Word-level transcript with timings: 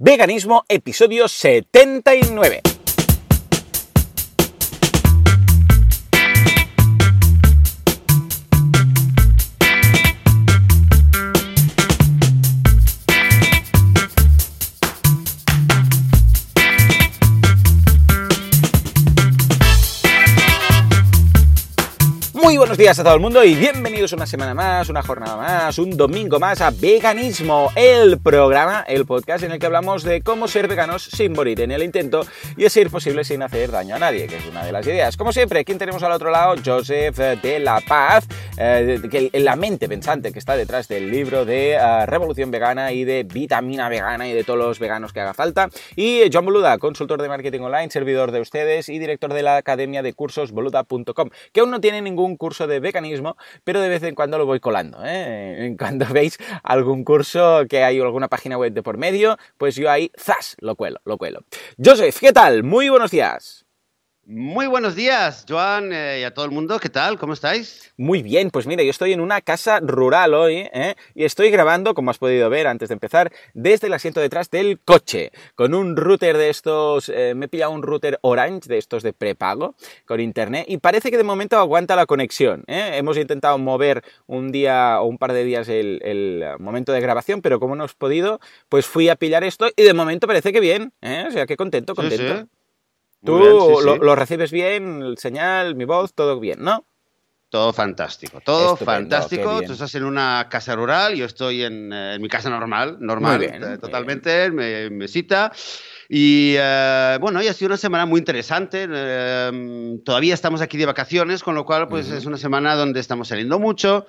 Veganismo, 0.00 0.64
episodio 0.68 1.26
79. 1.26 2.77
Buenos 22.58 22.76
días 22.76 22.98
a 22.98 23.04
todo 23.04 23.14
el 23.14 23.20
mundo 23.20 23.44
y 23.44 23.54
bienvenidos 23.54 24.12
una 24.12 24.26
semana 24.26 24.52
más, 24.52 24.88
una 24.88 25.00
jornada 25.00 25.36
más, 25.36 25.78
un 25.78 25.96
domingo 25.96 26.40
más 26.40 26.60
a 26.60 26.72
Veganismo, 26.72 27.70
el 27.76 28.18
programa, 28.18 28.84
el 28.88 29.06
podcast 29.06 29.44
en 29.44 29.52
el 29.52 29.60
que 29.60 29.66
hablamos 29.66 30.02
de 30.02 30.22
cómo 30.22 30.48
ser 30.48 30.66
veganos 30.66 31.04
sin 31.04 31.34
morir 31.34 31.60
en 31.60 31.70
el 31.70 31.84
intento 31.84 32.26
y 32.56 32.66
a 32.66 32.70
ser 32.70 32.90
posible 32.90 33.22
sin 33.22 33.44
hacer 33.44 33.70
daño 33.70 33.94
a 33.94 34.00
nadie, 34.00 34.26
que 34.26 34.38
es 34.38 34.46
una 34.46 34.64
de 34.64 34.72
las 34.72 34.84
ideas. 34.88 35.16
Como 35.16 35.32
siempre, 35.32 35.64
¿quién 35.64 35.78
tenemos 35.78 36.02
al 36.02 36.10
otro 36.10 36.32
lado? 36.32 36.56
Joseph 36.62 37.16
de 37.16 37.60
la 37.60 37.80
Paz, 37.80 38.26
eh, 38.58 39.30
la 39.34 39.54
mente 39.54 39.88
pensante 39.88 40.32
que 40.32 40.40
está 40.40 40.56
detrás 40.56 40.88
del 40.88 41.12
libro 41.12 41.44
de 41.44 41.74
eh, 41.74 42.06
Revolución 42.06 42.50
Vegana 42.50 42.90
y 42.92 43.04
de 43.04 43.22
Vitamina 43.22 43.88
Vegana 43.88 44.26
y 44.28 44.32
de 44.32 44.42
todos 44.42 44.58
los 44.58 44.80
veganos 44.80 45.12
que 45.12 45.20
haga 45.20 45.32
falta. 45.32 45.70
Y 45.94 46.22
John 46.32 46.44
Boluda, 46.44 46.76
consultor 46.78 47.22
de 47.22 47.28
marketing 47.28 47.60
online, 47.60 47.90
servidor 47.90 48.32
de 48.32 48.40
ustedes 48.40 48.88
y 48.88 48.98
director 48.98 49.32
de 49.32 49.44
la 49.44 49.58
academia 49.58 50.02
de 50.02 50.12
cursos 50.12 50.50
boluda.com, 50.50 51.30
que 51.52 51.60
aún 51.60 51.70
no 51.70 51.80
tiene 51.80 52.02
ningún 52.02 52.36
curso 52.36 52.47
de 52.66 52.80
veganismo, 52.80 53.36
pero 53.64 53.80
de 53.80 53.88
vez 53.88 54.02
en 54.02 54.14
cuando 54.14 54.38
lo 54.38 54.46
voy 54.46 54.60
colando. 54.60 54.98
¿eh? 55.04 55.74
Cuando 55.78 56.06
veis 56.12 56.38
algún 56.62 57.04
curso 57.04 57.66
que 57.68 57.84
hay 57.84 58.00
alguna 58.00 58.28
página 58.28 58.56
web 58.56 58.72
de 58.72 58.82
por 58.82 58.98
medio, 58.98 59.36
pues 59.56 59.76
yo 59.76 59.90
ahí, 59.90 60.10
¡zas! 60.18 60.56
Lo 60.60 60.76
cuelo, 60.76 61.00
lo 61.04 61.18
cuelo. 61.18 61.40
Joseph, 61.82 62.18
¿qué 62.20 62.32
tal? 62.32 62.62
Muy 62.62 62.88
buenos 62.88 63.10
días. 63.10 63.67
Muy 64.30 64.66
buenos 64.66 64.94
días, 64.94 65.46
Joan, 65.48 65.90
eh, 65.90 66.18
y 66.20 66.24
a 66.24 66.34
todo 66.34 66.44
el 66.44 66.50
mundo. 66.50 66.78
¿Qué 66.78 66.90
tal? 66.90 67.18
¿Cómo 67.18 67.32
estáis? 67.32 67.94
Muy 67.96 68.22
bien, 68.22 68.50
pues 68.50 68.66
mira, 68.66 68.82
yo 68.82 68.90
estoy 68.90 69.14
en 69.14 69.22
una 69.22 69.40
casa 69.40 69.80
rural 69.80 70.34
hoy 70.34 70.68
¿eh? 70.70 70.96
y 71.14 71.24
estoy 71.24 71.50
grabando, 71.50 71.94
como 71.94 72.10
has 72.10 72.18
podido 72.18 72.50
ver 72.50 72.66
antes 72.66 72.90
de 72.90 72.92
empezar, 72.92 73.32
desde 73.54 73.86
el 73.86 73.94
asiento 73.94 74.20
detrás 74.20 74.50
del 74.50 74.80
coche, 74.80 75.32
con 75.54 75.72
un 75.72 75.96
router 75.96 76.36
de 76.36 76.50
estos, 76.50 77.08
eh, 77.08 77.32
me 77.34 77.46
he 77.46 77.48
pillado 77.48 77.72
un 77.72 77.82
router 77.82 78.18
Orange 78.20 78.68
de 78.68 78.76
estos 78.76 79.02
de 79.02 79.14
prepago, 79.14 79.76
con 80.04 80.20
internet, 80.20 80.66
y 80.68 80.76
parece 80.76 81.10
que 81.10 81.16
de 81.16 81.24
momento 81.24 81.56
aguanta 81.56 81.96
la 81.96 82.04
conexión. 82.04 82.64
Hemos 82.66 83.16
intentado 83.16 83.56
mover 83.56 84.04
un 84.26 84.52
día 84.52 85.00
o 85.00 85.06
un 85.06 85.16
par 85.16 85.32
de 85.32 85.42
días 85.42 85.70
el, 85.70 86.44
momento 86.58 86.92
de 86.92 87.00
grabación, 87.00 87.40
pero 87.40 87.58
como 87.58 87.76
no 87.76 87.84
hemos 87.84 87.94
podido, 87.94 88.40
pues 88.68 88.84
fui 88.84 89.08
a 89.08 89.16
pillar 89.16 89.42
esto 89.42 89.70
y 89.74 89.84
de 89.84 89.94
momento 89.94 90.26
parece 90.26 90.52
que 90.52 90.60
bien, 90.60 90.92
o 91.00 91.30
sea, 91.30 91.46
que 91.46 91.56
contento, 91.56 91.94
contento. 91.94 92.46
Tú 93.24 93.38
Lo, 93.38 94.14
recibes 94.14 94.52
bien, 94.52 95.02
el 95.02 95.18
señal, 95.18 95.74
mi 95.74 95.84
voz, 95.84 96.14
todo 96.14 96.38
bien, 96.38 96.62
¿no? 96.62 96.86
Todo 97.50 97.72
fantástico, 97.72 98.40
todo 98.44 98.76
fantástico. 98.76 99.62
Tú 99.62 99.72
estás 99.72 99.94
en 99.94 100.04
una 100.04 100.48
casa 100.50 100.76
rural, 100.76 101.14
yo 101.14 101.24
estoy 101.24 101.62
en, 101.62 101.90
eh, 101.92 102.18
mi 102.20 102.28
casa 102.28 102.50
normal, 102.50 102.98
normal, 103.00 103.42
eh, 103.42 103.78
totalmente, 103.80 104.50
me, 104.50 104.90
me, 104.90 105.08
cita. 105.08 105.50
Y 106.10 106.56
eh, 106.58 107.16
bueno, 107.20 107.38
hoy 107.38 107.48
ha 107.48 107.54
sido 107.54 107.68
una 107.68 107.78
semana 107.78 108.04
muy 108.04 108.18
interesante. 108.18 108.86
todavía 110.04 110.34
estamos 110.34 110.60
aquí 110.60 110.76
de 110.76 110.86
vacaciones, 110.86 111.42
con 111.42 111.54
lo 111.54 111.64
cual 111.64 111.88
pues 111.88 112.10
es 112.10 112.26
una 112.26 112.36
semana 112.36 112.76
donde 112.76 113.00
estamos 113.00 113.28
saliendo 113.28 113.58
mucho. 113.58 114.06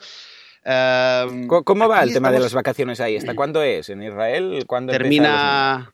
¿Cómo 0.64 1.88
va 1.88 2.04
el 2.04 2.12
tema 2.12 2.32
de 2.32 2.42
las 2.42 2.54
vacaciones 2.54 3.00
ahí? 3.00 3.16
¿Hasta 3.16 3.36
cuándo 3.36 3.64
es? 3.64 3.90
¿En 3.90 4.04
Israel? 4.04 4.66
¿Cuándo 4.68 4.92
Termina 4.92 5.94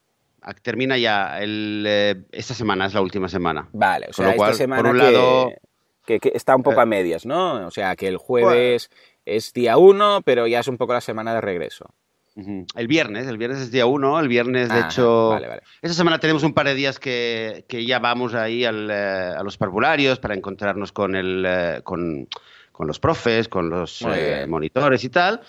termina 0.53 0.97
ya 0.97 1.39
el, 1.41 1.85
eh, 1.87 2.15
esta 2.31 2.53
semana, 2.53 2.85
es 2.85 2.93
la 2.93 3.01
última 3.01 3.27
semana. 3.27 3.67
Vale, 3.73 4.07
o 4.09 4.13
sea, 4.13 4.31
esta 4.31 4.53
semana 4.53 4.81
por 4.81 4.91
un 4.91 4.97
lado, 4.97 5.51
que, 6.05 6.19
está 6.33 6.55
un 6.55 6.63
poco 6.63 6.79
a 6.79 6.83
eh, 6.83 6.87
medias, 6.87 7.25
¿no? 7.25 7.65
O 7.65 7.71
sea, 7.71 7.95
que 7.95 8.07
el 8.07 8.17
jueves 8.17 8.89
es 9.25 9.53
día 9.53 9.77
uno, 9.77 10.21
pero 10.23 10.47
ya 10.47 10.59
es 10.59 10.67
un 10.67 10.77
poco 10.77 10.93
la 10.93 11.01
semana 11.01 11.33
de 11.33 11.41
regreso. 11.41 11.93
El 12.35 12.87
viernes, 12.87 13.27
el 13.27 13.37
viernes 13.37 13.61
es 13.61 13.71
día 13.71 13.85
uno, 13.85 14.19
el 14.19 14.27
viernes 14.27 14.67
de 14.67 14.81
hecho... 14.81 15.29
Vale, 15.29 15.47
vale. 15.47 15.61
Esta 15.81 15.95
semana 15.95 16.19
tenemos 16.19 16.43
un 16.43 16.53
par 16.53 16.65
de 16.65 16.75
días 16.75 16.99
que, 16.99 17.63
que 17.69 17.85
ya 17.85 17.99
vamos 17.99 18.33
ahí 18.33 18.65
al, 18.65 18.91
eh, 18.91 19.33
a 19.37 19.41
los 19.41 19.57
parvularios 19.57 20.19
para 20.19 20.35
encontrarnos 20.35 20.91
con, 20.91 21.15
el, 21.15 21.81
con, 21.85 22.27
con 22.73 22.87
los 22.87 22.99
profes, 22.99 23.47
con 23.47 23.69
los 23.69 24.05
monitores 24.47 25.05
y 25.05 25.09
tal 25.09 25.41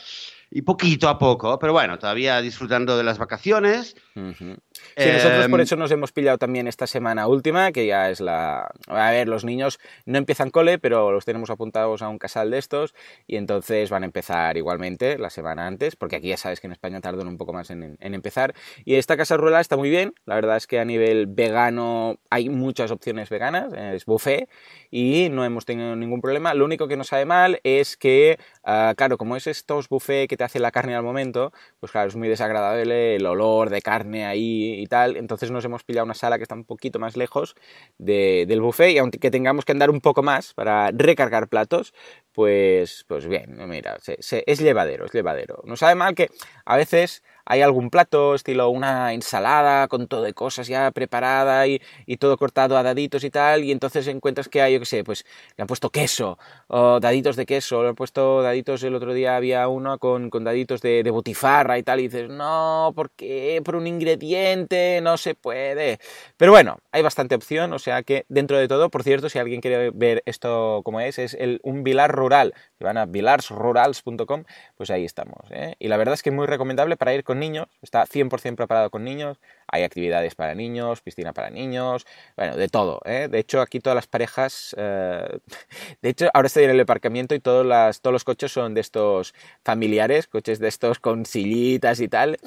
y 0.57 0.63
poquito 0.63 1.11
a 1.11 1.19
poco, 1.19 1.59
pero 1.59 1.75
bueno, 1.75 1.99
todavía 1.99 2.41
disfrutando 2.41 2.97
de 2.97 3.05
las 3.05 3.19
vacaciones. 3.19 3.95
Sí, 4.15 5.11
nosotros 5.13 5.49
por 5.49 5.61
eso 5.61 5.77
nos 5.77 5.91
hemos 5.91 6.13
pillado 6.13 6.39
también 6.39 6.67
esta 6.67 6.87
semana 6.87 7.27
última, 7.27 7.73
que 7.73 7.87
ya 7.87 8.09
es 8.09 8.21
la... 8.21 8.71
A 8.87 9.11
ver, 9.11 9.29
los 9.29 9.45
niños 9.45 9.79
no 10.07 10.17
empiezan 10.17 10.49
cole, 10.49 10.79
pero 10.79 11.13
los 11.13 11.27
tenemos 11.27 11.51
apuntados 11.51 12.01
a 12.01 12.09
un 12.09 12.17
casal 12.17 12.51
de 12.51 12.57
estos 12.57 12.95
y 13.27 13.37
entonces 13.37 13.91
van 13.91 14.05
a 14.05 14.07
empezar 14.07 14.57
igualmente 14.57 15.19
la 15.19 15.29
semana 15.29 15.67
antes, 15.67 15.95
porque 15.95 16.17
aquí 16.17 16.29
ya 16.29 16.39
sabes 16.39 16.61
que 16.61 16.69
en 16.69 16.73
España 16.73 17.03
tardan 17.03 17.29
un 17.29 17.37
poco 17.37 17.53
más 17.53 17.69
en, 17.69 17.99
empezar. 18.01 18.55
Y 18.87 18.95
esta 18.95 19.19
casa 19.19 19.37
rural 19.37 19.61
está 19.61 19.77
muy 19.77 19.91
bien, 19.91 20.15
la 20.25 20.37
verdad 20.37 20.57
es 20.57 20.67
que 20.67 20.81
a 20.81 20.87
nivel 20.87 21.27
vegano 21.27 22.19
hay 22.31 22.49
muchas 22.49 22.91
opciones 22.91 23.29
veganas, 23.29 23.75
es 23.75 24.07
buffet 24.07 24.49
y 24.91 25.29
no 25.31 25.45
hemos 25.45 25.67
tenido 25.67 25.95
ningún 25.97 26.23
problema. 26.23 26.55
Lo 26.55 26.65
único 26.65 26.89
que 26.89 26.97
nos 26.97 27.09
sabe 27.09 27.27
mal 27.27 27.61
es 27.63 27.99
que, 27.99 28.39
ah, 28.65 28.95
claro, 28.97 29.19
como 29.19 29.37
es 29.37 29.47
estos 29.47 29.91
buffet 29.91 30.31
que 30.31 30.39
te 30.39 30.46
hace 30.47 30.59
la 30.59 30.71
carne 30.71 30.95
al 30.95 31.03
momento, 31.03 31.53
pues 31.79 31.93
claro, 31.93 32.09
es 32.09 32.17
muy 32.17 32.29
desagradable 32.29 33.17
el 33.17 33.27
olor 33.27 33.71
de 33.71 33.83
carne 33.83 34.27
ahí 34.27 34.81
y 34.81 34.87
tal. 34.87 35.17
Entonces 35.17 35.51
nos 35.51 35.65
hemos 35.65 35.85
pillado 35.85 36.05
una 36.05 36.15
sala 36.15 36.39
que 36.39 36.43
está 36.43 36.55
un 36.55 36.65
poquito 36.65 36.99
más 36.99 37.17
lejos 37.17 37.55
del 37.99 38.61
buffet 38.61 38.93
y 38.93 38.99
aunque 38.99 39.31
tengamos 39.31 39.65
que 39.65 39.73
andar 39.73 39.91
un 39.91 40.01
poco 40.01 40.23
más 40.23 40.55
para 40.55 40.91
recargar 40.93 41.49
platos, 41.49 41.93
pues, 42.37 43.07
pues 43.09 43.27
bien, 43.27 43.57
mira, 43.67 43.97
es 44.07 44.61
llevadero, 44.61 45.07
es 45.07 45.13
llevadero. 45.13 45.63
No 45.65 45.75
sabe 45.75 45.95
mal 45.95 46.15
que 46.15 46.29
a 46.67 46.77
veces 46.77 47.23
hay 47.47 47.63
algún 47.63 47.91
plato, 47.91 48.35
estilo 48.35 48.69
una 48.69 49.15
ensalada 49.15 49.87
con 49.89 50.09
todo 50.09 50.23
de 50.23 50.35
cosas 50.35 50.67
ya 50.67 50.91
preparada 50.91 51.67
y, 51.67 51.81
todo 52.19 52.37
cortado 52.37 52.77
a 52.77 52.83
daditos 52.83 53.25
y 53.25 53.31
tal, 53.31 53.63
y 53.63 53.73
entonces 53.73 54.07
encuentras 54.09 54.49
que 54.49 54.61
hay, 54.61 54.75
yo 54.75 54.81
qué 54.81 54.87
sé, 54.87 55.05
pues 55.05 55.25
le 55.57 55.63
han 55.63 55.69
puesto 55.69 55.91
queso, 55.91 56.39
o 56.67 56.99
daditos 56.99 57.37
de 57.37 57.47
queso, 57.47 57.83
le 57.83 57.91
han 57.91 57.95
puesto 57.95 58.43
daditos, 58.43 58.83
el 58.83 58.95
otro 58.95 59.15
día 59.15 59.37
había 59.37 59.69
uno 59.69 59.99
con, 59.99 60.29
con 60.29 60.45
daditos 60.45 60.81
de, 60.83 61.09
botifarra 61.11 61.79
y 61.79 61.83
tal, 61.83 62.01
y 62.01 62.09
dices, 62.09 62.29
no, 62.29 62.93
¿por 62.97 63.11
qué? 63.11 63.63
Por 63.65 63.77
un 63.77 63.87
ingrediente, 63.87 65.01
no 65.03 65.17
se 65.17 65.35
puede. 65.35 66.01
Pero 66.37 66.53
bueno, 66.53 66.79
hay 66.91 67.03
bastante 67.03 67.35
opción, 67.35 67.73
o 67.73 67.79
sea 67.79 68.03
que 68.03 68.27
dentro 68.29 68.59
de 68.59 68.67
todo, 68.67 68.91
por 68.91 69.05
cierto, 69.05 69.29
si 69.29 69.39
alguien 69.39 69.61
quiere 69.61 69.91
ver 69.95 70.23
esto 70.27 70.81
como 70.85 71.01
es, 71.01 71.19
es 71.19 71.35
el, 71.35 71.61
un 71.63 71.85
Vilar 71.85 72.11
que 72.29 72.85
van 72.85 72.97
a 72.99 73.07
vilarsrurals.com, 73.07 74.45
pues 74.77 74.91
ahí 74.91 75.05
estamos. 75.05 75.39
¿eh? 75.51 75.75
Y 75.79 75.89
la 75.89 75.97
verdad 75.97 76.15
es 76.15 76.23
que 76.23 76.31
es 76.31 76.37
muy 76.37 76.47
recomendable 76.47 76.97
para 76.97 77.15
ir 77.15 77.25
con 77.25 77.39
niños, 77.39 77.67
está 77.83 78.05
100% 78.07 78.57
preparado 78.57 78.91
con 78.91 79.05
niños, 79.05 79.39
hay 79.67 79.83
actividades 79.83 80.35
para 80.35 80.55
niños, 80.55 81.01
piscina 81.01 81.33
para 81.33 81.51
niños, 81.51 82.07
bueno, 82.37 82.57
de 82.57 82.69
todo. 82.69 83.01
¿eh? 83.05 83.29
De 83.31 83.39
hecho, 83.39 83.61
aquí 83.61 83.81
todas 83.81 83.95
las 83.95 84.07
parejas, 84.07 84.75
eh, 84.79 85.39
de 86.03 86.09
hecho, 86.09 86.29
ahora 86.35 86.47
estoy 86.47 86.65
en 86.65 86.71
el 86.71 86.81
aparcamiento 86.81 87.35
y 87.35 87.41
todos, 87.41 88.01
todos 88.01 88.13
los 88.13 88.25
coches 88.25 88.53
son 88.53 88.75
de 88.75 88.81
estos 88.81 89.35
familiares, 89.65 90.27
coches 90.27 90.59
de 90.59 90.69
estos 90.69 90.99
con 90.99 91.27
sillitas 91.27 92.01
y 92.01 92.09
tal, 92.09 92.39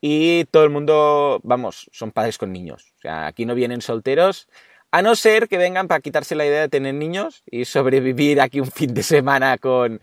y 0.00 0.44
todo 0.46 0.64
el 0.64 0.70
mundo, 0.70 1.40
vamos, 1.42 1.88
son 1.92 2.12
padres 2.12 2.38
con 2.38 2.52
niños. 2.52 2.92
O 2.98 3.00
sea, 3.00 3.26
aquí 3.26 3.46
no 3.46 3.54
vienen 3.54 3.80
solteros, 3.80 4.48
a 4.90 5.02
no 5.02 5.16
ser 5.16 5.48
que 5.48 5.58
vengan 5.58 5.88
para 5.88 6.00
quitarse 6.00 6.34
la 6.34 6.46
idea 6.46 6.62
de 6.62 6.68
tener 6.68 6.94
niños 6.94 7.42
y 7.50 7.64
sobrevivir 7.64 8.40
aquí 8.40 8.60
un 8.60 8.70
fin 8.70 8.94
de 8.94 9.02
semana 9.02 9.58
con, 9.58 10.00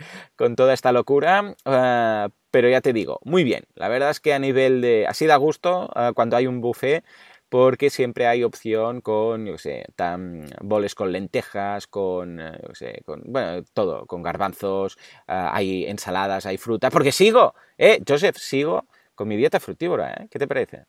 toda 0.56 0.74
esta 0.74 0.92
locura. 0.92 1.56
Eh, 1.66 2.30
pero 2.52 2.70
ya 2.70 2.82
te 2.82 2.94
digo, 2.94 3.20
muy 3.24 3.44
bien. 3.44 3.66
La 3.76 3.90
verdad 3.90 4.12
es 4.12 4.20
que 4.20 4.34
a 4.34 4.40
nivel 4.40 4.82
de... 4.82 5.06
Así 5.08 5.26
da 5.26 5.36
gusto 5.36 5.92
eh, 5.96 6.12
cuando 6.16 6.38
hay 6.38 6.48
un 6.48 6.62
buffet 6.62 7.04
porque 7.50 7.90
siempre 7.90 8.28
hay 8.28 8.44
opción 8.44 9.02
con, 9.02 9.46
yo 9.46 9.58
sé, 9.58 9.86
tan, 9.96 10.46
boles 10.62 10.96
con 10.96 11.12
lentejas, 11.12 11.88
con, 11.88 12.40
eh, 12.40 12.60
yo 12.68 12.76
sé, 12.76 13.02
con, 13.06 13.22
bueno, 13.26 13.64
todo, 13.74 14.06
con 14.08 14.24
garbanzos, 14.24 14.98
hay 15.28 15.86
ensaladas, 15.86 16.46
hay 16.46 16.58
fruta, 16.58 16.90
porque 16.90 17.12
sigo, 17.12 17.54
eh, 17.78 18.02
Joseph, 18.06 18.38
sigo 18.38 18.88
con 19.14 19.28
mi 19.28 19.38
dieta 19.38 19.60
fructívora, 19.60 20.14
¿eh? 20.14 20.28
¿Qué 20.30 20.40
te 20.40 20.48
parece? 20.48 20.86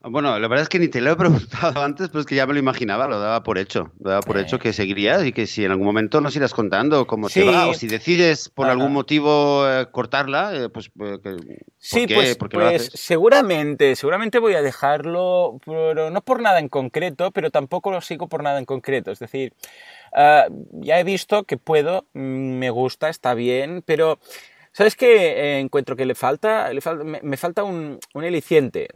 Bueno, 0.00 0.38
la 0.38 0.46
verdad 0.46 0.62
es 0.62 0.68
que 0.68 0.78
ni 0.78 0.86
te 0.86 1.00
lo 1.00 1.10
he 1.10 1.16
preguntado 1.16 1.82
antes, 1.82 2.08
pero 2.08 2.20
es 2.20 2.26
que 2.26 2.36
ya 2.36 2.46
me 2.46 2.52
lo 2.52 2.60
imaginaba, 2.60 3.08
lo 3.08 3.18
daba 3.18 3.42
por 3.42 3.58
hecho. 3.58 3.90
Lo 4.00 4.10
daba 4.10 4.22
por 4.22 4.38
hecho 4.38 4.58
que 4.58 4.72
seguirías 4.72 5.24
y 5.24 5.32
que 5.32 5.46
si 5.46 5.64
en 5.64 5.72
algún 5.72 5.86
momento 5.86 6.20
nos 6.20 6.36
irás 6.36 6.54
contando 6.54 7.06
cómo 7.06 7.28
te 7.28 7.42
va, 7.42 7.66
o 7.66 7.74
si 7.74 7.88
decides 7.88 8.48
por 8.48 8.68
algún 8.68 8.92
motivo 8.92 9.68
eh, 9.68 9.88
cortarla, 9.90 10.54
eh, 10.54 10.68
pues. 10.68 10.90
Eh, 11.00 11.18
sí, 11.78 12.06
pues, 12.06 12.36
pues 12.36 12.90
seguramente, 12.94 13.96
seguramente 13.96 14.38
voy 14.38 14.54
a 14.54 14.62
dejarlo, 14.62 15.58
pero 15.64 16.10
no 16.10 16.20
por 16.22 16.40
nada 16.40 16.60
en 16.60 16.68
concreto, 16.68 17.32
pero 17.32 17.50
tampoco 17.50 17.90
lo 17.90 18.00
sigo 18.00 18.28
por 18.28 18.42
nada 18.44 18.58
en 18.58 18.66
concreto. 18.66 19.10
Es 19.10 19.18
decir, 19.18 19.52
ah, 20.12 20.46
ya 20.72 21.00
he 21.00 21.04
visto 21.04 21.42
que 21.42 21.56
puedo, 21.56 22.06
mm, 22.12 22.58
me 22.58 22.70
gusta, 22.70 23.08
está 23.08 23.34
bien, 23.34 23.82
pero 23.84 24.20
¿Sabes 24.78 24.94
qué 24.94 25.58
encuentro 25.58 25.96
que 25.96 26.06
le 26.06 26.14
falta? 26.14 26.70
me, 27.04 27.36
falta 27.36 27.64
un, 27.64 27.98
un 28.14 28.22
eliciente, 28.22 28.86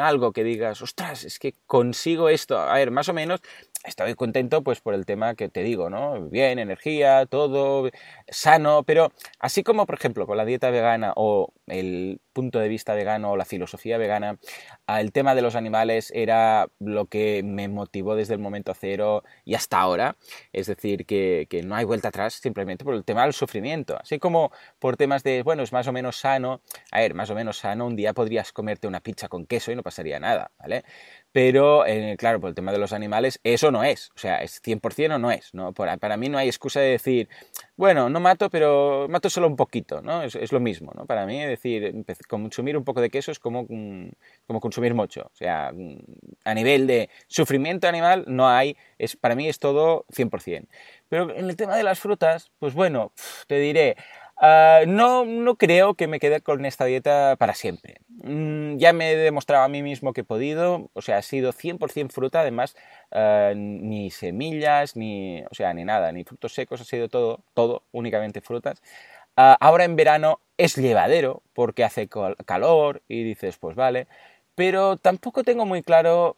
algo 0.00 0.32
que 0.32 0.42
digas, 0.42 0.82
ostras, 0.82 1.22
es 1.22 1.38
que 1.38 1.54
consigo 1.64 2.28
esto. 2.28 2.58
A 2.58 2.74
ver, 2.74 2.90
más 2.90 3.08
o 3.08 3.12
menos, 3.12 3.40
estoy 3.84 4.14
contento 4.14 4.62
pues 4.62 4.80
por 4.80 4.94
el 4.94 5.06
tema 5.06 5.34
que 5.36 5.48
te 5.48 5.62
digo, 5.62 5.90
¿no? 5.90 6.28
Bien, 6.28 6.58
energía, 6.58 7.26
todo 7.26 7.88
sano, 8.28 8.82
pero 8.82 9.12
así 9.38 9.62
como 9.62 9.86
por 9.86 9.94
ejemplo 9.96 10.26
con 10.26 10.36
la 10.36 10.44
dieta 10.44 10.70
vegana 10.70 11.12
o 11.14 11.52
el 11.68 12.20
punto 12.32 12.58
de 12.58 12.68
vista 12.68 12.94
vegano 12.94 13.32
o 13.32 13.36
la 13.36 13.44
filosofía 13.44 13.98
vegana, 13.98 14.38
el 14.86 15.12
tema 15.12 15.34
de 15.34 15.42
los 15.42 15.54
animales 15.54 16.12
era 16.14 16.68
lo 16.78 17.06
que 17.06 17.42
me 17.44 17.68
motivó 17.68 18.14
desde 18.16 18.34
el 18.34 18.40
momento 18.40 18.74
cero 18.74 19.22
y 19.44 19.54
hasta 19.54 19.78
ahora, 19.78 20.16
es 20.52 20.66
decir, 20.66 21.06
que, 21.06 21.46
que 21.48 21.62
no 21.62 21.74
hay 21.74 21.84
vuelta 21.84 22.08
atrás 22.08 22.34
simplemente 22.34 22.84
por 22.84 22.94
el 22.94 23.04
tema 23.04 23.22
del 23.22 23.32
sufrimiento, 23.32 23.98
así 24.00 24.18
como 24.18 24.52
por 24.78 24.96
temas 24.96 25.22
de, 25.22 25.27
bueno, 25.44 25.62
es 25.62 25.72
más 25.72 25.86
o 25.86 25.92
menos 25.92 26.16
sano, 26.16 26.60
a 26.90 27.00
ver, 27.00 27.14
más 27.14 27.30
o 27.30 27.34
menos 27.34 27.58
sano, 27.58 27.86
un 27.86 27.96
día 27.96 28.12
podrías 28.12 28.52
comerte 28.52 28.86
una 28.86 29.00
pizza 29.00 29.28
con 29.28 29.46
queso 29.46 29.72
y 29.72 29.76
no 29.76 29.82
pasaría 29.82 30.18
nada, 30.18 30.50
¿vale? 30.58 30.84
pero 31.32 31.86
eh, 31.86 32.16
claro, 32.18 32.40
por 32.40 32.48
el 32.48 32.54
tema 32.54 32.72
de 32.72 32.78
los 32.78 32.92
animales, 32.92 33.38
eso 33.44 33.70
no 33.70 33.84
es, 33.84 34.10
o 34.16 34.18
sea, 34.18 34.42
es 34.42 34.62
100% 34.62 35.14
o 35.14 35.18
no 35.18 35.30
es, 35.30 35.52
¿no? 35.52 35.72
Para, 35.72 36.16
mí 36.16 36.28
no 36.28 36.38
hay 36.38 36.48
excusa 36.48 36.80
de 36.80 36.90
decir, 36.90 37.28
bueno, 37.76 38.08
no 38.08 38.18
mato, 38.18 38.48
pero 38.50 39.06
mato 39.08 39.28
solo 39.28 39.46
un 39.46 39.54
poquito, 39.54 40.00
¿no? 40.00 40.22
Es, 40.22 40.52
lo 40.52 40.60
mismo, 40.60 40.92
¿no? 40.96 41.06
Para 41.06 41.26
mí, 41.26 41.40
es 41.42 41.48
decir, 41.48 41.94
consumir 42.28 42.76
un 42.76 42.84
poco 42.84 43.00
de 43.00 43.10
queso 43.10 43.30
es 43.30 43.38
como, 43.38 43.66
mm, 43.68 44.08
como 44.46 44.60
consumir 44.60 44.94
mucho, 44.94 45.30
o 45.32 45.36
sea, 45.36 45.70
mm, 45.72 45.98
a 46.44 46.54
nivel 46.54 46.86
de 46.86 47.10
sufrimiento 47.26 47.86
animal 47.88 48.24
no 48.26 48.48
hay, 48.48 48.76
es, 48.98 49.14
para 49.16 49.34
mí 49.34 49.48
es 49.48 49.58
todo 49.58 50.06
100%. 50.10 50.66
Pero 51.08 51.34
en 51.34 51.48
el 51.48 51.56
tema 51.56 51.76
de 51.76 51.82
las 51.82 52.00
frutas, 52.00 52.50
pues 52.58 52.74
bueno, 52.74 53.12
te 53.46 53.58
diré, 53.58 53.96
Ah, 54.40 54.82
no, 54.86 55.24
no 55.24 55.56
creo 55.56 55.94
que 55.94 56.06
me 56.06 56.20
quede 56.20 56.40
con 56.42 56.64
esta 56.64 56.84
dieta 56.84 57.34
para 57.38 57.54
siempre. 57.54 57.96
Mm, 58.08 58.76
ya 58.78 58.92
me 58.92 59.10
he 59.12 59.16
demostrado 59.16 59.64
a 59.64 59.68
mí 59.68 59.82
mismo 59.82 60.12
que 60.12 60.20
he 60.20 60.24
podido, 60.24 60.90
o 60.92 61.02
sea, 61.02 61.18
ha 61.18 61.22
sido 61.22 61.50
100% 61.52 62.14
fruta, 62.14 62.40
además, 62.42 62.76
ah, 63.10 63.52
ni 63.56 64.10
semillas, 64.10 64.94
ni, 64.96 65.42
o 65.50 65.54
sea, 65.54 65.74
ni 65.74 65.84
nada, 65.84 66.12
ni 66.12 66.22
frutos 66.24 66.52
secos, 66.54 66.80
ha 66.80 66.84
sido 66.84 67.08
todo, 67.08 67.42
todo, 67.54 67.82
únicamente 67.90 68.40
frutas. 68.40 68.80
Ah, 69.36 69.56
ahora 69.60 69.84
en 69.84 69.96
verano 69.96 70.40
es 70.56 70.76
llevadero 70.76 71.42
porque 71.54 71.84
hace 71.84 72.08
calor 72.46 73.02
y 73.08 73.24
dices, 73.24 73.58
pues 73.58 73.76
vale, 73.76 74.08
pero 74.54 74.96
tampoco 74.96 75.44
tengo 75.44 75.66
muy 75.66 75.82
claro 75.82 76.36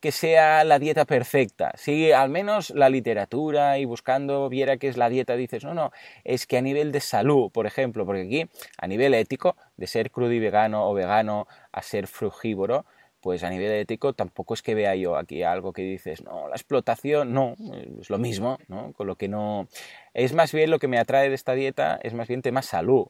que 0.00 0.12
sea 0.12 0.64
la 0.64 0.78
dieta 0.78 1.04
perfecta. 1.04 1.72
Si 1.76 2.10
al 2.12 2.30
menos 2.30 2.70
la 2.70 2.88
literatura 2.88 3.78
y 3.78 3.84
buscando 3.84 4.48
viera 4.48 4.78
que 4.78 4.88
es 4.88 4.96
la 4.96 5.08
dieta, 5.08 5.36
dices, 5.36 5.64
no, 5.64 5.74
no, 5.74 5.92
es 6.24 6.46
que 6.46 6.56
a 6.56 6.62
nivel 6.62 6.90
de 6.90 7.00
salud, 7.00 7.50
por 7.52 7.66
ejemplo, 7.66 8.06
porque 8.06 8.22
aquí 8.22 8.50
a 8.78 8.86
nivel 8.86 9.14
ético, 9.14 9.56
de 9.76 9.86
ser 9.86 10.10
crudo 10.10 10.32
y 10.32 10.40
vegano 10.40 10.88
o 10.88 10.94
vegano 10.94 11.46
a 11.72 11.82
ser 11.82 12.06
frugívoro, 12.06 12.86
pues 13.20 13.44
a 13.44 13.50
nivel 13.50 13.72
ético 13.72 14.14
tampoco 14.14 14.54
es 14.54 14.62
que 14.62 14.74
vea 14.74 14.94
yo 14.94 15.16
aquí 15.16 15.42
algo 15.42 15.72
que 15.72 15.82
dices, 15.82 16.24
no, 16.24 16.48
la 16.48 16.54
explotación, 16.54 17.32
no, 17.34 17.54
es 18.00 18.08
lo 18.08 18.18
mismo, 18.18 18.58
¿no? 18.68 18.92
Con 18.94 19.06
lo 19.06 19.16
que 19.16 19.28
no... 19.28 19.68
Es 20.14 20.32
más 20.32 20.52
bien 20.52 20.70
lo 20.70 20.78
que 20.78 20.88
me 20.88 20.98
atrae 20.98 21.28
de 21.28 21.34
esta 21.34 21.52
dieta, 21.52 22.00
es 22.02 22.14
más 22.14 22.28
bien 22.28 22.40
tema 22.40 22.62
salud. 22.62 23.08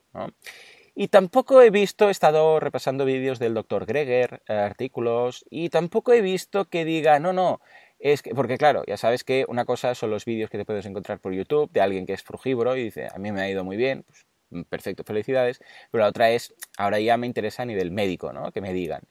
Y 0.94 1.08
tampoco 1.08 1.62
he 1.62 1.70
visto, 1.70 2.08
he 2.08 2.10
estado 2.10 2.60
repasando 2.60 3.04
vídeos 3.04 3.38
del 3.38 3.54
doctor 3.54 3.86
Greger, 3.86 4.42
eh, 4.48 4.52
artículos, 4.54 5.44
y 5.50 5.68
tampoco 5.70 6.12
he 6.12 6.20
visto 6.20 6.66
que 6.66 6.84
diga, 6.84 7.18
no, 7.20 7.32
no, 7.32 7.60
es 7.98 8.22
que, 8.22 8.34
porque 8.34 8.58
claro, 8.58 8.82
ya 8.86 8.96
sabes 8.96 9.24
que 9.24 9.44
una 9.48 9.64
cosa 9.64 9.94
son 9.94 10.10
los 10.10 10.24
vídeos 10.24 10.50
que 10.50 10.58
te 10.58 10.64
puedes 10.64 10.86
encontrar 10.86 11.20
por 11.20 11.32
YouTube 11.32 11.70
de 11.72 11.80
alguien 11.80 12.06
que 12.06 12.12
es 12.14 12.22
frugívoro 12.22 12.76
y 12.76 12.84
dice, 12.84 13.08
a 13.12 13.18
mí 13.18 13.30
me 13.32 13.40
ha 13.42 13.50
ido 13.50 13.64
muy 13.64 13.76
bien, 13.76 14.04
pues 14.06 14.26
mm, 14.50 14.62
perfecto, 14.62 15.04
felicidades, 15.04 15.60
pero 15.90 16.02
la 16.04 16.08
otra 16.10 16.30
es, 16.30 16.54
ahora 16.76 16.98
ya 17.00 17.16
me 17.16 17.26
interesa 17.26 17.62
a 17.62 17.66
nivel 17.66 17.90
médico, 17.92 18.32
¿no? 18.32 18.50
Que 18.52 18.60
me 18.60 18.72
digan. 18.72 19.02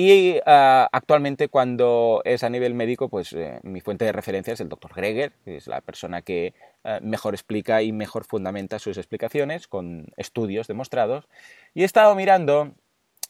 Y 0.00 0.38
ah, 0.46 0.88
actualmente 0.92 1.48
cuando 1.48 2.22
es 2.24 2.44
a 2.44 2.50
nivel 2.50 2.72
médico, 2.72 3.08
pues 3.08 3.32
eh, 3.32 3.58
mi 3.64 3.80
fuente 3.80 4.04
de 4.04 4.12
referencia 4.12 4.52
es 4.52 4.60
el 4.60 4.68
doctor 4.68 4.92
Greger, 4.94 5.32
que 5.44 5.56
es 5.56 5.66
la 5.66 5.80
persona 5.80 6.22
que 6.22 6.54
eh, 6.84 7.00
mejor 7.02 7.34
explica 7.34 7.82
y 7.82 7.90
mejor 7.90 8.22
fundamenta 8.24 8.78
sus 8.78 8.96
explicaciones 8.96 9.66
con 9.66 10.06
estudios 10.16 10.68
demostrados. 10.68 11.26
Y 11.74 11.82
he 11.82 11.84
estado 11.84 12.14
mirando 12.14 12.76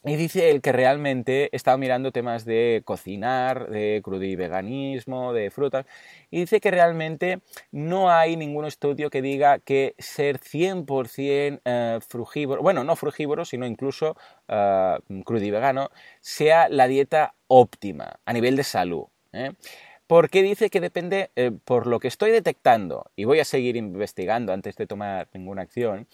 y 0.05 0.17
dice 0.17 0.51
él 0.51 0.61
que 0.61 0.73
realmente 0.73 1.49
he 1.53 1.57
estado 1.57 1.77
mirando 1.77 2.13
temas 2.13 2.45
de 2.45 2.83
cocinar, 2.85 3.69
de 3.69 4.01
veganismo, 4.37 5.33
de 5.33 5.51
frutas, 5.51 5.87
y 6.31 6.41
dice 6.41 6.61
que 6.61 6.71
realmente 6.71 7.41
no 7.73 8.11
hay 8.11 8.37
ningún 8.37 8.65
estudio 8.65 9.11
que 9.11 9.23
diga 9.23 9.59
que 9.59 9.95
ser 9.99 10.39
100% 10.39 11.61
eh, 11.65 11.99
frugívoro, 12.07 12.63
bueno, 12.63 12.85
no 12.85 12.95
frugívoro, 12.95 13.45
sino 13.45 13.67
incluso 13.67 14.17
uh, 14.49 15.03
vegano, 15.09 15.91
sea 16.21 16.69
la 16.69 16.87
dieta 16.87 17.35
óptima 17.49 18.21
a 18.25 18.33
nivel 18.33 18.57
de 18.57 18.65
salud. 18.65 19.07
¿eh? 19.33 19.53
Porque 20.07 20.43
dice 20.43 20.71
que 20.71 20.81
depende, 20.81 21.31
por 21.65 21.87
lo 21.87 22.01
que 22.01 22.09
estoy 22.09 22.31
detectando, 22.31 23.11
y 23.15 23.25
voy 23.25 23.41
a 23.41 23.45
seguir 23.45 23.77
investigando 23.77 24.55
antes 24.55 24.77
de 24.77 24.87
tomar 24.87 25.29
ninguna 25.35 25.63
acción, 25.63 26.07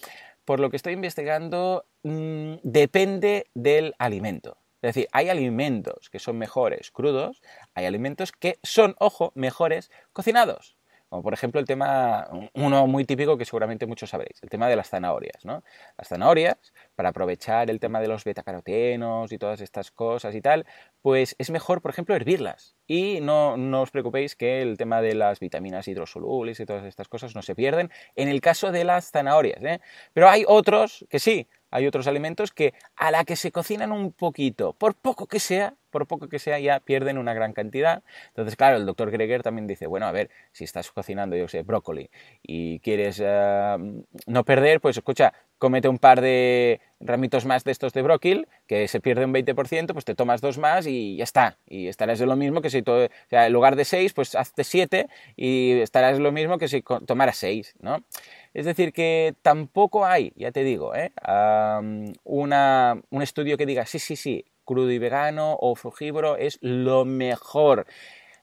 por 0.44 0.60
lo 0.60 0.70
que 0.70 0.76
estoy 0.76 0.92
investigando, 0.92 1.86
mm, 2.02 2.56
depende 2.62 3.46
del 3.54 3.94
alimento. 3.98 4.58
Es 4.82 4.94
decir, 4.94 5.08
hay 5.12 5.30
alimentos 5.30 6.10
que 6.10 6.18
son 6.18 6.36
mejores 6.36 6.90
crudos, 6.90 7.40
hay 7.74 7.86
alimentos 7.86 8.32
que 8.32 8.58
son, 8.62 8.94
ojo, 8.98 9.32
mejores 9.34 9.90
cocinados. 10.12 10.76
Como 11.14 11.22
por 11.22 11.32
ejemplo 11.32 11.60
el 11.60 11.66
tema, 11.66 12.28
uno 12.54 12.88
muy 12.88 13.04
típico 13.04 13.38
que 13.38 13.44
seguramente 13.44 13.86
muchos 13.86 14.10
sabréis, 14.10 14.42
el 14.42 14.48
tema 14.48 14.68
de 14.68 14.74
las 14.74 14.88
zanahorias. 14.88 15.44
¿no? 15.44 15.62
Las 15.96 16.08
zanahorias, 16.08 16.56
para 16.96 17.10
aprovechar 17.10 17.70
el 17.70 17.78
tema 17.78 18.00
de 18.00 18.08
los 18.08 18.24
betacarotenos 18.24 19.30
y 19.30 19.38
todas 19.38 19.60
estas 19.60 19.92
cosas 19.92 20.34
y 20.34 20.40
tal, 20.40 20.66
pues 21.02 21.36
es 21.38 21.50
mejor, 21.50 21.82
por 21.82 21.92
ejemplo, 21.92 22.16
hervirlas. 22.16 22.74
Y 22.88 23.20
no, 23.20 23.56
no 23.56 23.82
os 23.82 23.92
preocupéis 23.92 24.34
que 24.34 24.60
el 24.60 24.76
tema 24.76 25.02
de 25.02 25.14
las 25.14 25.38
vitaminas 25.38 25.86
hidrosolubles 25.86 26.58
y 26.58 26.66
todas 26.66 26.84
estas 26.84 27.06
cosas 27.06 27.36
no 27.36 27.42
se 27.42 27.54
pierden 27.54 27.92
en 28.16 28.26
el 28.26 28.40
caso 28.40 28.72
de 28.72 28.82
las 28.82 29.12
zanahorias. 29.12 29.62
¿eh? 29.62 29.80
Pero 30.14 30.28
hay 30.28 30.44
otros 30.48 31.06
que 31.08 31.20
sí, 31.20 31.46
hay 31.74 31.88
otros 31.88 32.06
alimentos 32.06 32.52
que 32.52 32.72
a 32.94 33.10
la 33.10 33.24
que 33.24 33.34
se 33.34 33.50
cocinan 33.50 33.90
un 33.90 34.12
poquito, 34.12 34.74
por 34.74 34.94
poco 34.94 35.26
que 35.26 35.40
sea, 35.40 35.74
por 35.90 36.06
poco 36.06 36.28
que 36.28 36.38
sea, 36.38 36.60
ya 36.60 36.78
pierden 36.78 37.18
una 37.18 37.34
gran 37.34 37.52
cantidad. 37.52 38.04
Entonces, 38.28 38.54
claro, 38.54 38.76
el 38.76 38.86
doctor 38.86 39.10
Greger 39.10 39.42
también 39.42 39.66
dice, 39.66 39.88
bueno, 39.88 40.06
a 40.06 40.12
ver, 40.12 40.30
si 40.52 40.62
estás 40.62 40.92
cocinando, 40.92 41.34
yo 41.34 41.48
sé, 41.48 41.62
brócoli 41.62 42.10
y 42.44 42.78
quieres 42.78 43.20
eh, 43.20 43.76
no 44.26 44.44
perder, 44.44 44.80
pues 44.80 44.96
escucha, 44.96 45.34
cómete 45.58 45.88
un 45.88 45.98
par 45.98 46.20
de 46.20 46.80
ramitos 47.00 47.44
más 47.44 47.64
de 47.64 47.72
estos 47.72 47.92
de 47.92 48.02
brócoli, 48.02 48.46
que 48.66 48.88
se 48.88 49.00
pierde 49.00 49.24
un 49.24 49.32
20%, 49.32 49.92
pues 49.92 50.04
te 50.04 50.14
tomas 50.14 50.40
dos 50.40 50.58
más 50.58 50.86
y 50.86 51.16
ya 51.16 51.24
está. 51.24 51.58
Y 51.66 51.88
estarás 51.88 52.18
de 52.18 52.26
lo 52.26 52.36
mismo 52.36 52.60
que 52.60 52.70
si, 52.70 52.82
todo, 52.82 53.06
o 53.06 53.08
sea, 53.28 53.46
en 53.46 53.52
lugar 53.52 53.76
de 53.76 53.84
seis, 53.84 54.12
pues 54.12 54.34
hazte 54.34 54.64
siete 54.64 55.06
y 55.36 55.80
estarás 55.80 56.18
lo 56.18 56.32
mismo 56.32 56.58
que 56.58 56.68
si 56.68 56.82
tomaras 57.06 57.36
seis, 57.36 57.74
¿no? 57.80 58.04
Es 58.54 58.66
decir, 58.66 58.92
que 58.92 59.34
tampoco 59.42 60.06
hay, 60.06 60.32
ya 60.36 60.52
te 60.52 60.64
digo, 60.64 60.94
¿eh? 60.94 61.12
un 62.24 63.22
estudio 63.22 63.56
que 63.56 63.66
diga, 63.66 63.84
sí, 63.86 63.98
sí, 63.98 64.16
sí, 64.16 64.44
crudo 64.64 64.90
y 64.90 64.98
vegano 64.98 65.56
o 65.60 65.74
frugívoro 65.74 66.36
es 66.36 66.58
lo 66.60 67.04
mejor. 67.04 67.86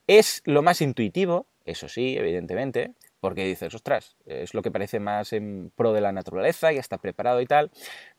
Es 0.08 0.42
lo 0.46 0.62
más 0.62 0.82
intuitivo, 0.82 1.46
eso 1.66 1.88
sí, 1.88 2.18
evidentemente, 2.18 2.92
porque 3.22 3.46
dices, 3.46 3.74
ostras, 3.74 4.18
es 4.26 4.54
lo 4.54 4.62
que 4.62 4.72
parece 4.72 5.00
más 5.00 5.32
en 5.32 5.72
pro 5.76 5.94
de 5.94 6.02
la 6.02 6.12
naturaleza, 6.12 6.72
ya 6.74 6.82
está 6.82 6.98
preparado 6.98 7.40
y 7.40 7.46
tal, 7.46 7.72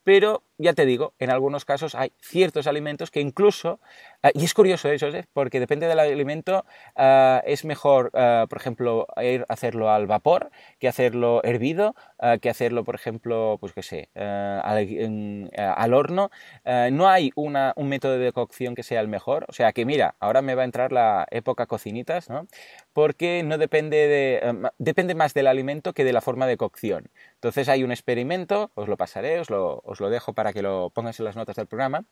pero 0.04 0.44
ya 0.62 0.72
te 0.72 0.86
digo, 0.86 1.14
en 1.18 1.30
algunos 1.30 1.64
casos 1.64 1.94
hay 1.94 2.12
ciertos 2.20 2.66
alimentos 2.66 3.10
que 3.10 3.20
incluso, 3.20 3.80
ah, 4.22 4.30
y 4.34 4.44
es 4.44 4.54
curioso 4.54 4.88
eso, 4.88 5.08
¿eh? 5.08 5.26
porque 5.32 5.60
depende 5.60 5.86
del 5.86 5.98
alimento, 5.98 6.64
ah, 6.96 7.42
es 7.44 7.64
mejor, 7.64 8.10
ah, 8.14 8.46
por 8.48 8.58
ejemplo, 8.58 9.06
ir 9.22 9.44
hacerlo 9.48 9.90
al 9.90 10.06
vapor 10.06 10.50
que 10.78 10.88
hacerlo 10.88 11.42
hervido, 11.44 11.94
que 12.40 12.48
hacerlo, 12.48 12.84
por 12.84 12.94
ejemplo, 12.94 13.56
pues 13.60 13.72
qué 13.72 13.82
sé, 13.82 14.08
al, 14.14 15.50
al, 15.56 15.94
horno. 15.94 16.30
no 16.64 17.08
hay 17.08 17.32
una, 17.34 17.72
un 17.76 17.88
método 17.88 18.18
de 18.18 18.32
cocción 18.32 18.74
que 18.74 18.84
sea 18.84 19.00
el 19.00 19.08
mejor, 19.08 19.44
o 19.48 19.52
sea 19.52 19.72
que 19.72 19.84
mira, 19.84 20.14
ahora 20.20 20.40
me 20.40 20.54
va 20.54 20.62
a 20.62 20.64
entrar 20.64 20.92
la 20.92 21.26
época 21.30 21.66
cocinitas, 21.66 22.30
¿no? 22.30 22.46
porque 22.92 23.42
no 23.42 23.58
depende 23.58 23.96
de, 24.08 24.70
depende 24.78 25.14
más 25.14 25.34
del 25.34 25.46
alimento 25.46 25.92
que 25.92 26.04
de 26.04 26.12
la 26.12 26.20
forma 26.20 26.46
de 26.46 26.56
cocción. 26.56 27.10
Entonces 27.34 27.68
hay 27.68 27.82
un 27.82 27.90
experimento, 27.90 28.70
os 28.74 28.88
lo 28.88 28.96
pasaré, 28.96 29.40
os 29.40 29.50
lo, 29.50 29.80
os 29.84 30.00
lo 30.00 30.10
dejo 30.10 30.32
para 30.32 30.51
que 30.52 30.62
lo 30.62 30.90
pongas 30.90 31.18
en 31.18 31.24
las 31.24 31.36
notas 31.36 31.56
del 31.56 31.66
programa, 31.66 32.04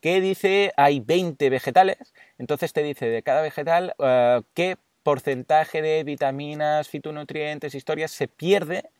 que 0.00 0.20
dice 0.20 0.72
hay 0.76 1.00
20 1.00 1.50
vegetales, 1.50 2.14
entonces 2.38 2.72
te 2.72 2.82
dice 2.82 3.06
de 3.06 3.22
cada 3.22 3.42
vegetal 3.42 3.94
uh, 3.98 4.42
qué 4.54 4.76
porcentaje 5.02 5.80
de 5.82 6.04
vitaminas, 6.04 6.88
fitonutrientes, 6.88 7.74
historias 7.74 8.10
se 8.10 8.28
pierde 8.28 8.90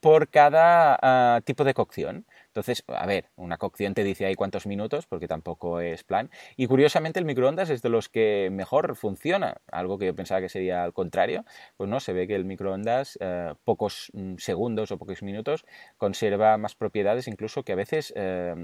por 0.00 0.28
cada 0.28 1.38
uh, 1.38 1.42
tipo 1.42 1.64
de 1.64 1.74
cocción. 1.74 2.26
Entonces, 2.58 2.82
a 2.88 3.06
ver, 3.06 3.30
una 3.36 3.56
cocción 3.56 3.94
te 3.94 4.02
dice 4.02 4.26
ahí 4.26 4.34
cuántos 4.34 4.66
minutos, 4.66 5.06
porque 5.06 5.28
tampoco 5.28 5.80
es 5.80 6.02
plan. 6.02 6.28
Y 6.56 6.66
curiosamente 6.66 7.20
el 7.20 7.24
microondas 7.24 7.70
es 7.70 7.82
de 7.82 7.88
los 7.88 8.08
que 8.08 8.48
mejor 8.50 8.96
funciona, 8.96 9.58
algo 9.70 9.96
que 9.96 10.06
yo 10.06 10.14
pensaba 10.16 10.40
que 10.40 10.48
sería 10.48 10.82
al 10.82 10.92
contrario. 10.92 11.44
Pues 11.76 11.88
no, 11.88 12.00
se 12.00 12.12
ve 12.12 12.26
que 12.26 12.34
el 12.34 12.44
microondas 12.44 13.16
eh, 13.20 13.54
pocos 13.62 14.10
mm, 14.12 14.38
segundos 14.38 14.90
o 14.90 14.98
pocos 14.98 15.22
minutos 15.22 15.64
conserva 15.98 16.58
más 16.58 16.74
propiedades 16.74 17.28
incluso 17.28 17.62
que 17.62 17.72
a 17.72 17.76
veces 17.76 18.12
eh, 18.16 18.56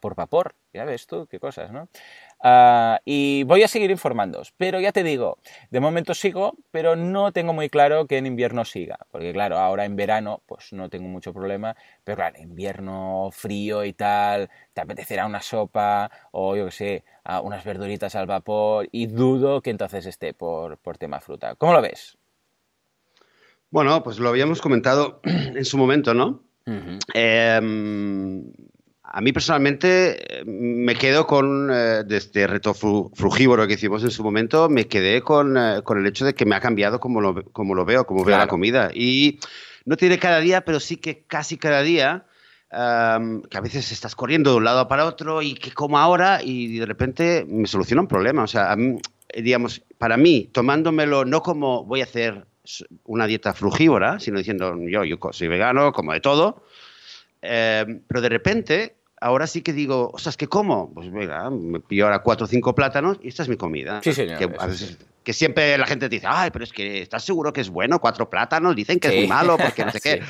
por 0.00 0.16
vapor. 0.16 0.56
Ya 0.74 0.84
ves 0.84 1.06
tú, 1.06 1.26
qué 1.26 1.40
cosas, 1.40 1.72
¿no? 1.72 1.88
Ah, 2.40 3.00
y 3.04 3.42
voy 3.44 3.62
a 3.62 3.68
seguir 3.68 3.90
informándoos, 3.90 4.52
pero 4.56 4.78
ya 4.80 4.92
te 4.92 5.02
digo, 5.02 5.38
de 5.70 5.80
momento 5.80 6.14
sigo, 6.14 6.56
pero 6.70 6.94
no 6.94 7.32
tengo 7.32 7.52
muy 7.52 7.68
claro 7.68 8.06
que 8.06 8.18
en 8.18 8.26
invierno 8.26 8.64
siga, 8.64 8.98
porque 9.10 9.32
claro, 9.32 9.58
ahora 9.58 9.86
en 9.86 9.96
verano 9.96 10.42
pues 10.46 10.72
no 10.72 10.88
tengo 10.88 11.08
mucho 11.08 11.32
problema, 11.32 11.74
pero 12.04 12.16
claro, 12.16 12.38
invierno 12.38 13.30
frío 13.32 13.84
y 13.84 13.92
tal, 13.92 14.50
te 14.72 14.82
apetecerá 14.82 15.26
una 15.26 15.40
sopa 15.40 16.10
o 16.30 16.54
yo 16.54 16.66
que 16.66 16.70
sé, 16.70 17.04
unas 17.42 17.64
verduritas 17.64 18.14
al 18.14 18.26
vapor 18.26 18.88
y 18.92 19.06
dudo 19.06 19.62
que 19.62 19.70
entonces 19.70 20.06
esté 20.06 20.34
por, 20.34 20.78
por 20.78 20.98
tema 20.98 21.20
fruta. 21.20 21.54
¿Cómo 21.56 21.72
lo 21.72 21.82
ves? 21.82 22.18
Bueno, 23.70 24.02
pues 24.02 24.18
lo 24.18 24.28
habíamos 24.28 24.60
comentado 24.60 25.20
en 25.24 25.64
su 25.64 25.76
momento, 25.76 26.14
¿no? 26.14 26.44
A 29.10 29.22
mí 29.22 29.32
personalmente 29.32 30.40
eh, 30.40 30.44
me 30.44 30.94
quedo 30.94 31.26
con, 31.26 31.70
eh, 31.72 32.04
este 32.10 32.46
reto 32.46 32.74
frugívoro 32.74 33.66
que 33.66 33.74
hicimos 33.74 34.04
en 34.04 34.10
su 34.10 34.22
momento, 34.22 34.68
me 34.68 34.86
quedé 34.86 35.22
con, 35.22 35.56
eh, 35.56 35.80
con 35.82 35.98
el 35.98 36.06
hecho 36.06 36.26
de 36.26 36.34
que 36.34 36.44
me 36.44 36.54
ha 36.54 36.60
cambiado 36.60 37.00
como 37.00 37.22
lo, 37.22 37.42
como 37.52 37.74
lo 37.74 37.86
veo, 37.86 38.04
como 38.04 38.22
veo 38.24 38.36
la 38.36 38.48
comida. 38.48 38.90
Y 38.92 39.40
no 39.86 39.96
tiene 39.96 40.18
cada 40.18 40.40
día, 40.40 40.60
pero 40.62 40.78
sí 40.78 40.96
que 40.96 41.22
casi 41.26 41.56
cada 41.56 41.82
día, 41.82 42.26
que 42.70 42.76
a 42.76 43.60
veces 43.62 43.92
estás 43.92 44.14
corriendo 44.14 44.50
de 44.50 44.58
un 44.58 44.64
lado 44.64 44.86
para 44.88 45.06
otro 45.06 45.40
y 45.40 45.54
que 45.54 45.72
como 45.72 45.98
ahora 45.98 46.40
y 46.42 46.76
de 46.76 46.84
repente 46.84 47.46
me 47.48 47.66
soluciona 47.66 48.02
un 48.02 48.08
problema. 48.08 48.42
O 48.42 48.46
sea, 48.46 48.76
digamos, 49.34 49.80
para 49.96 50.18
mí, 50.18 50.50
tomándomelo 50.52 51.24
no 51.24 51.42
como 51.42 51.84
voy 51.84 52.02
a 52.02 52.04
hacer 52.04 52.44
una 53.04 53.26
dieta 53.26 53.54
frugívora, 53.54 54.20
sino 54.20 54.36
diciendo 54.36 54.76
yo, 54.86 55.04
yo 55.04 55.18
soy 55.32 55.48
vegano, 55.48 55.92
como 55.94 56.12
de 56.12 56.20
todo, 56.20 56.62
pero 57.40 58.20
de 58.20 58.28
repente 58.28 58.97
ahora 59.20 59.46
sí 59.46 59.62
que 59.62 59.72
digo, 59.72 60.10
ostras, 60.12 60.36
¿qué 60.36 60.46
como? 60.46 60.92
Pues 60.92 61.10
venga, 61.10 61.50
me 61.50 61.80
pillo 61.80 62.06
ahora 62.06 62.20
cuatro 62.20 62.44
o 62.44 62.48
cinco 62.48 62.74
plátanos 62.74 63.18
y 63.22 63.28
esta 63.28 63.42
es 63.42 63.48
mi 63.48 63.56
comida. 63.56 64.00
Sí, 64.02 64.12
señor. 64.12 64.38
Que, 65.22 65.32
siempre 65.32 65.76
la 65.76 65.86
gente 65.86 66.08
te 66.08 66.16
dice, 66.16 66.26
ay, 66.28 66.50
pero 66.50 66.64
es 66.64 66.72
que 66.72 67.02
¿estás 67.02 67.22
seguro 67.22 67.52
que 67.52 67.60
es 67.60 67.68
bueno? 67.68 68.00
Cuatro 68.00 68.30
plátanos, 68.30 68.74
dicen 68.74 68.98
que 68.98 69.08
es 69.08 69.14
muy 69.14 69.26
malo 69.26 69.58
porque 69.58 69.84
no 69.84 69.90
sé 69.90 70.00
qué. 70.02 70.22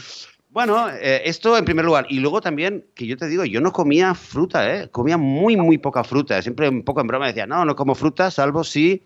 Bueno, 0.51 0.89
eh, 0.89 1.23
esto 1.25 1.57
en 1.57 1.65
primer 1.65 1.85
lugar. 1.85 2.07
Y 2.09 2.19
luego 2.21 2.41
también, 2.41 2.87
que 2.95 3.07
yo 3.07 3.17
te 3.17 3.29
digo, 3.29 3.45
yo 3.45 3.61
no 3.61 3.73
comía 3.73 4.15
fruta, 4.15 4.75
¿eh? 4.75 4.89
Comía 4.91 5.17
muy, 5.17 5.57
muy 5.57 5.79
poca 5.79 6.03
fruta. 6.03 6.41
Siempre 6.43 6.69
un 6.69 6.83
poco 6.83 7.01
en 7.01 7.07
broma 7.07 7.29
decía, 7.29 7.47
no, 7.47 7.65
no 7.65 7.77
como 7.77 7.95
fruta, 7.95 8.31
salvo 8.31 8.65
si 8.65 9.05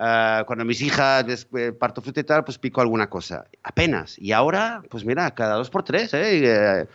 Ah, 0.00 0.44
cuando 0.46 0.64
mis 0.64 0.80
hijas 0.80 1.48
eh, 1.56 1.72
parto 1.72 2.00
fruta 2.00 2.20
y 2.20 2.24
tal, 2.24 2.44
pues 2.44 2.56
pico 2.56 2.80
alguna 2.80 3.10
cosa. 3.10 3.46
Apenas. 3.64 4.16
Y 4.16 4.30
ahora, 4.30 4.80
pues 4.88 5.04
mira, 5.04 5.28
cada 5.34 5.56
dos 5.56 5.70
por 5.70 5.82
tres, 5.82 6.14
¿eh? 6.14 6.40
eh 6.44 6.86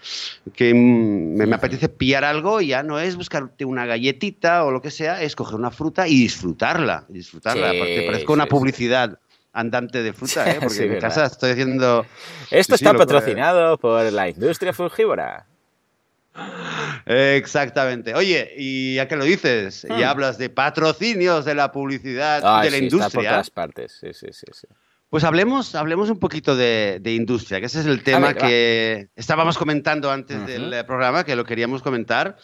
que 0.54 0.74
me, 0.74 1.54
apetece 1.54 1.90
pillar 1.90 2.24
algo 2.24 2.62
y 2.62 2.68
ya 2.68 2.82
no 2.82 3.02
es 3.02 3.18
buscarte 3.18 3.66
una 3.66 3.86
galletita 3.86 4.64
o 4.64 4.72
lo 4.72 4.82
que 4.82 4.90
sea, 4.90 5.22
es 5.22 5.36
coger 5.36 5.56
una 5.56 5.70
fruta 5.70 6.08
y 6.08 6.16
disfrutarla. 6.16 7.04
Disfrutarla. 7.10 7.74
porque 7.78 8.04
parezco 8.08 8.32
una 8.32 8.46
publicidad 8.46 9.20
andante 9.52 10.02
de 10.02 10.14
fruta, 10.14 10.50
¿eh? 10.50 10.58
Porque 10.62 10.86
en 10.86 10.94
mi 10.94 11.00
casa 11.00 11.26
estoy 11.26 11.52
haciendo... 11.52 12.06
Esto 12.52 12.76
está 12.76 12.94
patrocinado 12.94 13.78
por 13.78 14.12
la 14.14 14.30
industria 14.30 14.72
frugívora. 14.72 15.46
Exactamente. 17.06 18.16
Oye, 18.16 18.54
y 18.58 18.96
ya 18.96 19.08
que 19.08 19.16
lo 19.16 19.24
dices, 19.24 19.86
y 19.90 19.94
hmm. 19.94 20.06
hablas 20.06 20.38
de 20.38 20.50
patrocinios 20.50 21.46
de 21.46 21.56
la 21.56 21.72
publicidad 21.72 22.63
de 22.63 22.72
la 22.72 22.78
industria. 22.78 23.08
Está 23.08 23.18
por 23.18 23.25
todas 23.25 23.50
partes. 23.50 23.98
Sí, 24.00 24.13
sí, 24.13 24.28
sí, 24.32 24.68
Pues 25.10 25.24
hablemos, 25.24 25.75
hablemos 25.75 26.10
un 26.10 26.20
poquito 26.20 26.56
de, 26.56 27.02
industria, 27.06 27.60
que 27.60 27.68
ese 27.68 27.82
es 27.82 27.86
el 27.86 28.04
tema 28.04 28.34
que 28.34 29.10
estábamos 29.16 29.58
comentando 29.58 30.12
antes 30.12 30.46
del 30.46 30.74
eh, 30.74 30.84
programa, 30.84 31.24
que 31.24 31.36
lo 31.36 31.46
queríamos 31.46 31.82
comentar. 31.82 32.38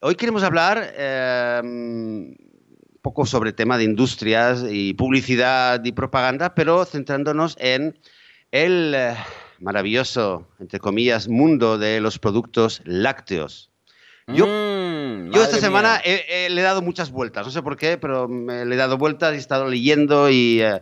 Hoy 0.00 0.16
queremos 0.16 0.42
hablar 0.42 0.92
em, 0.96 2.28
un 2.28 3.00
poco 3.00 3.26
sobre 3.26 3.50
el 3.50 3.56
tema 3.56 3.78
de 3.78 3.84
industrias 3.84 4.64
y 4.70 4.94
publicidad 4.94 5.82
y 5.84 5.92
propaganda, 5.92 6.54
pero 6.54 6.84
centrándonos 6.84 7.56
en 7.58 7.98
el 8.50 8.94
eh, 8.94 9.16
maravilloso, 9.60 10.46
entre 10.60 10.80
comillas, 10.80 11.28
mundo 11.28 11.78
de 11.78 12.00
los 12.00 12.18
productos 12.18 12.82
lácteos. 12.84 13.70
Yo, 14.26 14.46
mm, 14.46 15.32
yo 15.32 15.42
esta 15.42 15.58
semana 15.58 16.00
le 16.04 16.60
he 16.60 16.62
dado 16.62 16.80
muchas 16.80 17.10
vueltas, 17.10 17.44
no 17.46 17.52
sé 17.52 17.62
por 17.62 17.76
qué, 17.76 17.98
pero 17.98 18.26
le 18.28 18.74
he 18.74 18.78
dado 18.78 18.96
vueltas 18.96 19.32
y 19.32 19.36
he 19.36 19.38
estado 19.38 19.68
leyendo 19.68 20.30
y, 20.30 20.62
eh, 20.62 20.80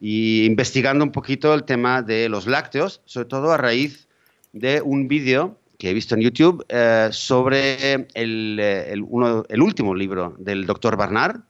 investigando 0.00 1.04
un 1.04 1.12
poquito 1.12 1.54
el 1.54 1.64
tema 1.64 2.02
de 2.02 2.28
los 2.28 2.46
lácteos, 2.46 3.00
sobre 3.06 3.28
todo 3.28 3.52
a 3.52 3.56
raíz 3.56 4.08
de 4.52 4.82
un 4.82 5.08
vídeo 5.08 5.58
que 5.78 5.90
he 5.90 5.94
visto 5.94 6.14
en 6.14 6.20
YouTube 6.20 6.64
eh, 6.68 7.08
sobre 7.12 8.08
el, 8.14 8.58
eh, 8.60 8.92
el, 8.92 9.62
último 9.62 9.94
libro 9.94 10.36
del 10.38 10.66
doctor 10.66 10.96
Barnard, 10.96 11.40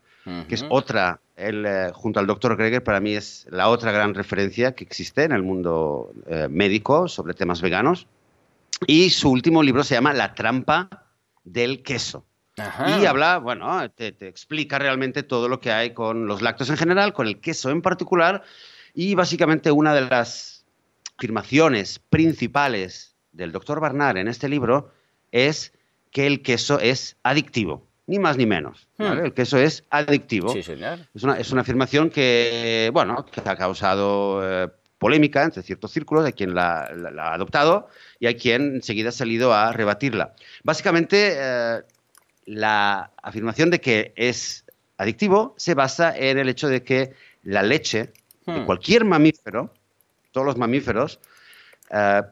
que 0.48 0.54
es 0.54 0.64
otra 0.68 1.20
él, 1.42 1.64
eh, 1.66 1.90
junto 1.92 2.20
al 2.20 2.26
doctor 2.26 2.56
Greger, 2.56 2.82
para 2.82 3.00
mí 3.00 3.14
es 3.14 3.46
la 3.50 3.68
otra 3.68 3.92
gran 3.92 4.14
referencia 4.14 4.74
que 4.74 4.84
existe 4.84 5.24
en 5.24 5.32
el 5.32 5.42
mundo 5.42 6.12
eh, 6.26 6.48
médico 6.48 7.08
sobre 7.08 7.34
temas 7.34 7.60
veganos. 7.60 8.06
Y 8.86 9.10
su 9.10 9.30
último 9.30 9.62
libro 9.62 9.84
se 9.84 9.94
llama 9.94 10.12
La 10.12 10.34
trampa 10.34 10.88
del 11.44 11.82
queso. 11.82 12.24
Y 12.56 13.06
habla, 13.06 13.38
bueno, 13.38 13.90
te, 13.90 14.08
explica 14.20 14.78
realmente 14.78 15.22
todo 15.22 15.48
lo 15.48 15.60
que 15.60 15.72
hay 15.72 15.94
con 15.94 16.26
los 16.26 16.42
lácteos 16.42 16.68
en 16.70 16.76
general, 16.76 17.12
con 17.12 17.26
el 17.26 17.40
queso 17.40 17.70
en 17.70 17.80
particular. 17.80 18.42
Y 18.94 19.14
básicamente 19.14 19.70
una 19.70 19.94
de 19.94 20.02
las 20.02 20.64
afirmaciones 21.16 21.98
principales 21.98 23.16
del 23.32 23.52
doctor 23.52 23.80
Barnard 23.80 24.18
en 24.18 24.28
este 24.28 24.48
libro 24.48 24.92
es 25.30 25.72
que 26.10 26.26
el 26.26 26.42
queso 26.42 26.78
es 26.78 27.16
adictivo 27.22 27.86
ni 28.06 28.18
más 28.18 28.36
ni 28.36 28.46
menos. 28.46 28.88
Hmm. 28.98 29.24
El 29.24 29.34
queso 29.34 29.58
es 29.58 29.84
adictivo. 29.90 30.52
Sí, 30.52 30.62
señor. 30.62 30.98
Es 31.14 31.22
una, 31.22 31.38
es 31.38 31.50
una 31.52 31.62
afirmación 31.62 32.10
que, 32.10 32.90
bueno, 32.92 33.24
que 33.26 33.40
ha 33.44 33.56
causado 33.56 34.40
eh, 34.42 34.68
polémica 34.98 35.42
entre 35.42 35.62
ciertos 35.62 35.92
círculos, 35.92 36.24
hay 36.24 36.32
quien 36.32 36.54
la, 36.54 36.82
ha 37.18 37.34
adoptado 37.34 37.88
y 38.20 38.26
hay 38.26 38.36
quien 38.36 38.76
enseguida 38.76 39.08
ha 39.08 39.12
salido 39.12 39.52
a 39.52 39.72
rebatirla. 39.72 40.34
Básicamente, 40.62 41.34
eh, 41.36 41.82
la 42.46 43.10
afirmación 43.22 43.70
de 43.70 43.80
que 43.80 44.12
es 44.16 44.64
adictivo 44.96 45.54
se 45.56 45.74
basa 45.74 46.16
en 46.16 46.38
el 46.38 46.48
hecho 46.48 46.68
de 46.68 46.82
que 46.82 47.14
la 47.42 47.62
leche 47.62 48.12
de 48.46 48.60
hmm. 48.60 48.66
cualquier 48.66 49.04
mamífero, 49.04 49.72
todos 50.32 50.46
los 50.46 50.56
mamíferos, 50.56 51.20
eh, 51.90 52.22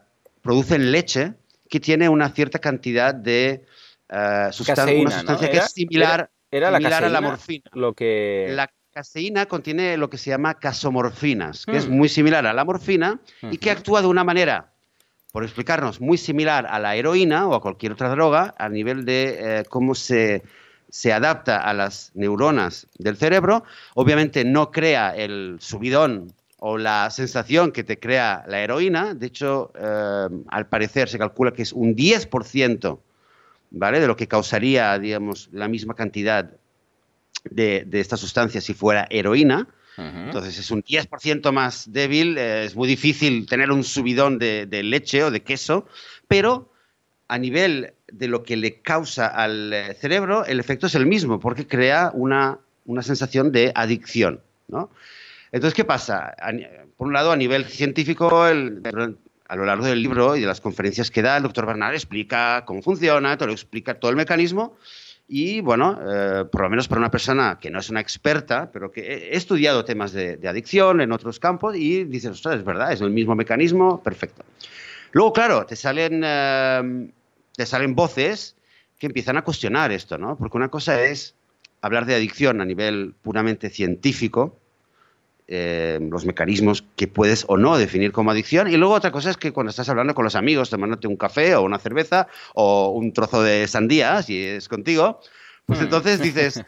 producen 0.43 0.91
leche 0.93 1.35
que 1.69 1.81
tiene 1.81 2.09
una 2.09 2.31
cierta 2.31 2.59
cantidad 2.59 3.15
de 3.15 3.65
uh, 4.11 4.53
sustancia, 4.53 5.01
una 5.01 5.11
sustancia 5.11 5.51
que 5.51 5.59
es 5.59 5.71
similar, 5.73 6.31
era, 6.51 6.71
la 6.71 6.97
a 6.97 7.09
la 7.09 7.21
morfina. 7.21 7.71
Lo 7.73 7.95
que... 7.95 8.49
La 8.51 8.71
caseína 8.93 9.47
contiene 9.47 9.97
lo 9.97 10.11
que 10.11 10.19
se 10.19 10.31
llama 10.31 10.55
casomorfinas, 10.55 11.65
que 11.65 11.77
es 11.77 11.89
hmm. 11.89 11.93
muy 11.93 12.09
similar 12.09 12.47
a 12.47 12.53
la 12.53 12.65
morfina 12.65 13.21
y 13.43 13.59
que 13.59 13.71
actúa 13.71 14.03
de 14.03 14.09
una 14.09 14.25
manera, 14.25 14.73
por 15.33 15.45
explicarnos, 15.45 16.01
muy 16.01 16.19
similar 16.19 16.67
a 16.67 16.79
la 16.81 16.97
heroína 16.97 17.47
o 17.47 17.55
a 17.55 17.61
cualquier 17.61 17.93
otra 17.93 18.09
droga 18.09 18.55
a 18.59 18.69
nivel 18.69 19.05
de 19.05 19.37
eh, 19.39 19.65
cómo 19.69 19.95
se, 19.95 20.43
se 20.89 21.13
adapta 21.13 21.59
a 21.59 21.73
las 21.73 22.11
neuronas 22.15 22.89
del 22.99 23.17
cerebro. 23.17 23.63
Obviamente 23.95 24.45
no 24.45 24.73
crea 24.73 25.15
el 25.15 25.59
subidón 25.61 26.33
o 26.59 26.77
la 26.77 27.11
sensación 27.11 27.71
que 27.71 27.85
te 27.85 28.01
crea 28.01 28.45
la 28.49 28.61
heroína. 28.61 29.15
De 29.15 29.27
hecho, 29.27 29.71
eh, 29.79 30.29
al 30.49 30.67
parecer 30.67 31.09
se 31.09 31.19
calcula 31.19 31.53
que 31.53 31.63
es 31.63 31.73
un 31.73 31.95
10% 31.95 32.99
¿vale? 33.71 34.01
De 34.01 34.07
lo 34.07 34.17
que 34.17 34.29
causaría, 34.29 34.99
digamos, 34.99 35.49
la 35.53 35.69
misma 35.69 35.95
cantidad 35.95 36.51
de, 37.45 37.87
esta 37.93 38.17
sustancia 38.17 38.61
si 38.61 38.75
fuera 38.75 39.07
heroína. 39.11 39.69
Entonces 39.97 40.59
es 40.59 40.71
un 40.71 40.83
10% 40.83 41.53
más 41.53 41.93
débil, 41.93 42.39
eh, 42.39 42.65
es 42.65 42.75
muy 42.75 42.89
difícil 42.89 43.45
tener 43.45 43.71
un 43.71 43.85
subidón 43.85 44.39
de, 44.39 44.67
leche 44.83 45.23
o 45.25 45.31
de 45.31 45.43
queso, 45.43 45.87
pero 46.27 46.73
a 47.29 47.37
nivel 47.37 47.93
de 48.11 48.27
lo 48.27 48.43
que 48.43 48.57
le 48.57 48.81
causa 48.81 49.27
al 49.27 49.71
eh, 49.75 49.95
cerebro, 50.01 50.47
el 50.47 50.59
efecto 50.59 50.87
es 50.87 50.95
el 50.95 51.05
mismo, 51.05 51.39
porque 51.39 51.67
crea 51.67 52.11
una, 52.15 52.61
sensación 53.03 53.53
de 53.53 53.73
adicción. 53.75 54.41
Entonces, 55.53 55.75
¿qué 55.75 55.85
pasa? 55.85 56.35
Por 56.97 57.09
un 57.09 57.13
lado, 57.13 57.31
a 57.31 57.37
nivel 57.37 57.67
científico, 57.67 58.47
el, 58.47 58.81
a 59.51 59.57
lo 59.57 59.65
largo 59.65 59.85
del 59.85 60.01
libro 60.01 60.37
y 60.37 60.41
de 60.41 60.47
las 60.47 60.61
conferencias 60.61 61.11
que 61.11 61.23
da, 61.23 61.37
el 61.37 61.43
doctor 61.43 61.67
Bernard 61.67 61.95
explica 61.95 62.65
cómo 62.65 62.83
funciona, 62.83 63.37
te 63.37 63.47
lo 63.47 63.53
explica 63.53 63.99
todo 63.99 64.13
el 64.13 64.17
mecanismo. 64.17 64.77
Y 65.27 65.61
bueno, 65.61 65.99
eh, 66.09 66.45
por 66.45 66.61
lo 66.63 66.71
menos 66.71 66.87
para 66.87 67.01
una 67.01 67.11
persona 67.11 67.59
que 67.61 67.69
no 67.69 67.81
es 67.81 67.91
una 67.91 68.01
experta, 68.01 68.71
pero 68.73 68.93
que 68.93 69.01
he 69.01 69.37
estudiado 69.37 69.85
temas 69.85 70.13
de, 70.13 70.39
adicción 70.47 71.01
en 71.01 71.11
otros 71.11 71.41
campos 71.41 71.75
y 71.75 72.05
dices, 72.05 72.31
ostras, 72.31 72.59
es 72.59 72.65
verdad, 72.65 72.93
es 72.93 73.01
el 73.01 73.11
mismo 73.11 73.35
mecanismo, 73.35 74.01
perfecto. 74.01 74.45
Luego, 75.11 75.33
claro, 75.33 75.67
te 75.67 75.75
salen, 75.75 76.23
eh, 76.25 77.11
te 77.57 77.67
salen 77.67 77.97
voces 77.97 78.55
que 79.01 79.09
empiezan 79.09 79.37
a 79.37 79.43
cuestionar 79.43 79.91
esto, 79.91 80.17
¿no? 80.17 80.37
Porque 80.37 80.59
una 80.59 80.69
cosa 80.69 81.03
es 81.03 81.35
hablar 81.81 82.07
de 82.07 82.15
adicción 82.15 82.61
a 82.61 82.65
nivel 82.65 83.15
puramente 83.21 83.69
científico, 83.69 84.61
eh, 85.53 85.99
los 86.01 86.25
mecanismos 86.25 86.85
que 86.95 87.09
puedes 87.09 87.45
o 87.49 87.57
no 87.57 87.77
definir 87.77 88.13
como 88.13 88.31
adicción. 88.31 88.69
Y 88.69 88.77
luego 88.77 88.95
otra 88.95 89.11
cosa 89.11 89.31
es 89.31 89.37
que 89.37 89.53
cuando 89.53 89.71
estás 89.71 89.89
hablando 89.89 90.15
con 90.15 90.25
los 90.25 90.37
amigos, 90.37 90.71
tomándote 90.71 91.09
un 91.09 91.17
café 91.17 91.57
o 91.57 91.63
una 91.63 91.81
cerveza 91.81 92.29
o 92.55 92.91
un 92.91 93.13
trozo 93.13 93.43
de 93.43 93.67
sandía, 93.67 94.23
si 94.23 94.41
es 94.41 94.69
contigo, 94.69 95.21
pues 95.67 95.81
hmm. 95.81 95.83
entonces 95.83 96.21
dices, 96.23 96.63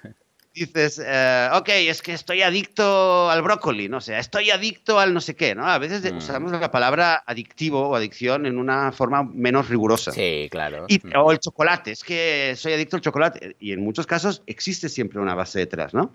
dices, 0.52 1.00
eh, 1.04 1.48
ok, 1.52 1.68
es 1.68 2.02
que 2.02 2.12
estoy 2.12 2.42
adicto 2.42 3.30
al 3.30 3.42
brócoli, 3.42 3.88
no 3.88 4.00
sé, 4.00 4.18
estoy 4.18 4.50
adicto 4.50 4.98
al 4.98 5.14
no 5.14 5.20
sé 5.20 5.36
qué, 5.36 5.54
¿no? 5.54 5.64
A 5.64 5.78
veces 5.78 6.02
hmm. 6.12 6.16
usamos 6.16 6.50
la 6.50 6.72
palabra 6.72 7.22
adictivo 7.24 7.88
o 7.88 7.94
adicción 7.94 8.46
en 8.46 8.58
una 8.58 8.90
forma 8.90 9.22
menos 9.22 9.68
rigurosa. 9.68 10.10
Sí, 10.10 10.48
claro. 10.50 10.86
Y, 10.88 10.98
hmm. 10.98 11.12
o 11.16 11.30
el 11.30 11.38
chocolate, 11.38 11.92
es 11.92 12.02
que 12.02 12.54
soy 12.56 12.72
adicto 12.72 12.96
al 12.96 13.02
chocolate. 13.02 13.54
Y 13.60 13.70
en 13.70 13.84
muchos 13.84 14.08
casos 14.08 14.42
existe 14.46 14.88
siempre 14.88 15.20
una 15.20 15.36
base 15.36 15.60
detrás, 15.60 15.94
¿no? 15.94 16.12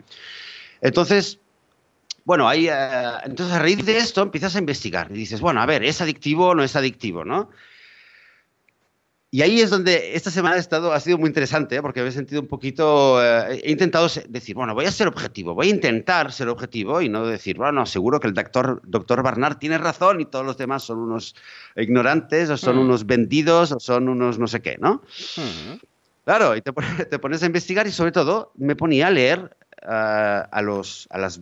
Entonces, 0.82 1.40
bueno, 2.28 2.50
ahí, 2.50 2.68
eh, 2.68 2.74
entonces 3.24 3.56
a 3.56 3.60
raíz 3.60 3.86
de 3.86 3.98
esto 3.98 4.22
empiezas 4.22 4.54
a 4.58 4.60
investigar 4.60 5.08
y 5.12 5.14
dices, 5.14 5.40
bueno, 5.40 5.62
a 5.62 5.66
ver, 5.66 5.86
¿es 5.86 6.02
adictivo 6.02 6.50
o 6.50 6.56
no 6.56 6.62
es 6.62 6.76
adictivo, 6.76 7.24
no? 7.24 7.50
Y 9.32 9.44
ahí 9.44 9.62
es 9.62 9.70
donde 9.70 10.14
esta 10.14 10.30
semana 10.30 10.58
ha, 10.58 10.60
estado, 10.60 10.92
ha 10.92 11.00
sido 11.00 11.18
muy 11.18 11.28
interesante, 11.28 11.78
¿eh? 11.78 11.82
porque 11.82 12.02
me 12.02 12.10
he 12.10 12.12
sentido 12.12 12.42
un 12.42 12.50
poquito, 12.50 13.24
eh, 13.24 13.62
he 13.64 13.72
intentado 13.72 14.10
decir, 14.28 14.56
bueno, 14.56 14.76
voy 14.76 14.84
a 14.84 14.92
ser 14.92 15.08
objetivo, 15.08 15.54
voy 15.54 15.68
a 15.68 15.70
intentar 15.70 16.34
ser 16.34 16.50
objetivo 16.50 17.02
y 17.02 17.08
no 17.08 17.26
decir, 17.26 17.56
bueno, 17.56 17.86
seguro 17.86 18.20
que 18.20 18.28
el 18.28 18.34
doctor, 18.34 18.82
doctor 18.84 19.24
Barnard 19.24 19.58
tiene 19.58 19.78
razón 19.78 20.20
y 20.20 20.26
todos 20.26 20.46
los 20.46 20.58
demás 20.58 20.84
son 20.84 21.00
unos 21.00 21.34
ignorantes 21.78 22.50
o 22.50 22.58
son 22.58 22.76
mm. 22.76 22.80
unos 22.80 23.06
vendidos 23.06 23.72
o 23.72 23.80
son 23.80 24.10
unos 24.10 24.38
no 24.38 24.48
sé 24.48 24.62
qué, 24.62 24.78
¿no? 24.82 25.02
Claro, 26.26 26.58
y 26.58 26.62
te, 26.62 26.74
pones 26.74 27.42
a 27.42 27.46
investigar 27.46 27.88
y 27.88 27.94
sobre 27.94 28.12
todo 28.12 28.52
me 28.58 28.76
ponía 28.76 29.08
a 29.08 29.12
leer 29.12 29.56
a, 29.82 30.62
los, 30.62 31.08
a 31.10 31.20
las 31.20 31.40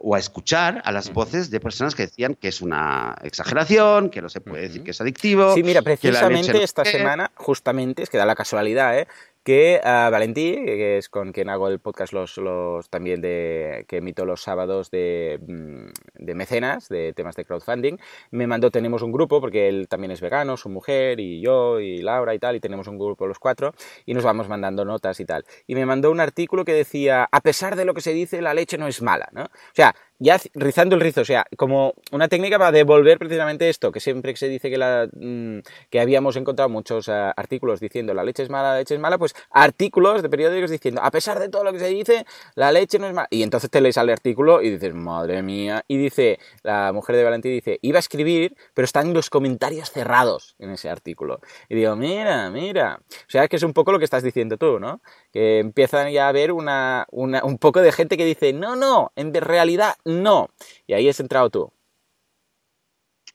o 0.00 0.14
a 0.14 0.18
escuchar 0.18 0.82
a 0.84 0.92
las 0.92 1.12
voces 1.12 1.50
de 1.50 1.60
personas 1.60 1.94
que 1.94 2.02
decían 2.02 2.34
que 2.34 2.48
es 2.48 2.60
una 2.60 3.16
exageración, 3.22 4.10
que 4.10 4.22
no 4.22 4.28
se 4.28 4.40
puede 4.40 4.62
decir 4.62 4.82
que 4.82 4.92
es 4.92 5.00
adictivo. 5.00 5.54
Sí, 5.54 5.62
mira, 5.62 5.82
precisamente 5.82 6.62
esta 6.62 6.84
semana, 6.84 7.30
justamente, 7.34 8.02
es 8.02 8.10
que 8.10 8.18
da 8.18 8.26
la 8.26 8.34
casualidad, 8.34 8.98
¿eh? 8.98 9.08
Que 9.44 9.80
a 9.84 10.08
Valentí, 10.10 10.54
que 10.54 10.98
es 10.98 11.10
con 11.10 11.32
quien 11.32 11.50
hago 11.50 11.68
el 11.68 11.78
podcast 11.78 12.14
los, 12.14 12.38
los 12.38 12.88
también 12.88 13.20
de 13.20 13.84
que 13.86 13.98
emito 13.98 14.24
los 14.24 14.40
sábados 14.40 14.90
de, 14.90 15.38
mm, 15.46 16.24
de, 16.24 16.34
mecenas, 16.34 16.88
de 16.88 17.12
temas 17.12 17.36
de 17.36 17.44
crowdfunding, 17.44 17.98
me 18.30 18.46
mandó, 18.46 18.70
tenemos 18.70 19.02
un 19.02 19.12
grupo, 19.12 19.42
porque 19.42 19.68
él 19.68 19.86
también 19.86 20.10
es 20.12 20.22
vegano, 20.22 20.56
su 20.56 20.70
mujer 20.70 21.20
y 21.20 21.42
yo 21.42 21.78
y 21.78 21.98
Laura 21.98 22.34
y 22.34 22.38
tal, 22.38 22.56
y 22.56 22.60
tenemos 22.60 22.88
un 22.88 22.98
grupo 22.98 23.26
los 23.26 23.38
cuatro, 23.38 23.74
y 24.06 24.14
nos 24.14 24.24
vamos 24.24 24.48
mandando 24.48 24.84
notas 24.86 25.20
y 25.20 25.26
tal. 25.26 25.44
Y 25.66 25.74
me 25.74 25.84
mandó 25.84 26.10
un 26.10 26.20
artículo 26.20 26.64
que 26.64 26.72
decía, 26.72 27.28
a 27.30 27.40
pesar 27.42 27.76
de 27.76 27.84
lo 27.84 27.92
que 27.92 28.00
se 28.00 28.14
dice, 28.14 28.40
la 28.40 28.54
leche 28.54 28.78
no 28.78 28.88
es 28.88 29.02
mala, 29.02 29.28
¿no? 29.32 29.44
O 29.44 29.74
sea, 29.74 29.94
ya 30.18 30.38
rizando 30.54 30.94
el 30.94 31.00
rizo, 31.00 31.22
o 31.22 31.24
sea, 31.24 31.46
como 31.56 31.94
una 32.12 32.28
técnica 32.28 32.58
para 32.58 32.72
devolver 32.72 33.18
precisamente 33.18 33.68
esto, 33.68 33.90
que 33.90 34.00
siempre 34.00 34.34
se 34.36 34.48
dice 34.48 34.70
que, 34.70 34.78
la, 34.78 35.08
mm, 35.12 35.58
que 35.90 36.00
habíamos 36.00 36.36
encontrado 36.36 36.68
muchos 36.68 37.08
eh, 37.08 37.12
artículos 37.12 37.80
diciendo 37.80 38.14
la 38.14 38.24
leche 38.24 38.42
es 38.42 38.50
mala, 38.50 38.72
la 38.72 38.78
leche 38.78 38.94
es 38.94 39.00
mala, 39.00 39.18
pues 39.18 39.34
artículos 39.50 40.22
de 40.22 40.28
periódicos 40.28 40.70
diciendo, 40.70 41.02
a 41.02 41.10
pesar 41.10 41.38
de 41.40 41.48
todo 41.48 41.64
lo 41.64 41.72
que 41.72 41.80
se 41.80 41.88
dice, 41.88 42.26
la 42.54 42.70
leche 42.72 42.98
no 42.98 43.06
es 43.06 43.14
mala. 43.14 43.28
Y 43.30 43.42
entonces 43.42 43.70
te 43.70 43.80
lees 43.80 43.96
el 43.96 44.10
artículo 44.10 44.62
y 44.62 44.70
dices, 44.70 44.94
madre 44.94 45.42
mía, 45.42 45.84
y 45.88 45.96
dice, 45.96 46.38
la 46.62 46.92
mujer 46.92 47.16
de 47.16 47.24
Valentín 47.24 47.52
dice, 47.52 47.78
iba 47.82 47.98
a 47.98 48.00
escribir, 48.00 48.56
pero 48.72 48.84
están 48.84 49.12
los 49.12 49.30
comentarios 49.30 49.90
cerrados 49.90 50.54
en 50.58 50.70
ese 50.70 50.88
artículo. 50.88 51.40
Y 51.68 51.74
digo, 51.74 51.96
mira, 51.96 52.50
mira, 52.50 53.00
o 53.02 53.30
sea, 53.30 53.48
que 53.48 53.56
es 53.56 53.62
un 53.62 53.72
poco 53.72 53.92
lo 53.92 53.98
que 53.98 54.04
estás 54.04 54.22
diciendo 54.22 54.56
tú, 54.56 54.78
¿no? 54.78 55.00
Que 55.32 55.58
empiezan 55.58 56.10
ya 56.12 56.26
a 56.26 56.28
haber 56.28 56.52
una, 56.52 57.06
una 57.10 57.44
un 57.44 57.58
poco 57.58 57.80
de 57.80 57.92
gente 57.92 58.16
que 58.16 58.24
dice, 58.24 58.52
no, 58.52 58.76
no, 58.76 59.12
en 59.16 59.34
realidad 59.34 59.94
no. 60.04 60.48
Y 60.86 60.92
ahí 60.92 61.08
has 61.08 61.20
entrado 61.20 61.50
tú. 61.50 61.72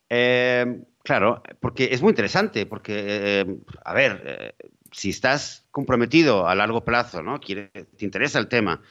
Eh, 0.09 0.83
claro, 1.03 1.43
porque 1.59 1.89
es 1.91 2.01
muy 2.01 2.09
interesante, 2.09 2.65
porque, 2.65 2.95
eh, 2.97 3.45
a 3.85 3.93
ver, 3.93 4.23
eh, 4.25 4.53
si 4.91 5.11
estás 5.11 5.65
comprometido 5.71 6.47
a 6.47 6.55
largo 6.55 6.83
plazo, 6.83 7.21
¿no? 7.21 7.39
te 7.39 7.71
interesa 7.99 8.39
el 8.39 8.47
tema, 8.47 8.81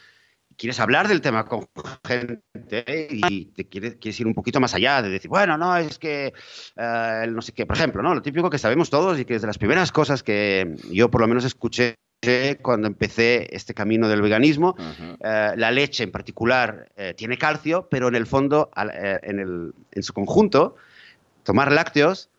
quieres 0.57 0.79
hablar 0.79 1.09
del 1.09 1.21
tema 1.21 1.45
con 1.45 1.67
gente 2.07 3.09
y 3.11 3.47
te 3.47 3.69
quieres, 3.69 3.97
quieres, 3.97 4.21
ir 4.21 4.27
un 4.29 4.35
poquito 4.35 4.61
más 4.61 4.75
allá 4.75 5.03
de 5.03 5.09
decir, 5.09 5.29
bueno, 5.29 5.59
no, 5.59 5.77
es 5.77 5.99
que, 5.99 6.33
no 6.77 7.43
sé 7.43 7.53
qué, 7.53 7.67
por 7.67 7.77
ejemplo, 7.77 8.03
¿no? 8.03 8.15
Lo 8.15 8.23
típico 8.23 8.49
que 8.49 8.59
sabemos 8.59 8.91
todos 8.91 9.19
y 9.19 9.25
que 9.25 9.35
es 9.35 9.41
de 9.41 9.49
las 9.49 9.59
primeras 9.59 9.91
cosas 9.91 10.23
que 10.23 10.77
yo 10.91 11.11
por 11.11 11.21
lo 11.21 11.29
menos 11.29 11.45
escuché 11.45 11.97
cuando 12.63 12.89
empecé 12.89 13.55
este 13.55 13.75
camino 13.75 14.09
del 14.09 14.23
veganismo. 14.23 14.77
Eh, 15.21 15.53
la 15.57 15.71
leche 15.71 16.05
en 16.05 16.11
particular 16.11 16.91
eh, 16.97 17.15
tiene 17.17 17.39
calcio, 17.39 17.89
pero 17.91 18.09
en 18.09 18.17
el 18.17 18.27
fondo, 18.27 18.71
eh, 18.93 19.21
en, 19.23 20.03
su 20.03 20.13
conjunto, 20.13 20.77
tomar 21.45 21.73
lácteos 21.73 22.31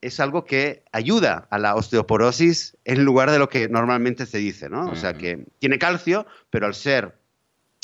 es 0.00 0.20
algo 0.20 0.44
que 0.44 0.84
ayuda 0.92 1.48
a 1.50 1.58
la 1.58 1.74
osteoporosis 1.74 2.76
en 2.84 3.04
lugar 3.04 3.30
de 3.30 3.38
lo 3.38 3.48
que 3.48 3.68
normalmente 3.68 4.26
se 4.26 4.38
dice, 4.38 4.68
¿no? 4.68 4.86
O 4.90 4.94
sea 4.94 5.14
que 5.14 5.46
tiene 5.58 5.78
calcio, 5.78 6.26
pero 6.50 6.66
al 6.66 6.74
ser 6.74 7.16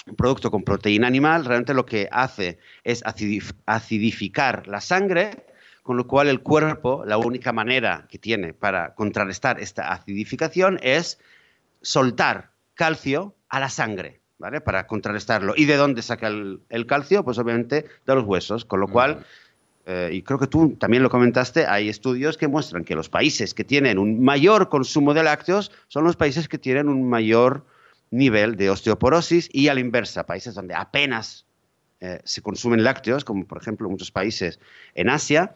un 0.06 0.14
producto 0.16 0.50
con 0.50 0.62
proteína 0.62 1.06
animal, 1.06 1.44
realmente 1.44 1.74
lo 1.74 1.86
que 1.86 2.08
hace 2.12 2.58
es 2.84 3.02
acidificar 3.66 4.66
la 4.68 4.80
sangre, 4.80 5.46
con 5.82 5.96
lo 5.96 6.06
cual 6.06 6.28
el 6.28 6.40
cuerpo, 6.40 7.04
la 7.06 7.18
única 7.18 7.52
manera 7.52 8.06
que 8.08 8.18
tiene 8.18 8.52
para 8.52 8.94
contrarrestar 8.94 9.58
esta 9.60 9.90
acidificación 9.92 10.78
es 10.82 11.18
soltar 11.83 12.53
calcio 12.75 13.35
a 13.49 13.61
la 13.61 13.68
sangre, 13.68 14.21
¿vale? 14.38 14.61
Para 14.61 14.87
contrarrestarlo. 14.87 15.55
¿Y 15.57 15.66
de 15.66 15.77
dónde 15.77 16.03
saca 16.03 16.29
el, 16.29 16.87
calcio? 16.87 17.25
Pues 17.25 17.38
obviamente 17.38 17.87
de 18.07 18.14
los 18.14 18.25
huesos, 18.25 18.64
con 18.64 18.81
lo 18.81 18.88
cual, 18.88 19.25
eh, 19.87 20.11
y 20.12 20.23
creo 20.23 20.38
que 20.38 20.47
tú 20.47 20.77
también 20.79 21.03
lo 21.03 21.11
comentaste, 21.11 21.66
hay 21.66 21.88
estudios 21.88 22.37
que 22.37 22.49
muestran 22.49 22.85
que 22.85 22.95
los 22.95 23.09
países 23.09 23.53
que 23.55 23.64
tienen 23.64 23.99
un 23.99 24.23
mayor 24.23 24.68
consumo 24.68 25.12
de 25.14 25.23
lácteos 25.23 25.71
son 25.88 26.05
los 26.05 26.16
países 26.16 26.49
que 26.49 26.59
tienen 26.59 26.88
un 26.88 27.09
mayor 27.09 27.64
nivel 28.11 28.57
de 28.57 28.71
osteoporosis 28.71 29.49
y 29.53 29.68
a 29.68 29.75
la 29.75 29.81
inversa, 29.81 30.25
países 30.25 30.55
donde 30.55 30.75
apenas 30.75 31.47
eh, 32.01 32.21
se 32.25 32.42
consumen 32.42 32.85
lácteos, 32.85 33.25
como 33.25 33.47
por 33.47 33.59
ejemplo 33.61 33.88
muchos 33.88 34.11
países 34.11 34.59
en 34.95 35.09
Asia, 35.09 35.55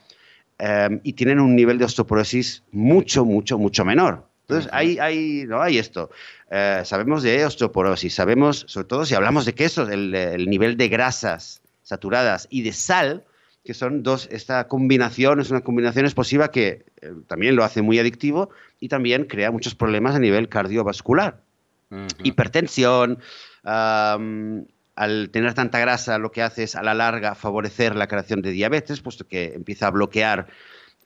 eh, 0.59 1.01
y 1.03 1.13
tienen 1.13 1.41
un 1.41 1.55
nivel 1.55 1.79
de 1.79 1.85
osteoporosis 1.85 2.63
mucho, 2.73 3.25
mucho, 3.25 3.59
mucho 3.59 3.85
menor. 3.85 4.29
Entonces, 4.49 4.71
hay, 4.73 4.99
hay, 4.99 5.45
¿no? 5.47 5.61
hay 5.61 5.79
esto. 5.79 6.11
Eh, 6.51 6.83
sabemos 6.85 7.25
de 7.25 7.45
osteoporosis, 7.45 8.15
sabemos, 8.15 8.65
sobre 8.69 8.87
todo 8.87 9.05
si 9.05 9.17
hablamos 9.17 9.45
de 9.45 9.55
quesos, 9.55 9.89
el, 9.91 10.49
nivel 10.49 10.77
de 10.77 10.89
grasas 10.89 11.63
saturadas 11.83 12.47
y 12.49 12.63
de 12.63 12.73
sal, 12.73 13.25
que 13.65 13.75
son 13.75 14.05
dos, 14.05 14.29
esta 14.31 14.69
combinación 14.69 15.41
es 15.41 15.51
una 15.51 15.63
combinación 15.63 16.05
explosiva 16.05 16.53
que 16.53 16.85
eh, 17.01 17.13
también 17.27 17.57
lo 17.57 17.65
hace 17.65 17.83
muy 17.83 17.99
adictivo 17.99 18.51
y 18.79 18.89
también 18.89 19.25
crea 19.25 19.51
muchos 19.51 19.75
problemas 19.75 20.15
a 20.15 20.21
nivel 20.21 20.49
cardiovascular. 20.49 21.43
Hipertensión, 22.23 23.19
al 23.63 25.31
tener 25.31 25.55
tanta 25.55 25.79
grasa 25.79 26.19
lo 26.19 26.33
que 26.33 26.43
hace 26.43 26.65
es 26.65 26.75
a 26.75 26.83
la 26.83 26.95
larga 26.95 27.35
favorecer 27.35 27.95
la 27.95 28.09
creación 28.09 28.43
de 28.43 28.51
diabetes, 28.51 29.01
puesto 29.01 29.27
que 29.27 29.55
empieza 29.55 29.87
a 29.89 29.91
bloquear 29.91 30.49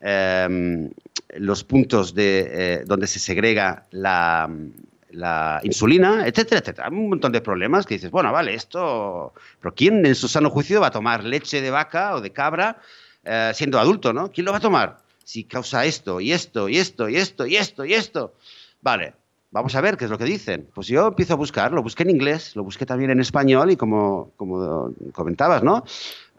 Em, 0.01 0.91
los 1.37 1.63
puntos 1.63 2.15
de, 2.15 2.49
eh, 2.51 2.83
donde 2.87 3.07
se 3.07 3.19
segrega 3.19 3.87
la, 3.91 4.49
insulina, 5.63 6.27
etcétera, 6.27 6.61
etcétera. 6.61 6.89
Un 6.89 7.11
montón 7.11 7.33
de 7.33 7.41
problemas 7.41 7.87
que 7.87 7.95
dices, 7.95 8.11
bueno, 8.11 8.33
vale, 8.33 8.55
esto... 8.55 9.33
Pero 9.61 9.75
¿quién 9.75 10.07
en 10.07 10.15
su 10.15 10.29
sano 10.29 10.51
juicio 10.51 10.81
va 10.81 10.89
a 10.89 10.91
tomar 10.91 11.25
leche 11.25 11.61
de 11.61 11.71
vaca 11.71 12.15
o 12.15 12.21
de 12.21 12.31
cabra 12.31 12.79
eh, 13.25 13.53
siendo 13.55 13.79
adulto, 13.79 14.13
no? 14.13 14.31
¿Quién 14.31 14.45
lo 14.45 14.53
va 14.53 14.59
a 14.59 14.63
tomar? 14.63 14.99
Si 15.25 15.45
causa 15.45 15.85
esto 15.85 16.21
y 16.21 16.33
esto 16.33 16.69
y 16.69 16.79
esto 16.79 17.09
y 17.09 17.17
esto 17.17 17.47
y 17.47 17.57
esto 17.57 17.85
y 17.85 17.95
esto. 17.95 18.35
Vale, 18.81 19.15
vamos 19.51 19.75
a 19.75 19.81
ver 19.81 19.97
qué 19.97 20.07
es 20.07 20.11
lo 20.11 20.19
que 20.19 20.25
dicen. 20.25 20.69
Pues 20.75 20.87
yo 20.87 21.09
empiezo 21.09 21.35
a 21.35 21.37
buscar, 21.37 21.73
lo 21.73 21.83
busqué 21.83 22.05
en 22.05 22.11
inglés, 22.11 22.57
lo 22.57 22.65
busqué 22.65 22.87
también 22.87 23.11
en 23.11 23.21
español 23.21 23.71
y 23.71 23.77
como, 23.77 24.31
como 24.37 24.93
comentabas, 25.13 25.63
¿no? 25.63 25.85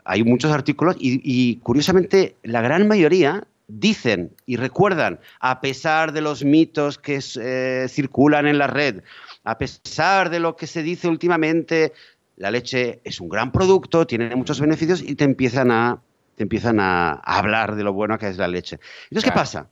Hay 0.04 0.24
muchos 0.24 0.52
artículos 0.52 0.96
y 1.00 1.58
curiosamente 1.58 2.36
la 2.44 2.62
gran 2.62 2.88
mayoría 2.88 3.46
dicen 3.80 4.36
y 4.46 4.58
recuerdan, 4.58 5.20
a 5.40 5.62
pesar 5.62 6.12
de 6.12 6.22
los 6.22 6.44
mitos 6.44 6.98
que 6.98 7.20
eh, 7.40 7.86
circulan 7.90 8.48
en 8.48 8.58
la 8.58 8.68
red, 8.68 9.04
a 9.44 9.58
pesar 9.58 10.30
de 10.30 10.40
lo 10.40 10.56
que 10.56 10.68
se 10.68 10.84
dice 10.84 11.08
últimamente, 11.08 11.94
la 12.38 12.52
leche 12.52 13.02
es 13.04 13.20
un 13.22 13.30
gran 13.30 13.52
producto, 13.52 14.06
tiene 14.06 14.36
muchos 14.36 14.60
beneficios 14.60 15.02
y 15.02 15.16
te 15.16 15.24
empiezan 15.24 15.72
a, 15.72 16.02
te 16.36 16.44
empiezan 16.44 16.80
a, 16.80 17.14
hablar 17.14 17.76
de 17.76 17.84
lo 17.84 17.94
bueno 17.94 18.18
que 18.18 18.28
es 18.28 18.38
la 18.38 18.48
leche. 18.48 18.80
Entonces, 19.04 19.30
¿qué 19.30 19.36
pasa? 19.36 19.70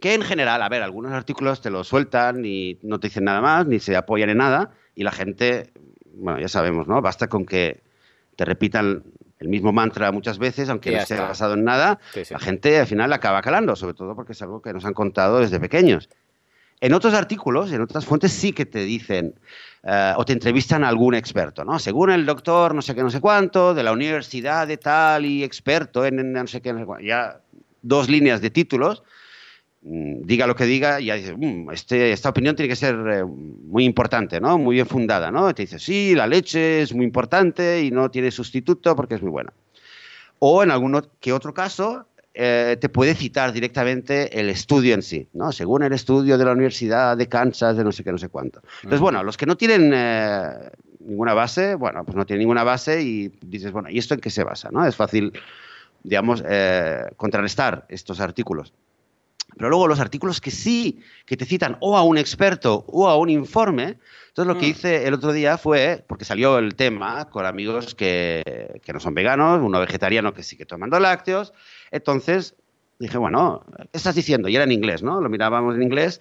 Que 0.00 0.14
en 0.14 0.22
general, 0.22 0.62
a 0.62 0.68
ver, 0.68 0.82
algunos 0.82 1.12
artículos 1.12 1.60
te 1.60 1.70
lo 1.70 1.84
sueltan 1.84 2.44
y 2.44 2.78
no 2.82 3.00
te 3.00 3.08
dicen 3.08 3.24
nada 3.24 3.40
más, 3.40 3.66
ni 3.66 3.80
se 3.80 3.96
apoyan 3.96 4.30
en 4.30 4.38
nada, 4.38 4.70
y 4.94 5.02
la 5.02 5.12
gente, 5.12 5.72
bueno, 6.14 6.40
ya 6.40 6.48
sabemos, 6.48 6.86
¿no? 6.86 7.02
Basta 7.02 7.28
con 7.28 7.44
que 7.44 7.82
te 8.36 8.44
repitan 8.44 9.02
el 9.38 9.48
mismo 9.48 9.72
mantra 9.72 10.10
muchas 10.12 10.38
veces, 10.38 10.68
aunque 10.68 10.90
no 10.90 10.98
esté 10.98 11.16
basado 11.16 11.54
en 11.54 11.64
nada, 11.64 11.98
la 12.30 12.38
gente 12.38 12.80
al 12.80 12.86
final 12.86 13.12
acaba 13.12 13.40
calando, 13.40 13.76
sobre 13.76 13.94
todo 13.94 14.14
porque 14.14 14.32
es 14.32 14.42
algo 14.42 14.60
que 14.60 14.72
nos 14.72 14.84
han 14.84 14.94
contado 14.94 15.38
desde 15.40 15.60
pequeños. 15.60 16.08
En 16.80 16.92
otros 16.92 17.14
artículos, 17.14 17.72
en 17.72 17.80
otras 17.80 18.04
fuentes, 18.04 18.32
sí 18.32 18.52
que 18.52 18.64
te 18.64 18.80
dicen 18.84 19.34
eh, 19.82 20.12
o 20.16 20.24
te 20.24 20.32
entrevistan 20.32 20.84
a 20.84 20.88
algún 20.88 21.14
experto, 21.14 21.64
¿no? 21.64 21.78
Según 21.78 22.10
el 22.10 22.24
doctor 22.24 22.74
no 22.74 22.82
sé 22.82 22.94
qué, 22.94 23.02
no 23.02 23.10
sé 23.10 23.20
cuánto, 23.20 23.74
de 23.74 23.82
la 23.82 23.92
universidad 23.92 24.66
de 24.66 24.76
tal 24.76 25.24
y 25.24 25.42
experto 25.42 26.04
en, 26.04 26.32
no 26.32 26.46
sé 26.46 26.60
qué, 26.60 26.72
no 26.72 26.80
sé 26.80 26.86
cuánto. 26.86 27.04
Ya 27.04 27.40
dos 27.82 28.08
líneas 28.08 28.40
de 28.40 28.50
títulos, 28.50 29.02
diga 29.80 30.46
lo 30.46 30.56
que 30.56 30.64
diga, 30.64 31.00
ya 31.00 31.14
dices, 31.14 31.34
mm, 31.36 31.70
este, 31.70 32.12
esta 32.12 32.30
opinión 32.30 32.56
tiene 32.56 32.68
que 32.68 32.76
ser 32.76 32.94
eh, 32.94 33.24
muy 33.24 33.84
importante, 33.84 34.40
¿no? 34.40 34.58
Muy 34.58 34.74
bien 34.74 34.86
fundada, 34.86 35.30
¿no? 35.30 35.54
Te 35.54 35.62
dice, 35.62 35.78
sí, 35.78 36.14
la 36.14 36.26
leche 36.26 36.82
es 36.82 36.94
muy 36.94 37.04
importante 37.04 37.82
y 37.82 37.90
no 37.90 38.10
tiene 38.10 38.30
sustituto 38.30 38.96
porque 38.96 39.14
es 39.14 39.22
muy 39.22 39.30
buena. 39.30 39.52
O 40.40 40.62
en 40.62 40.70
algún 40.70 41.00
que 41.20 41.32
otro 41.32 41.54
caso, 41.54 42.06
eh, 42.34 42.76
te 42.80 42.88
puede 42.88 43.14
citar 43.14 43.52
directamente 43.52 44.38
el 44.38 44.50
estudio 44.50 44.94
en 44.94 45.02
sí, 45.02 45.28
¿no? 45.32 45.52
Según 45.52 45.82
el 45.82 45.92
estudio 45.92 46.38
de 46.38 46.44
la 46.44 46.52
Universidad 46.52 47.16
de 47.16 47.28
Kansas, 47.28 47.76
de 47.76 47.84
no 47.84 47.92
sé 47.92 48.04
qué, 48.04 48.12
no 48.12 48.18
sé 48.18 48.28
cuánto. 48.28 48.60
Entonces, 48.78 49.00
bueno, 49.00 49.22
los 49.22 49.36
que 49.36 49.46
no 49.46 49.56
tienen 49.56 49.92
eh, 49.94 50.52
ninguna 51.00 51.34
base, 51.34 51.74
bueno, 51.74 52.04
pues 52.04 52.16
no 52.16 52.26
tienen 52.26 52.40
ninguna 52.40 52.64
base 52.64 53.02
y 53.02 53.28
dices, 53.42 53.72
bueno, 53.72 53.90
¿y 53.90 53.98
esto 53.98 54.14
en 54.14 54.20
qué 54.20 54.30
se 54.30 54.44
basa? 54.44 54.70
¿no? 54.70 54.84
Es 54.86 54.96
fácil, 54.96 55.32
digamos, 56.02 56.44
contrarrestar 57.16 57.86
estos 57.88 58.20
artículos. 58.20 58.72
Pero 59.58 59.70
luego 59.70 59.88
los 59.88 60.00
artículos 60.00 60.40
que 60.40 60.52
sí, 60.52 61.00
que 61.26 61.36
te 61.36 61.44
citan 61.44 61.76
o 61.80 61.96
a 61.96 62.02
un 62.04 62.16
experto 62.16 62.84
o 62.86 63.08
a 63.08 63.16
un 63.16 63.28
informe, 63.28 63.98
entonces 64.28 64.54
lo 64.54 64.58
que 64.58 64.66
mm. 64.66 64.70
hice 64.70 65.06
el 65.08 65.14
otro 65.14 65.32
día 65.32 65.58
fue, 65.58 66.04
porque 66.06 66.24
salió 66.24 66.58
el 66.58 66.76
tema 66.76 67.28
con 67.28 67.44
amigos 67.44 67.96
que, 67.96 68.80
que 68.82 68.92
no 68.92 69.00
son 69.00 69.14
veganos, 69.14 69.60
uno 69.60 69.80
vegetariano 69.80 70.32
que 70.32 70.44
sigue 70.44 70.64
tomando 70.64 71.00
lácteos, 71.00 71.52
entonces 71.90 72.54
dije, 73.00 73.18
bueno, 73.18 73.64
¿qué 73.76 73.88
estás 73.98 74.14
diciendo? 74.14 74.48
Y 74.48 74.54
era 74.54 74.64
en 74.64 74.72
inglés, 74.72 75.02
¿no? 75.02 75.20
Lo 75.20 75.28
mirábamos 75.28 75.74
en 75.74 75.82
inglés 75.82 76.20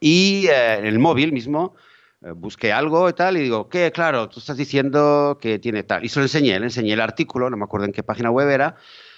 y 0.00 0.46
eh, 0.48 0.74
en 0.78 0.86
el 0.86 0.98
móvil 0.98 1.32
mismo 1.32 1.74
eh, 2.22 2.32
busqué 2.32 2.72
algo 2.72 3.08
y 3.08 3.12
tal 3.12 3.36
y 3.36 3.40
digo, 3.40 3.68
¿qué? 3.68 3.92
Claro, 3.92 4.28
tú 4.28 4.40
estás 4.40 4.56
diciendo 4.56 5.38
que 5.40 5.58
tiene 5.58 5.82
tal. 5.82 6.04
Y 6.04 6.08
se 6.08 6.18
lo 6.18 6.24
enseñé, 6.24 6.58
le 6.58 6.66
enseñé 6.66 6.92
el 6.92 7.00
artículo, 7.00 7.48
no 7.50 7.56
me 7.56 7.64
acuerdo 7.64 7.86
en 7.86 7.92
qué 7.92 8.02
página 8.02 8.30
web 8.30 8.48
era. 8.50 8.76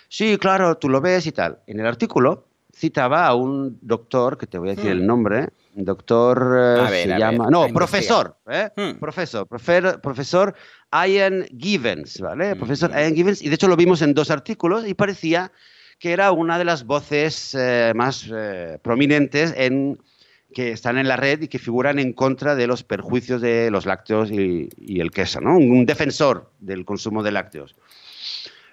Sí, 0.08 0.38
claro, 0.38 0.76
tú 0.76 0.88
lo 0.88 1.00
ves 1.00 1.26
y 1.26 1.32
tal. 1.32 1.58
En 1.66 1.80
el 1.80 1.86
artículo 1.86 2.47
citaba 2.78 3.26
a 3.26 3.34
un 3.34 3.78
doctor, 3.82 4.38
que 4.38 4.46
te 4.46 4.58
voy 4.58 4.70
a 4.70 4.74
decir 4.74 4.90
el 4.90 5.02
hmm. 5.02 5.06
nombre, 5.06 5.48
doctor 5.74 6.86
eh, 6.88 7.02
se 7.04 7.18
llama, 7.18 7.48
no, 7.50 7.68
profesor, 7.68 8.36
¿eh? 8.48 8.70
Hmm. 8.76 8.98
profesor, 8.98 9.46
profesor, 9.46 10.00
profesor 10.00 10.54
Ian 10.92 11.46
Givens, 11.58 12.20
¿vale? 12.20 12.54
Hmm. 12.54 12.58
Profesor 12.58 12.90
Ian 12.92 13.14
Givens, 13.14 13.42
y 13.42 13.48
de 13.48 13.56
hecho 13.56 13.68
lo 13.68 13.76
vimos 13.76 14.00
en 14.02 14.14
dos 14.14 14.30
artículos 14.30 14.86
y 14.86 14.94
parecía 14.94 15.50
que 15.98 16.12
era 16.12 16.30
una 16.30 16.58
de 16.58 16.64
las 16.64 16.84
voces 16.84 17.56
eh, 17.58 17.92
más 17.96 18.30
prominentes 18.82 19.52
en 19.56 19.98
que 20.54 20.70
están 20.70 20.96
en 20.96 21.08
la 21.08 21.16
red 21.16 21.42
y 21.42 21.48
que 21.48 21.58
figuran 21.58 21.98
en 21.98 22.12
contra 22.12 22.54
de 22.54 22.66
los 22.66 22.84
perjuicios 22.84 23.40
de 23.40 23.70
los 23.70 23.84
lácteos 23.84 24.30
y, 24.30 24.68
y 24.78 25.00
el 25.00 25.10
queso, 25.10 25.40
¿no? 25.40 25.58
Un 25.58 25.84
defensor 25.84 26.50
del 26.60 26.84
consumo 26.84 27.22
de 27.22 27.32
lácteos. 27.32 27.74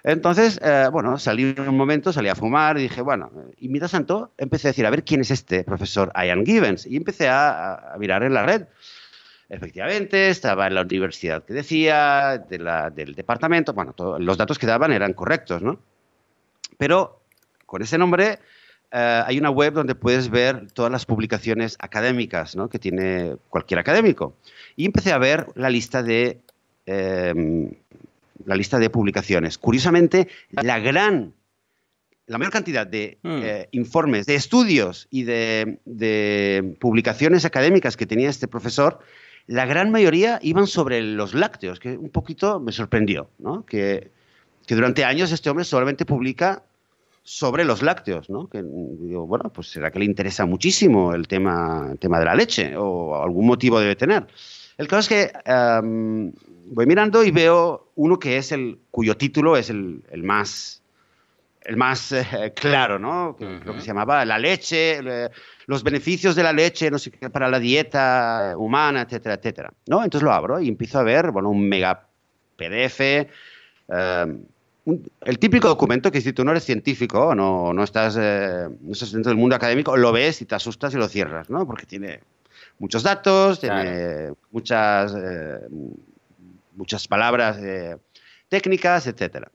Entonces, 0.06 0.60
eh, 0.62 0.88
bueno, 0.92 1.18
salí 1.18 1.52
un 1.58 1.76
momento, 1.76 2.12
salí 2.12 2.28
a 2.28 2.36
fumar 2.36 2.78
y 2.78 2.82
dije, 2.82 3.00
bueno, 3.00 3.28
y 3.58 3.68
mientras 3.68 3.90
tanto 3.90 4.30
empecé 4.38 4.68
a 4.68 4.70
decir, 4.70 4.86
a 4.86 4.90
ver, 4.90 5.02
¿quién 5.02 5.20
es 5.20 5.32
este 5.32 5.64
profesor 5.64 6.12
Ian 6.14 6.46
Givens? 6.46 6.86
Y 6.86 6.96
empecé 6.96 7.28
a, 7.28 7.92
mirar 7.98 8.22
en 8.22 8.32
la 8.32 8.46
red. 8.46 8.66
Efectivamente, 9.48 10.28
estaba 10.28 10.68
en 10.68 10.76
la 10.76 10.82
universidad 10.82 11.42
que 11.44 11.54
decía, 11.54 12.38
del 12.38 13.16
departamento, 13.16 13.72
bueno, 13.72 13.96
los 14.20 14.38
datos 14.38 14.60
que 14.60 14.66
daban 14.66 14.92
eran 14.92 15.12
correctos, 15.12 15.60
¿no? 15.60 15.80
Pero 16.78 17.20
con 17.66 17.82
ese 17.82 17.98
nombre 17.98 18.38
eh, 18.92 19.22
hay 19.26 19.38
una 19.38 19.50
web 19.50 19.72
donde 19.72 19.96
puedes 19.96 20.30
ver 20.30 20.70
todas 20.70 20.92
las 20.92 21.04
publicaciones 21.04 21.76
académicas 21.80 22.54
¿no? 22.54 22.68
que 22.68 22.78
tiene 22.78 23.38
cualquier 23.50 23.80
académico. 23.80 24.36
Y 24.76 24.86
empecé 24.86 25.12
a 25.12 25.18
ver 25.18 25.48
la 25.56 25.68
lista 25.68 26.04
de 26.04 26.40
em, 26.86 27.72
la 28.46 28.56
lista 28.56 28.78
de 28.78 28.88
publicaciones. 28.88 29.58
Curiosamente, 29.58 30.28
la 30.50 30.78
gran, 30.78 31.34
la 32.26 32.38
mayor 32.38 32.52
cantidad 32.52 32.86
de 32.86 33.18
hmm. 33.22 33.40
eh, 33.42 33.68
informes, 33.72 34.24
de 34.26 34.36
estudios 34.36 35.08
y 35.10 35.24
de, 35.24 36.76
publicaciones 36.80 37.44
académicas 37.44 37.96
que 37.96 38.06
tenía 38.06 38.30
este 38.30 38.48
profesor, 38.48 39.00
la 39.46 39.66
gran 39.66 39.90
mayoría 39.90 40.38
iban 40.42 40.66
sobre 40.66 41.02
los 41.02 41.34
lácteos, 41.34 41.78
que 41.78 41.96
un 41.96 42.10
poquito 42.10 42.58
me 42.58 42.72
sorprendió, 42.72 43.28
¿no? 43.38 43.64
Que, 43.66 44.10
durante 44.68 45.04
años 45.04 45.30
este 45.30 45.48
hombre 45.48 45.64
solamente 45.64 46.04
publica 46.04 46.64
sobre 47.22 47.64
los 47.64 47.82
lácteos, 47.82 48.28
¿no? 48.30 48.48
Que 48.48 48.64
digo, 48.64 49.26
bueno, 49.26 49.50
pues 49.52 49.68
será 49.68 49.92
que 49.92 50.00
le 50.00 50.04
interesa 50.04 50.44
muchísimo 50.46 51.14
el 51.14 51.28
tema, 51.28 51.94
tema 52.00 52.18
de 52.18 52.24
la 52.24 52.34
leche 52.34 52.76
o 52.76 53.22
algún 53.22 53.46
motivo 53.46 53.78
debe 53.78 53.94
tener. 53.94 54.26
El 54.76 54.88
caso 54.88 55.00
es 55.00 55.08
que 55.08 55.32
em, 55.44 56.32
voy 56.70 56.86
mirando 56.86 57.24
y 57.24 57.30
veo 57.30 57.90
uno 57.94 58.18
que 58.18 58.36
es 58.38 58.52
el, 58.52 58.78
cuyo 58.90 59.16
título 59.16 59.56
es 59.56 59.70
el, 59.70 60.02
el 60.10 60.22
más, 60.22 60.82
el 61.62 61.76
más 61.76 62.12
eh, 62.12 62.52
claro, 62.54 62.98
¿no? 62.98 63.36
Lo 63.38 63.74
que 63.74 63.80
se 63.80 63.86
llamaba 63.86 64.24
la 64.24 64.38
leche, 64.38 65.00
los 65.66 65.82
beneficios 65.82 66.34
de 66.34 66.42
la 66.42 66.52
leche, 66.52 66.90
no 66.90 66.98
sé 66.98 67.10
qué, 67.10 67.30
para 67.30 67.48
la 67.48 67.58
dieta 67.58 68.54
humana, 68.56 69.02
etcétera, 69.02 69.36
etcétera. 69.36 69.72
¿no? 69.86 70.02
Entonces 70.02 70.24
lo 70.24 70.32
abro 70.32 70.60
y 70.60 70.68
empiezo 70.68 70.98
a 70.98 71.02
ver, 71.02 71.30
bueno, 71.30 71.50
un 71.50 71.68
mega 71.68 72.06
PDF, 72.56 73.00
eh, 73.00 73.26
el 75.22 75.38
típico 75.40 75.66
documento 75.66 76.12
que 76.12 76.20
si 76.20 76.32
tú 76.32 76.44
no 76.44 76.52
eres 76.52 76.64
científico, 76.64 77.34
no, 77.34 77.72
no, 77.72 77.82
estás, 77.82 78.16
eh, 78.20 78.68
no 78.80 78.92
estás 78.92 79.10
dentro 79.10 79.30
del 79.30 79.38
mundo 79.38 79.56
académico, 79.56 79.96
lo 79.96 80.12
ves 80.12 80.40
y 80.42 80.44
te 80.44 80.54
asustas 80.54 80.94
y 80.94 80.96
lo 80.96 81.08
cierras, 81.08 81.50
¿no? 81.50 81.66
Porque 81.66 81.86
tiene 81.86 82.20
muchos 82.78 83.02
datos, 83.02 83.58
tiene 83.58 84.32
muchas 84.52 85.12
muchas 86.76 87.08
palabras 87.08 87.58
eh, 87.58 87.96
técnicas, 88.48 89.06
etcétera. 89.06 89.50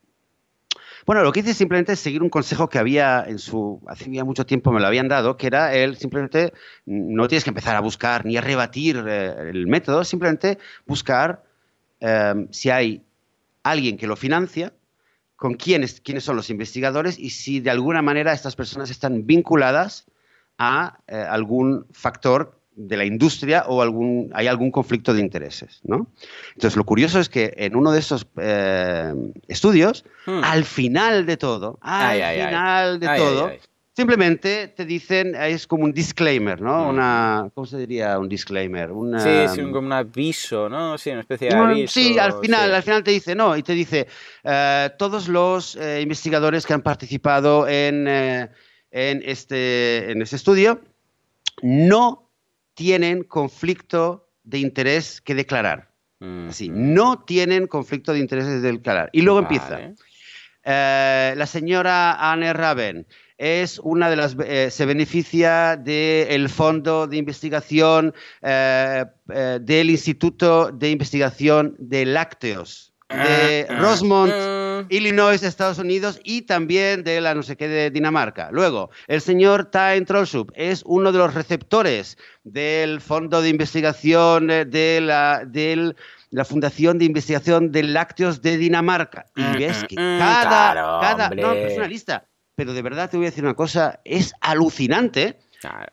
Bueno, 1.05 1.23
lo 1.23 1.31
que 1.31 1.39
hice 1.39 1.53
simplemente 1.53 1.93
es 1.93 1.99
seguir 1.99 2.21
un 2.21 2.29
consejo 2.29 2.69
que 2.69 2.77
había 2.77 3.23
en 3.27 3.39
su, 3.39 3.81
hace 3.87 4.07
mucho 4.23 4.45
tiempo 4.45 4.71
me 4.71 4.79
lo 4.79 4.85
habían 4.85 5.07
dado, 5.07 5.35
que 5.35 5.47
era 5.47 5.73
el 5.73 5.97
simplemente, 5.97 6.53
no 6.85 7.27
tienes 7.27 7.43
que 7.43 7.49
empezar 7.49 7.75
a 7.75 7.79
buscar 7.79 8.25
ni 8.25 8.37
a 8.37 8.41
rebatir 8.41 9.03
eh, 9.07 9.49
el 9.49 9.65
método, 9.67 10.03
simplemente 10.03 10.59
buscar 10.85 11.43
eh, 11.99 12.47
si 12.51 12.69
hay 12.69 13.03
alguien 13.63 13.97
que 13.97 14.05
lo 14.05 14.15
financia, 14.15 14.73
con 15.35 15.55
quiénes, 15.55 16.01
quiénes 16.01 16.23
son 16.23 16.35
los 16.35 16.51
investigadores 16.51 17.17
y 17.17 17.31
si 17.31 17.59
de 17.59 17.71
alguna 17.71 18.03
manera 18.03 18.31
estas 18.31 18.55
personas 18.55 18.91
están 18.91 19.25
vinculadas 19.25 20.05
a 20.59 20.99
algún 21.07 21.87
factor 21.91 22.60
de 22.75 22.97
la 22.97 23.05
industria 23.05 23.65
o 23.67 23.81
algún, 23.81 24.31
hay 24.33 24.47
algún 24.47 24.71
conflicto 24.71 25.13
de 25.13 25.21
intereses. 25.21 25.81
¿no? 25.83 26.07
Entonces, 26.55 26.77
lo 26.77 26.85
curioso 26.85 27.19
es 27.19 27.29
que 27.29 27.53
en 27.57 27.75
uno 27.75 27.91
de 27.91 27.99
esos 27.99 28.25
eh, 28.37 29.13
estudios, 29.47 30.05
hmm. 30.25 30.43
al 30.43 30.63
final 30.63 31.25
de 31.25 31.37
todo, 31.37 31.77
al 31.81 32.17
final 32.17 32.99
de 32.99 33.07
todo, 33.17 33.51
simplemente 33.93 34.69
te 34.69 34.85
dicen, 34.85 35.35
es 35.35 35.67
como 35.67 35.83
un 35.83 35.91
disclaimer, 35.91 36.61
¿no? 36.61 36.85
Hmm. 36.85 36.89
Una, 36.89 37.49
¿cómo 37.53 37.67
se 37.67 37.77
diría 37.77 38.17
un 38.17 38.29
disclaimer? 38.29 38.89
sí, 39.19 39.55
sí, 39.55 39.61
como 39.63 39.79
un 39.79 39.93
aviso, 39.93 40.69
¿no? 40.69 40.97
Sí, 40.97 41.11
una 41.11 41.21
especie 41.21 41.49
de 41.49 41.55
aviso. 41.55 41.93
Sí, 41.93 42.17
al 42.17 42.39
final, 42.39 42.73
al 42.73 42.83
final 42.83 43.03
te 43.03 43.11
dice, 43.11 43.35
no, 43.35 43.57
y 43.57 43.63
te 43.63 43.73
dice, 43.73 44.07
eh, 44.43 44.89
todos 44.97 45.27
los 45.27 45.75
eh, 45.75 45.99
investigadores 46.01 46.65
que 46.65 46.73
han 46.73 46.81
participado 46.81 47.67
en, 47.67 48.07
en, 48.07 49.23
este, 49.25 50.09
en 50.11 50.21
este 50.21 50.37
estudio 50.37 50.79
no 51.61 52.30
tienen 52.81 53.23
conflicto 53.23 54.27
de 54.43 54.57
interés 54.57 55.21
que 55.21 55.35
declarar. 55.35 55.91
Así, 56.49 56.69
no 56.69 57.23
tienen 57.23 57.67
conflicto 57.67 58.11
de 58.11 58.19
interés 58.19 58.45
que 58.45 58.51
declarar. 58.51 59.09
Y 59.13 59.21
luego 59.21 59.39
empieza. 59.39 59.79
Eh, 60.63 61.33
la 61.35 61.45
señora 61.45 62.31
Anne 62.31 62.53
Raven 62.53 63.05
es 63.37 63.79
una 63.79 64.09
de 64.09 64.15
las 64.15 64.35
eh, 64.43 64.69
se 64.71 64.85
beneficia 64.85 65.75
del 65.77 66.49
fondo 66.49 67.05
de 67.05 67.17
investigación 67.17 68.13
eh, 68.41 69.05
del 69.61 69.89
Instituto 69.91 70.71
de 70.71 70.89
Investigación 70.89 71.75
de 71.79 72.05
Lácteos 72.05 72.93
de 73.09 73.67
ah, 73.69 73.73
ah, 73.73 73.79
Rosemont 73.79 74.31
ah. 74.33 74.60
Illinois, 74.91 75.41
Estados 75.41 75.79
Unidos 75.79 76.19
y 76.23 76.41
también 76.41 77.03
de 77.03 77.21
la 77.21 77.33
no 77.33 77.43
sé 77.43 77.55
qué 77.55 77.69
de 77.69 77.89
Dinamarca. 77.91 78.49
Luego, 78.51 78.91
el 79.07 79.21
señor 79.21 79.71
Tain 79.71 80.05
Trollsup 80.05 80.51
es 80.53 80.83
uno 80.85 81.13
de 81.13 81.17
los 81.17 81.33
receptores 81.33 82.17
del 82.43 82.99
Fondo 82.99 83.41
de 83.41 83.47
Investigación 83.47 84.47
de 84.47 84.99
la, 85.01 85.47
la 86.29 86.45
Fundación 86.45 86.99
de 86.99 87.05
Investigación 87.05 87.71
de 87.71 87.83
Lácteos 87.83 88.41
de 88.41 88.57
Dinamarca. 88.57 89.25
Y 89.35 89.41
mm, 89.43 89.53
ves 89.53 89.85
que 89.87 89.95
mm, 89.95 90.15
mm, 90.15 90.19
cada, 90.19 90.99
cada 90.99 91.29
no, 91.29 91.53
es 91.53 91.77
una 91.77 91.87
lista. 91.87 92.27
Pero 92.55 92.73
de 92.73 92.81
verdad 92.81 93.09
te 93.09 93.15
voy 93.15 93.27
a 93.27 93.29
decir 93.29 93.45
una 93.45 93.55
cosa, 93.55 94.01
es 94.03 94.33
alucinante 94.41 95.39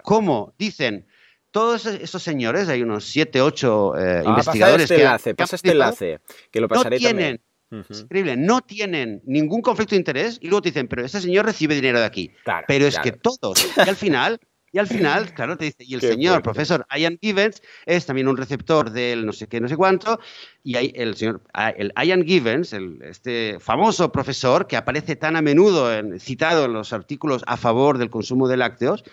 cómo 0.02 0.54
dicen 0.58 1.06
todos 1.50 1.86
esos 1.86 2.22
señores, 2.22 2.68
hay 2.68 2.82
unos 2.82 3.04
7, 3.06 3.40
8 3.40 3.94
eh, 3.96 4.22
investigadores 4.26 4.82
este 4.82 4.96
que, 4.96 5.02
enlace, 5.02 5.34
pasa 5.34 5.56
este 5.56 5.70
enlace, 5.70 6.20
que 6.50 6.60
lo 6.60 6.68
pasaré 6.68 6.96
no 6.96 7.00
tienen, 7.00 7.40
increíble, 7.70 8.36
no 8.36 8.60
tienen 8.60 9.22
ningún 9.24 9.62
conflicto 9.62 9.94
de 9.94 9.98
interés 9.98 10.38
y 10.40 10.48
luego 10.48 10.62
te 10.62 10.70
dicen, 10.70 10.88
pero 10.88 11.04
ese 11.04 11.20
señor 11.20 11.46
recibe 11.46 11.74
dinero 11.74 12.00
de 12.00 12.06
aquí. 12.06 12.32
pero 12.66 12.86
es 12.86 12.98
que 12.98 13.12
todos, 13.12 13.66
y 13.76 13.88
al 13.88 13.96
final 13.96 14.40
Y 14.70 14.78
al 14.78 14.86
final, 14.86 15.32
claro, 15.34 15.56
te 15.56 15.66
dice, 15.66 15.84
y 15.84 15.94
el 15.94 16.00
señor 16.00 16.42
profesor 16.42 16.86
Ian 16.96 17.18
Givens 17.20 17.62
es 17.86 18.06
también 18.06 18.28
un 18.28 18.36
receptor 18.36 18.90
del 18.90 19.24
no 19.24 19.32
sé 19.32 19.46
qué, 19.46 19.60
no 19.60 19.68
sé 19.68 19.76
cuánto, 19.76 20.20
y 20.62 20.76
hay 20.76 20.92
el 20.94 21.16
señor 21.16 21.42
el 21.76 21.92
Ian 22.04 22.24
Givens, 22.24 22.72
el, 22.72 23.00
este 23.02 23.58
famoso 23.60 24.12
profesor 24.12 24.66
que 24.66 24.76
aparece 24.76 25.16
tan 25.16 25.36
a 25.36 25.42
menudo 25.42 25.94
en, 25.94 26.20
citado 26.20 26.66
en 26.66 26.74
los 26.74 26.92
artículos 26.92 27.42
a 27.46 27.56
favor 27.56 27.98
del 27.98 28.10
consumo 28.10 28.48
de 28.48 28.56
lácteos, 28.56 29.04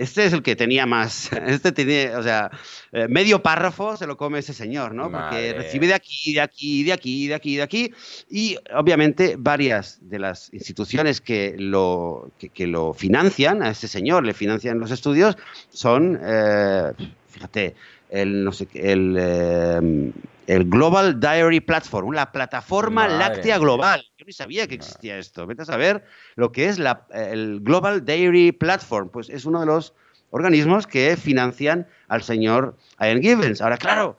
este 0.00 0.24
es 0.24 0.32
el 0.32 0.42
que 0.42 0.56
tenía 0.56 0.86
más, 0.86 1.30
este 1.46 1.72
tenía, 1.72 2.18
o 2.18 2.22
sea, 2.22 2.50
eh, 2.90 3.06
medio 3.08 3.42
párrafo 3.42 3.96
se 3.98 4.06
lo 4.06 4.16
come 4.16 4.38
ese 4.38 4.54
señor, 4.54 4.94
¿no? 4.94 5.10
Porque 5.10 5.52
recibe 5.52 5.86
de 5.86 5.94
aquí, 5.94 6.32
de 6.32 6.40
aquí, 6.40 6.82
de 6.82 6.92
aquí, 6.92 7.28
de 7.28 7.34
aquí, 7.34 7.56
de 7.56 7.62
aquí, 7.62 7.92
y 8.30 8.56
obviamente 8.74 9.36
varias 9.38 9.98
de 10.00 10.18
las 10.18 10.52
instituciones 10.54 11.20
que 11.20 11.54
lo, 11.58 12.30
que, 12.38 12.66
lo 12.66 12.94
financian 12.94 13.62
a 13.62 13.70
ese 13.70 13.88
señor, 13.88 14.24
le 14.24 14.32
financian 14.32 14.80
los 14.80 14.90
estudios, 14.90 15.36
son, 15.68 16.18
eh, 16.22 16.92
fíjate, 17.28 17.74
el, 18.08 18.42
no 18.42 18.52
sé, 18.52 18.68
el, 18.74 19.16
eh, 19.18 20.12
el 20.46 20.64
Global 20.64 21.20
Diary 21.20 21.60
Platform, 21.60 22.12
la 22.12 22.32
plataforma 22.32 23.06
láctea 23.06 23.58
global. 23.58 24.09
Yo 24.20 24.26
ni 24.26 24.34
sabía 24.34 24.66
que 24.66 24.74
existía 24.74 25.16
esto. 25.16 25.46
Vete 25.46 25.62
a 25.62 25.64
saber 25.64 26.04
lo 26.36 26.52
que 26.52 26.66
es 26.66 26.78
la, 26.78 27.06
el 27.10 27.60
Global 27.60 28.04
Dairy 28.04 28.52
Platform. 28.52 29.08
Pues 29.08 29.30
es 29.30 29.46
uno 29.46 29.60
de 29.60 29.64
los 29.64 29.94
organismos 30.28 30.86
que 30.86 31.16
financian 31.16 31.88
al 32.06 32.22
señor 32.22 32.76
Ian 33.00 33.22
Givens. 33.22 33.62
Ahora, 33.62 33.78
claro, 33.78 34.18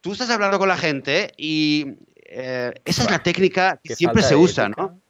tú 0.00 0.10
estás 0.10 0.28
hablando 0.30 0.58
con 0.58 0.66
la 0.66 0.76
gente 0.76 1.34
y 1.36 1.86
eh, 2.24 2.72
esa 2.84 3.04
es 3.04 3.10
la 3.12 3.20
técnica 3.20 3.80
que 3.84 3.94
siempre 3.94 4.24
se 4.24 4.34
usa, 4.34 4.70
¿no? 4.70 5.00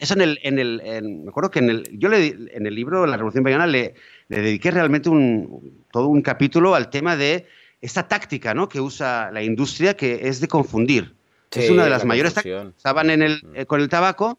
Eso 0.00 0.14
en 0.14 0.22
el, 0.22 0.40
en 0.42 0.58
el 0.58 0.82
me 1.22 1.28
acuerdo 1.28 1.52
que 1.52 1.60
en 1.60 1.70
el, 1.70 1.96
yo 1.96 2.08
le, 2.08 2.26
en 2.26 2.66
el 2.66 2.74
libro 2.74 3.06
La 3.06 3.18
Revolución 3.18 3.44
Vegana 3.44 3.68
le, 3.68 3.94
le 4.26 4.40
dediqué 4.40 4.72
realmente 4.72 5.10
un, 5.10 5.84
todo 5.92 6.08
un 6.08 6.22
capítulo 6.22 6.74
al 6.74 6.90
tema 6.90 7.14
de 7.14 7.46
esta 7.80 8.08
táctica 8.08 8.52
¿no? 8.52 8.68
que 8.68 8.80
usa 8.80 9.30
la 9.30 9.44
industria 9.44 9.94
que 9.94 10.26
es 10.26 10.40
de 10.40 10.48
confundir. 10.48 11.19
Es 11.50 11.70
una 11.70 11.84
de 11.84 11.90
las 11.90 12.04
mayores 12.04 12.34
tácticas. 12.34 12.68
Estaban 12.76 13.10
en 13.10 13.22
el, 13.22 13.42
mm. 13.42 13.56
eh, 13.56 13.66
con 13.66 13.80
el 13.80 13.88
tabaco 13.88 14.38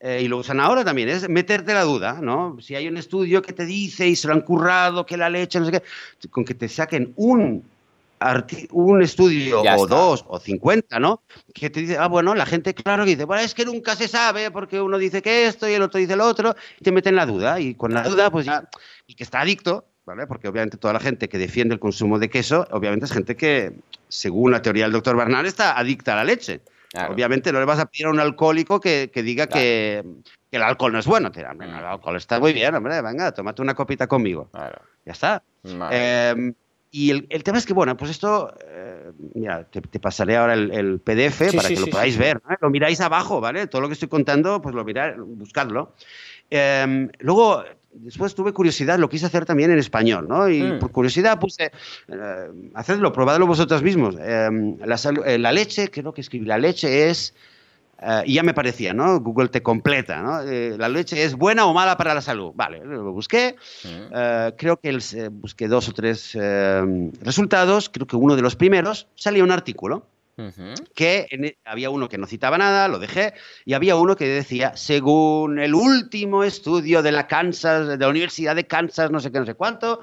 eh, 0.00 0.20
y 0.22 0.28
lo 0.28 0.38
usan 0.38 0.60
ahora 0.60 0.84
también, 0.84 1.08
es 1.08 1.28
meterte 1.28 1.72
la 1.72 1.82
duda, 1.82 2.20
¿no? 2.20 2.58
Si 2.60 2.74
hay 2.74 2.86
un 2.86 2.96
estudio 2.96 3.42
que 3.42 3.52
te 3.52 3.64
dice 3.64 4.06
y 4.06 4.16
se 4.16 4.28
lo 4.28 4.34
han 4.34 4.42
currado, 4.42 5.06
que 5.06 5.16
la 5.16 5.30
leche, 5.30 5.58
no 5.58 5.66
sé 5.66 5.72
qué, 5.72 5.82
con 6.28 6.44
que 6.44 6.54
te 6.54 6.68
saquen 6.68 7.14
un, 7.16 7.64
un 8.72 9.02
estudio 9.02 9.62
o 9.62 9.86
dos 9.86 10.24
o 10.28 10.38
cincuenta, 10.38 11.00
¿no? 11.00 11.22
Que 11.54 11.70
te 11.70 11.80
dice, 11.80 11.96
ah, 11.98 12.08
bueno, 12.08 12.34
la 12.34 12.44
gente, 12.44 12.74
claro, 12.74 13.04
que 13.04 13.10
dice, 13.10 13.24
bueno, 13.24 13.42
es 13.42 13.54
que 13.54 13.64
nunca 13.64 13.96
se 13.96 14.06
sabe 14.06 14.50
porque 14.50 14.80
uno 14.80 14.98
dice 14.98 15.22
que 15.22 15.46
esto 15.46 15.66
y 15.66 15.72
el 15.72 15.82
otro 15.82 15.98
dice 15.98 16.14
lo 16.14 16.26
otro, 16.26 16.54
y 16.78 16.84
te 16.84 16.92
meten 16.92 17.16
la 17.16 17.24
duda, 17.24 17.58
y 17.58 17.74
con 17.74 17.94
la 17.94 18.02
duda, 18.02 18.30
pues 18.30 18.44
ya, 18.44 18.68
y 19.06 19.14
que 19.14 19.24
está 19.24 19.40
adicto, 19.40 19.86
porque 20.28 20.48
obviamente 20.48 20.76
toda 20.76 20.94
la 20.94 21.00
gente 21.00 21.28
que 21.28 21.38
defiende 21.38 21.74
el 21.74 21.80
consumo 21.80 22.18
de 22.18 22.30
queso, 22.30 22.66
obviamente 22.70 23.06
es 23.06 23.12
gente 23.12 23.36
que, 23.36 23.72
según 24.08 24.52
la 24.52 24.62
teoría 24.62 24.84
del 24.84 24.92
doctor 24.92 25.16
Bernal, 25.16 25.46
está 25.46 25.76
adicta 25.78 26.12
a 26.12 26.16
la 26.16 26.24
leche. 26.24 26.60
Obviamente 27.10 27.52
no 27.52 27.58
le 27.58 27.66
vas 27.66 27.78
a 27.78 27.86
pedir 27.86 28.06
a 28.06 28.10
un 28.10 28.20
alcohólico 28.20 28.80
que, 28.80 29.10
diga 29.14 29.46
que, 29.48 30.04
el 30.50 30.62
alcohol 30.62 30.92
no 30.92 30.98
es 30.98 31.06
bueno. 31.06 31.30
Te 31.30 31.40
el 31.40 31.46
alcohol 31.46 32.16
está 32.16 32.38
muy 32.40 32.52
bien, 32.52 32.74
hombre, 32.74 33.02
venga, 33.02 33.32
tómate 33.32 33.60
una 33.60 33.74
copita 33.74 34.06
conmigo. 34.06 34.48
Ya 35.04 35.12
está. 35.12 35.42
Em, 35.90 36.54
y 36.92 37.10
el, 37.10 37.42
tema 37.42 37.58
es 37.58 37.66
que, 37.66 37.74
bueno, 37.74 37.96
pues 37.96 38.12
esto, 38.12 38.54
eh, 38.64 39.10
mira, 39.34 39.64
te, 39.64 39.98
pasaré 39.98 40.36
ahora 40.36 40.54
el, 40.54 41.00
PDF 41.00 41.54
para 41.54 41.68
que 41.68 41.80
lo 41.80 41.88
podáis 41.88 42.16
ver. 42.16 42.40
Lo 42.60 42.70
miráis 42.70 43.00
abajo, 43.00 43.40
¿vale? 43.40 43.66
Todo 43.66 43.82
lo 43.82 43.88
que 43.88 43.94
estoy 43.94 44.08
contando, 44.08 44.62
pues 44.62 44.74
lo 44.74 44.84
miráis, 44.84 45.16
buscadlo. 45.18 45.92
Em, 46.48 47.10
luego, 47.18 47.64
después 48.00 48.34
tuve 48.34 48.52
curiosidad, 48.52 48.98
lo 48.98 49.08
quise 49.08 49.26
hacer 49.26 49.44
también 49.44 49.70
en 49.70 49.78
español, 49.78 50.26
¿no? 50.28 50.48
Y 50.48 50.62
mm. 50.62 50.78
por 50.78 50.90
curiosidad 50.92 51.38
puse, 51.38 51.70
eh, 52.08 52.70
hacedlo, 52.74 53.12
probadlo 53.12 53.46
vosotros 53.46 53.82
mismos. 53.82 54.16
Em, 54.20 54.76
eh, 54.80 55.38
la, 55.38 55.52
leche, 55.52 55.90
creo 55.90 56.12
que 56.12 56.20
escribí, 56.20 56.46
la 56.46 56.58
leche 56.58 57.08
es, 57.08 57.34
eh, 58.00 58.22
y 58.26 58.34
ya 58.34 58.42
me 58.42 58.54
parecía, 58.54 58.92
¿no? 58.92 59.20
Google 59.20 59.48
te 59.48 59.62
completa, 59.62 60.22
¿no? 60.22 60.42
la 60.42 60.88
leche 60.88 61.22
es 61.22 61.34
buena 61.34 61.66
o 61.66 61.72
mala 61.72 61.96
para 61.96 62.14
la 62.14 62.20
salud. 62.20 62.52
Vale, 62.54 62.84
lo 62.84 63.12
busqué, 63.12 63.56
mm. 63.84 64.56
creo 64.56 64.78
que 64.78 65.28
busqué 65.30 65.68
dos 65.68 65.88
o 65.88 65.92
tres 65.92 66.36
resultados, 67.22 67.88
creo 67.88 68.06
que 68.06 68.16
uno 68.16 68.36
de 68.36 68.42
los 68.42 68.56
primeros 68.56 69.08
salía 69.14 69.44
un 69.44 69.50
artículo 69.50 70.06
que 70.94 71.26
e, 71.30 71.58
había 71.64 71.90
uno 71.90 72.08
que 72.08 72.18
no 72.18 72.26
citaba 72.26 72.58
nada, 72.58 72.88
lo 72.88 72.98
dejé, 72.98 73.32
y 73.64 73.72
había 73.72 73.96
uno 73.96 74.16
que 74.16 74.26
decía, 74.26 74.76
según 74.76 75.58
el 75.58 75.74
último 75.74 76.44
estudio 76.44 77.02
de 77.02 77.12
la 77.12 77.26
Kansas, 77.26 77.88
de 77.88 77.96
la 77.96 78.08
Universidad 78.08 78.54
de 78.54 78.66
Kansas, 78.66 79.10
no 79.10 79.20
sé 79.20 79.32
qué, 79.32 79.40
no 79.40 79.46
sé 79.46 79.54
cuánto, 79.54 80.00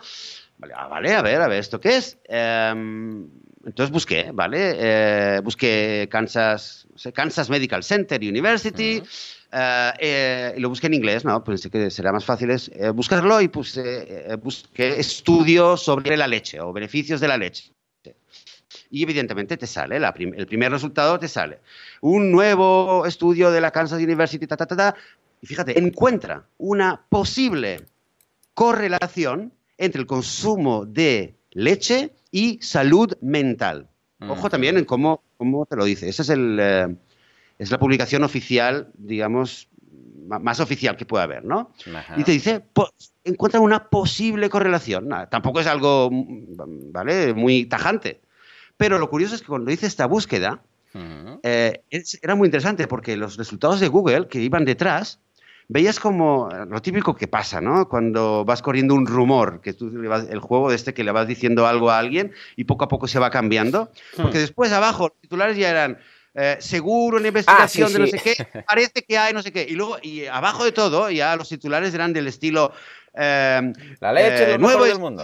vale, 0.57 0.73
ah, 0.75 0.87
vale 0.87 1.13
a 1.13 1.21
ver, 1.21 1.41
a 1.41 1.47
ver, 1.47 1.59
¿esto 1.59 1.79
qué 1.79 1.97
es? 1.97 2.17
Em, 2.25 3.27
entonces 3.65 3.91
busqué, 3.91 4.31
¿vale? 4.33 4.75
Eh, 4.75 5.41
busqué 5.43 6.07
Kansas, 6.11 6.87
Kansas 7.13 7.49
Medical 7.49 7.83
Center 7.83 8.19
University, 8.19 9.01
eh, 9.51 9.91
eh, 9.99 10.53
y 10.57 10.59
lo 10.59 10.69
busqué 10.69 10.87
en 10.87 10.95
inglés, 10.95 11.23
¿no? 11.23 11.43
Pensé 11.43 11.69
que 11.69 11.91
sería 11.91 12.11
más 12.11 12.25
fácil 12.25 12.49
es, 12.49 12.71
buscarlo 12.93 13.39
y 13.39 13.49
puse, 13.49 14.35
busqué 14.41 14.99
estudios 14.99 15.83
sobre 15.83 16.17
la 16.17 16.27
leche 16.27 16.59
o 16.59 16.73
beneficios 16.73 17.21
de 17.21 17.27
la 17.27 17.37
leche 17.37 17.72
y 18.93 19.01
evidentemente 19.01 19.57
te 19.57 19.65
sale, 19.65 19.97
el 19.97 20.45
primer 20.45 20.71
resultado 20.71 21.17
te 21.17 21.27
sale. 21.27 21.57
Un 21.99 22.31
nuevo 22.31 23.07
estudio 23.07 23.49
de 23.49 23.59
la 23.59 23.71
Kansas 23.71 23.99
University, 23.99 24.45
ta, 24.45 24.55
ta, 24.55 24.67
ta, 24.67 24.95
y 25.41 25.47
fíjate, 25.47 25.79
encuentra 25.79 26.45
una 26.59 27.01
posible 27.09 27.87
correlación 28.53 29.51
entre 29.79 29.99
el 29.99 30.05
consumo 30.05 30.85
de 30.85 31.33
leche 31.49 32.11
y 32.29 32.59
salud 32.61 33.17
mental. 33.19 33.89
Ojo 34.19 34.47
también 34.47 34.77
en 34.77 34.85
cómo, 34.85 35.23
cómo 35.37 35.65
te 35.65 35.75
lo 35.75 35.85
dice. 35.85 36.07
Esa 36.07 36.21
es, 36.21 36.29
el, 36.29 36.59
eh, 36.61 36.95
es 37.57 37.71
la 37.71 37.79
publicación 37.79 38.23
oficial, 38.23 38.91
digamos, 38.93 39.69
más 40.27 40.59
oficial 40.59 40.97
que 40.97 41.05
pueda 41.07 41.23
haber, 41.23 41.43
¿no? 41.43 41.71
Y 42.15 42.23
te 42.23 42.31
dice, 42.31 42.63
encuentra 43.23 43.59
una 43.59 43.89
posible 43.89 44.51
correlación. 44.51 45.09
tampoco 45.31 45.61
es 45.61 45.65
algo, 45.65 46.11
¿vale? 46.11 47.33
Muy 47.33 47.65
tajante. 47.65 48.21
Pero 48.77 48.99
lo 48.99 49.09
curioso 49.09 49.35
es 49.35 49.41
que 49.41 49.47
cuando 49.47 49.71
hice 49.71 49.85
esta 49.85 50.05
búsqueda, 50.05 50.61
eh, 51.43 51.81
era 52.21 52.35
muy 52.35 52.47
interesante 52.47 52.87
porque 52.87 53.17
los 53.17 53.37
resultados 53.37 53.79
de 53.79 53.87
Google 53.87 54.27
que 54.27 54.39
iban 54.39 54.65
detrás, 54.65 55.19
veías 55.67 55.99
como 55.99 56.49
lo 56.69 56.81
típico 56.81 57.15
que 57.15 57.27
pasa, 57.27 57.61
¿no? 57.61 57.87
Cuando 57.87 58.45
vas 58.45 58.61
corriendo 58.61 58.93
un 58.93 59.05
rumor, 59.05 59.61
que 59.61 59.73
tú 59.73 59.87
el 59.87 60.39
juego 60.39 60.69
de 60.69 60.75
este 60.75 60.93
que 60.93 61.03
le 61.03 61.11
vas 61.11 61.27
diciendo 61.27 61.65
algo 61.67 61.89
a 61.89 61.99
alguien 61.99 62.33
y 62.55 62.65
poco 62.65 62.85
a 62.85 62.87
poco 62.87 63.07
se 63.07 63.19
va 63.19 63.29
cambiando, 63.29 63.91
porque 64.17 64.39
después 64.39 64.71
abajo 64.71 65.09
los 65.09 65.21
titulares 65.21 65.57
ya 65.57 65.69
eran 65.69 65.99
eh, 66.35 66.57
seguro 66.59 67.17
una 67.17 67.27
investigación 67.27 67.89
ah, 67.89 67.93
de 67.93 67.99
no 67.99 68.07
sé 68.07 68.19
qué, 68.19 68.63
parece 68.67 69.03
que 69.07 69.17
hay 69.17 69.33
no 69.33 69.41
sé 69.41 69.51
qué, 69.51 69.65
y 69.67 69.73
luego 69.73 69.97
y 70.01 70.25
abajo 70.25 70.65
de 70.65 70.71
todo 70.71 71.09
ya 71.09 71.35
los 71.35 71.49
titulares 71.49 71.93
eran 71.93 72.13
del 72.13 72.27
estilo 72.27 72.71
Em, 73.15 73.73
la 73.99 74.11
leche 74.11 74.53
eh, 74.53 74.57
nuevo 74.57 74.85
del 74.85 74.97
mundo. 74.97 75.21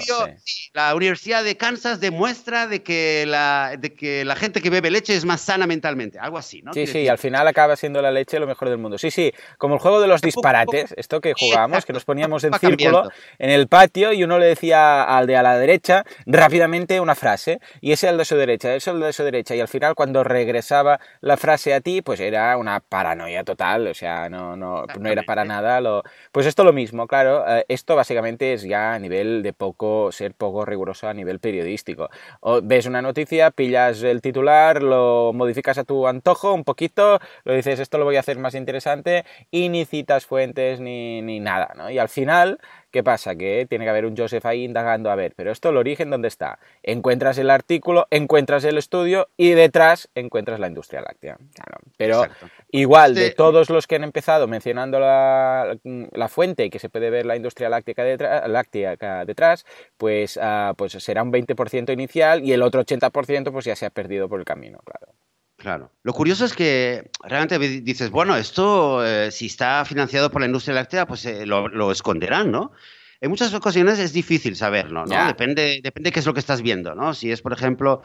La 0.74 0.94
Universidad 0.94 1.44
de 1.44 1.58
Kansas 1.58 2.00
demuestra 2.00 2.68
de 2.68 2.84
que, 2.84 3.26
la, 3.26 3.76
de 3.80 3.96
que 3.96 4.24
la 4.26 4.36
gente 4.36 4.62
que 4.62 4.70
bebe 4.70 4.92
leche 4.92 5.16
es 5.16 5.26
más 5.26 5.42
sana 5.42 5.66
mentalmente, 5.66 6.20
algo 6.20 6.38
así, 6.38 6.62
¿no? 6.62 6.72
Sí, 6.74 6.86
sí, 6.86 7.08
al 7.08 7.18
final 7.18 7.48
acaba 7.48 7.76
siendo 7.76 8.00
la 8.02 8.12
leche 8.12 8.40
lo 8.40 8.46
mejor 8.46 8.70
del 8.70 8.78
mundo. 8.78 9.00
Sí, 9.00 9.10
sí, 9.10 9.34
como 9.58 9.74
el 9.74 9.80
juego 9.80 10.00
de 10.02 10.08
los 10.08 10.22
disparates, 10.22 10.94
esto 10.98 11.20
que 11.20 11.34
jugábamos, 11.34 11.84
que 11.86 11.94
nos 11.94 12.06
poníamos 12.06 12.44
en 12.44 12.54
círculo 12.54 13.10
en 13.40 13.50
el 13.50 13.68
patio 13.68 14.14
y 14.14 14.24
uno 14.24 14.38
le 14.38 14.46
decía 14.46 15.04
al 15.04 15.26
de 15.26 15.36
a 15.36 15.42
la 15.42 15.58
derecha 15.58 16.04
rápidamente 16.28 17.00
una 17.00 17.16
frase 17.16 17.60
y 17.82 17.92
ese 17.92 18.08
al 18.08 18.20
de 18.20 18.26
su 18.26 18.36
derecha, 18.36 18.76
ese 18.76 18.92
al 18.92 19.00
de 19.00 19.14
su 19.14 19.24
derecha 19.24 19.56
y 19.56 19.62
al 19.62 19.68
final 19.68 19.96
cuando 19.96 20.24
regresaba 20.24 21.00
la 21.22 21.38
frase 21.38 21.74
a 21.74 21.82
ti, 21.82 22.04
pues 22.04 22.20
era 22.20 22.56
una 22.58 22.82
paranoia 22.82 23.44
total, 23.44 23.88
o 23.88 23.94
sea, 23.96 24.30
no, 24.30 24.56
no, 24.56 24.86
no 25.00 25.10
era 25.10 25.24
para 25.24 25.44
nada 25.44 25.82
lo... 25.82 26.04
Pues 26.32 26.46
esto 26.46 26.64
lo 26.64 26.74
mismo, 26.74 27.08
claro, 27.08 27.44
eh, 27.48 27.66
esto 27.80 27.96
básicamente 27.96 28.54
es 28.54 28.64
ya 28.64 28.94
a 28.94 29.00
nivel 29.00 29.42
de 29.42 29.54
poco, 29.54 30.12
ser 30.12 30.34
poco 30.34 30.66
riguroso 30.66 31.08
a 31.08 31.14
nivel 31.14 31.40
periodístico. 31.40 32.10
O 32.42 32.62
ves 32.62 32.86
una 32.86 33.02
noticia, 33.02 33.52
pillas 33.52 34.04
el 34.04 34.22
titular, 34.22 34.84
lo 34.84 35.32
modificas 35.34 35.78
a 35.78 35.84
tu 35.86 36.08
antojo 36.08 36.54
un 36.54 36.64
poquito, 36.64 37.20
lo 37.46 37.54
dices 37.54 37.80
esto 37.80 37.98
lo 37.98 38.06
voy 38.06 38.18
a 38.18 38.20
hacer 38.20 38.38
más 38.38 38.54
interesante 38.56 39.26
y 39.52 39.70
ni 39.70 39.86
citas 39.86 40.26
fuentes 40.26 40.80
ni, 40.80 41.22
ni 41.22 41.40
nada, 41.40 41.74
¿no? 41.76 41.90
Y 41.90 41.98
al 41.98 42.10
final 42.10 42.60
¿Qué 42.92 43.04
pasa? 43.04 43.36
Que 43.36 43.68
tiene 43.70 43.86
que 43.86 43.90
haber 43.90 44.06
un 44.06 44.18
Joseph 44.18 44.46
ahí 44.46 44.64
indagando, 44.64 45.12
a 45.12 45.16
ver, 45.16 45.34
pero 45.36 45.52
esto 45.52 45.70
el 45.70 45.78
origen, 45.78 46.10
¿dónde 46.10 46.28
está? 46.28 46.58
Encuentras 46.82 47.38
el 47.38 47.52
artículo, 47.52 48.08
encuentras 48.10 48.64
el 48.64 48.80
estudio 48.80 49.30
y 49.38 49.52
detrás 49.52 50.10
encuentras 50.16 50.60
la 50.60 50.68
industria 50.68 51.02
láctea. 51.02 51.38
pero 51.98 52.26
igual, 52.72 53.14
de 53.14 53.30
todos 53.32 53.70
los 53.70 53.86
que 53.86 53.96
han 53.96 54.04
empezado 54.04 54.48
mencionando 54.48 55.00
la, 55.00 55.78
fuente 56.30 56.66
y 56.66 56.70
que 56.72 56.80
se 56.80 56.90
puede 56.90 57.12
ver 57.12 57.26
la 57.26 57.36
industria 57.36 57.70
láctea 57.70 58.04
detrás, 58.04 58.50
láctea 58.50 58.96
detrás 59.26 59.66
pues, 59.98 60.40
ah, 60.42 60.74
pues 60.76 60.94
será 60.94 61.22
un 61.22 61.32
20% 61.32 61.94
inicial 61.94 62.44
y 62.44 62.54
el 62.54 62.64
otro 62.64 62.84
80% 62.84 63.52
pues 63.52 63.66
ya 63.66 63.76
se 63.76 63.86
ha 63.86 63.90
perdido 63.92 64.28
por 64.28 64.40
el 64.40 64.46
camino, 64.46 64.80
claro. 64.84 65.14
Claro. 65.60 65.92
Lo 66.04 66.14
curioso 66.14 66.46
es 66.46 66.54
que 66.54 67.12
realmente 67.24 67.60
dices, 67.60 68.10
bueno, 68.10 68.36
esto, 68.38 69.06
eh, 69.06 69.30
si 69.30 69.48
está 69.48 69.84
financiado 69.86 70.32
por 70.32 70.42
la 70.42 70.48
industria 70.48 70.74
láctea, 70.74 71.06
pues 71.06 71.26
eh, 71.26 71.46
lo, 71.46 71.92
esconderán, 71.92 72.52
¿no? 72.52 72.72
en 73.22 73.30
muchas 73.30 73.54
ocasiones 73.54 74.00
es 74.00 74.14
difícil 74.14 74.56
saberlo, 74.56 75.06
¿no? 75.06 75.28
Depende, 75.28 75.82
depende 75.84 76.14
qué 76.14 76.22
es 76.22 76.26
lo 76.26 76.34
que 76.34 76.40
estás 76.40 76.62
viendo, 76.62 76.96
¿no? 76.96 77.14
Si 77.14 77.30
es, 77.30 77.42
por 77.42 77.52
ejemplo, 77.52 78.02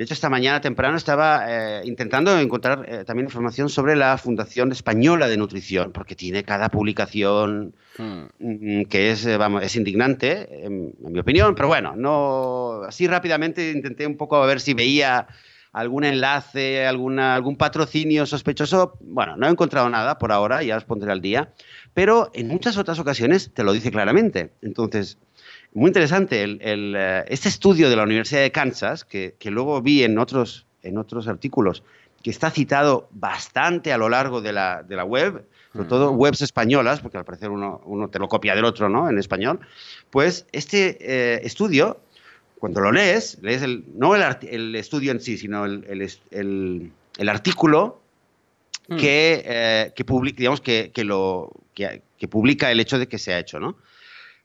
de 0.00 0.04
hecho, 0.04 0.14
esta 0.14 0.30
mañana 0.30 0.62
temprano 0.62 0.96
estaba 0.96 1.44
eh, 1.46 1.82
intentando 1.84 2.38
encontrar 2.38 2.86
eh, 2.88 3.04
también 3.04 3.26
información 3.26 3.68
sobre 3.68 3.96
la 3.96 4.16
Fundación 4.16 4.72
Española 4.72 5.28
de 5.28 5.36
Nutrición, 5.36 5.92
porque 5.92 6.14
tiene 6.14 6.42
cada 6.42 6.70
publicación 6.70 7.74
hmm. 7.98 8.22
mm, 8.38 8.84
que 8.84 9.10
es, 9.10 9.26
vamos, 9.36 9.62
es 9.62 9.76
indignante, 9.76 10.64
en, 10.64 10.94
mi 11.00 11.18
opinión, 11.18 11.54
pero 11.54 11.68
bueno, 11.68 11.94
no, 11.96 12.82
así 12.88 13.06
rápidamente 13.06 13.72
intenté 13.72 14.06
un 14.06 14.16
poco 14.16 14.36
a 14.36 14.46
ver 14.46 14.60
si 14.60 14.72
veía 14.72 15.26
algún 15.72 16.04
enlace, 16.04 16.86
alguna, 16.86 17.34
algún 17.34 17.56
patrocinio 17.56 18.26
sospechoso. 18.26 18.96
Bueno, 19.00 19.36
no 19.36 19.46
he 19.46 19.50
encontrado 19.50 19.88
nada 19.88 20.18
por 20.18 20.32
ahora, 20.32 20.62
ya 20.62 20.76
os 20.76 20.84
pondré 20.84 21.12
al 21.12 21.20
día, 21.20 21.52
pero 21.94 22.30
en 22.34 22.48
muchas 22.48 22.76
otras 22.76 22.98
ocasiones 22.98 23.52
te 23.54 23.62
lo 23.62 23.72
dice 23.72 23.90
claramente. 23.90 24.52
Entonces, 24.62 25.18
muy 25.72 25.88
interesante 25.88 26.42
el, 26.42 26.60
eh, 26.96 27.24
este 27.28 27.48
estudio 27.48 27.88
de 27.88 27.96
la 27.96 28.02
Universidad 28.02 28.40
de 28.40 28.52
Kansas, 28.52 29.04
que, 29.04 29.36
luego 29.44 29.80
vi 29.80 30.02
en 30.02 30.18
otros, 30.18 30.66
en 30.82 30.98
otros 30.98 31.28
artículos, 31.28 31.84
que 32.22 32.30
está 32.30 32.50
citado 32.50 33.08
bastante 33.12 33.92
a 33.92 33.98
lo 33.98 34.08
largo 34.08 34.40
de 34.40 34.52
la, 34.52 34.82
de 34.82 34.96
la 34.96 35.04
web, 35.04 35.46
sobre 35.72 35.88
todo 35.88 36.10
webs 36.10 36.42
españolas, 36.42 37.00
porque 37.00 37.16
al 37.16 37.24
parecer 37.24 37.50
uno, 37.50 37.80
uno, 37.84 38.08
te 38.08 38.18
lo 38.18 38.28
copia 38.28 38.54
del 38.54 38.64
otro, 38.64 38.88
¿no? 38.88 39.08
En 39.08 39.18
español. 39.18 39.60
Pues 40.10 40.46
este 40.52 40.98
eh, 41.00 41.40
estudio, 41.44 42.00
cuando 42.60 42.80
lo 42.80 42.92
lees, 42.92 43.38
lees 43.40 43.62
el, 43.62 43.84
no 43.94 44.14
el, 44.14 44.22
el 44.42 44.76
estudio 44.76 45.12
en 45.12 45.20
sí, 45.20 45.38
sino 45.38 45.64
el, 45.64 46.06
el, 46.30 46.92
el 47.18 47.28
artículo 47.28 48.02
hmm. 48.86 48.96
que, 48.98 49.42
eh, 49.46 49.92
que, 49.96 50.04
publica, 50.04 50.36
digamos, 50.36 50.60
que, 50.60 50.92
que 50.92 51.02
lo, 51.02 51.50
que, 51.74 52.02
que 52.18 52.28
publica 52.28 52.70
el 52.70 52.78
hecho 52.78 52.98
de 52.98 53.08
que 53.08 53.18
se 53.18 53.32
ha 53.32 53.38
hecho, 53.38 53.58
¿no? 53.58 53.78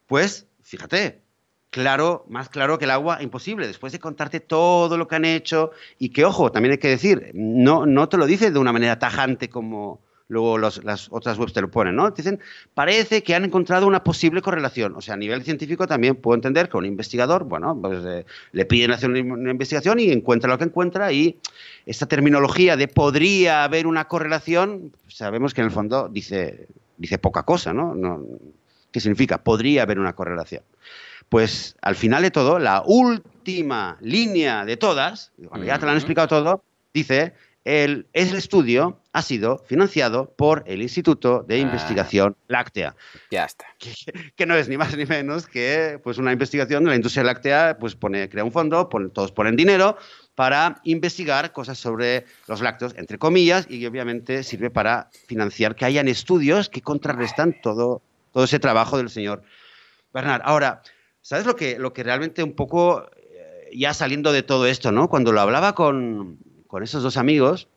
Pues 0.06 0.46
fíjate, 0.62 1.20
claro, 1.68 2.24
más 2.30 2.48
claro 2.48 2.78
que 2.78 2.86
el 2.86 2.90
agua, 2.90 3.22
imposible, 3.22 3.66
después 3.66 3.92
de 3.92 4.00
contarte 4.00 4.40
todo 4.40 4.96
lo 4.96 5.06
que 5.06 5.16
han 5.16 5.26
hecho 5.26 5.72
y 5.98 6.08
que, 6.08 6.24
ojo, 6.24 6.50
también 6.50 6.72
hay 6.72 6.78
que 6.78 6.88
decir, 6.88 7.32
no, 7.34 7.84
no 7.84 8.08
te 8.08 8.16
lo 8.16 8.24
dice 8.24 8.50
de 8.50 8.58
una 8.58 8.72
manera 8.72 8.98
tajante 8.98 9.50
como 9.50 10.00
luego 10.28 10.58
las 10.58 11.08
otras 11.10 11.38
webs 11.38 11.52
te 11.52 11.60
lo 11.60 11.70
ponen, 11.70 11.94
¿no? 11.94 12.10
Dicen, 12.10 12.40
parece 12.74 13.22
que 13.22 13.34
han 13.34 13.44
encontrado 13.44 13.86
una 13.86 14.02
posible 14.02 14.42
correlación. 14.42 14.94
O 14.96 15.00
sea, 15.00 15.14
a 15.14 15.16
nivel 15.16 15.44
científico 15.44 15.86
también 15.86 16.16
puedo 16.16 16.34
entender 16.34 16.68
que 16.68 16.76
un 16.76 16.84
investigador, 16.84 17.44
bueno, 17.44 17.78
pues 17.80 18.04
eh, 18.04 18.26
le 18.52 18.64
piden 18.64 18.90
hacer 18.90 19.10
una, 19.10 19.50
investigación 19.50 20.00
y 20.00 20.10
encuentra 20.10 20.50
lo 20.50 20.58
que 20.58 20.64
encuentra 20.64 21.12
y 21.12 21.38
esta 21.86 22.06
terminología 22.06 22.76
de 22.76 22.88
podría 22.88 23.64
haber 23.64 23.86
una 23.86 24.08
correlación, 24.08 24.92
sabemos 25.08 25.54
que 25.54 25.60
en 25.60 25.66
el 25.66 25.72
fondo 25.72 26.08
dice, 26.08 26.66
dice 26.96 27.18
poca 27.18 27.44
cosa, 27.44 27.72
¿no? 27.72 27.94
no 27.94 28.22
¿Qué 28.90 29.00
significa? 29.00 29.38
Podría 29.38 29.82
haber 29.82 29.98
una 29.98 30.14
correlación. 30.14 30.62
Pues 31.28 31.76
al 31.82 31.96
final 31.96 32.22
de 32.22 32.30
todo, 32.30 32.58
la 32.58 32.82
última 32.86 33.98
línea 34.00 34.64
de 34.64 34.76
todas, 34.76 35.32
ya 35.64 35.78
te 35.78 35.84
lo 35.84 35.90
han 35.90 35.96
explicado 35.96 36.28
todo, 36.28 36.62
dice, 36.94 37.34
el, 37.66 38.06
el 38.12 38.34
estudio 38.34 39.00
ha 39.12 39.22
sido 39.22 39.58
financiado 39.66 40.30
por 40.36 40.62
el 40.66 40.82
Instituto 40.82 41.44
de 41.46 41.56
ah. 41.56 41.58
Investigación 41.58 42.36
Láctea. 42.48 42.94
Ya 43.30 43.44
está. 43.44 43.66
Que, 44.36 44.46
no 44.46 44.54
es 44.54 44.68
ni 44.68 44.76
más 44.76 44.96
ni 44.96 45.04
menos 45.04 45.46
que 45.46 46.00
pues, 46.02 46.18
una 46.18 46.32
investigación 46.32 46.84
de 46.84 46.90
la 46.90 46.96
industria 46.96 47.24
láctea, 47.24 47.76
pues 47.78 47.96
pone, 47.96 48.28
crea 48.28 48.44
un 48.44 48.52
fondo, 48.52 48.88
todos 49.12 49.32
ponen 49.32 49.56
dinero 49.56 49.96
para 50.36 50.80
investigar 50.84 51.52
cosas 51.52 51.76
sobre 51.78 52.24
los 52.46 52.60
lácteos, 52.60 52.94
entre 52.96 53.18
comillas, 53.18 53.66
y 53.68 53.84
obviamente 53.84 54.44
sirve 54.44 54.70
para 54.70 55.10
financiar 55.26 55.74
que 55.74 55.86
hayan 55.86 56.08
estudios 56.08 56.68
que 56.68 56.82
contrarrestan 56.82 57.60
todo 57.60 58.02
todo 58.36 58.44
ese 58.44 58.58
trabajo 58.58 58.98
del 58.98 59.08
señor 59.08 59.42
Bernard. 60.12 60.42
Ahora, 60.44 60.82
¿sabes 61.22 61.46
lo 61.46 61.56
que, 61.56 61.78
lo 61.78 61.94
que 61.94 62.02
realmente 62.02 62.42
un 62.42 62.52
poco, 62.52 63.08
eh, 63.16 63.70
ya 63.74 63.94
saliendo 63.94 64.30
de 64.30 64.42
todo 64.42 64.66
esto, 64.66 64.92
¿no? 64.92 65.08
Cuando 65.08 65.32
lo 65.32 65.40
hablaba 65.40 65.74
con, 65.74 66.38
esos 66.82 67.02
dos 67.02 67.16
amigos, 67.16 67.68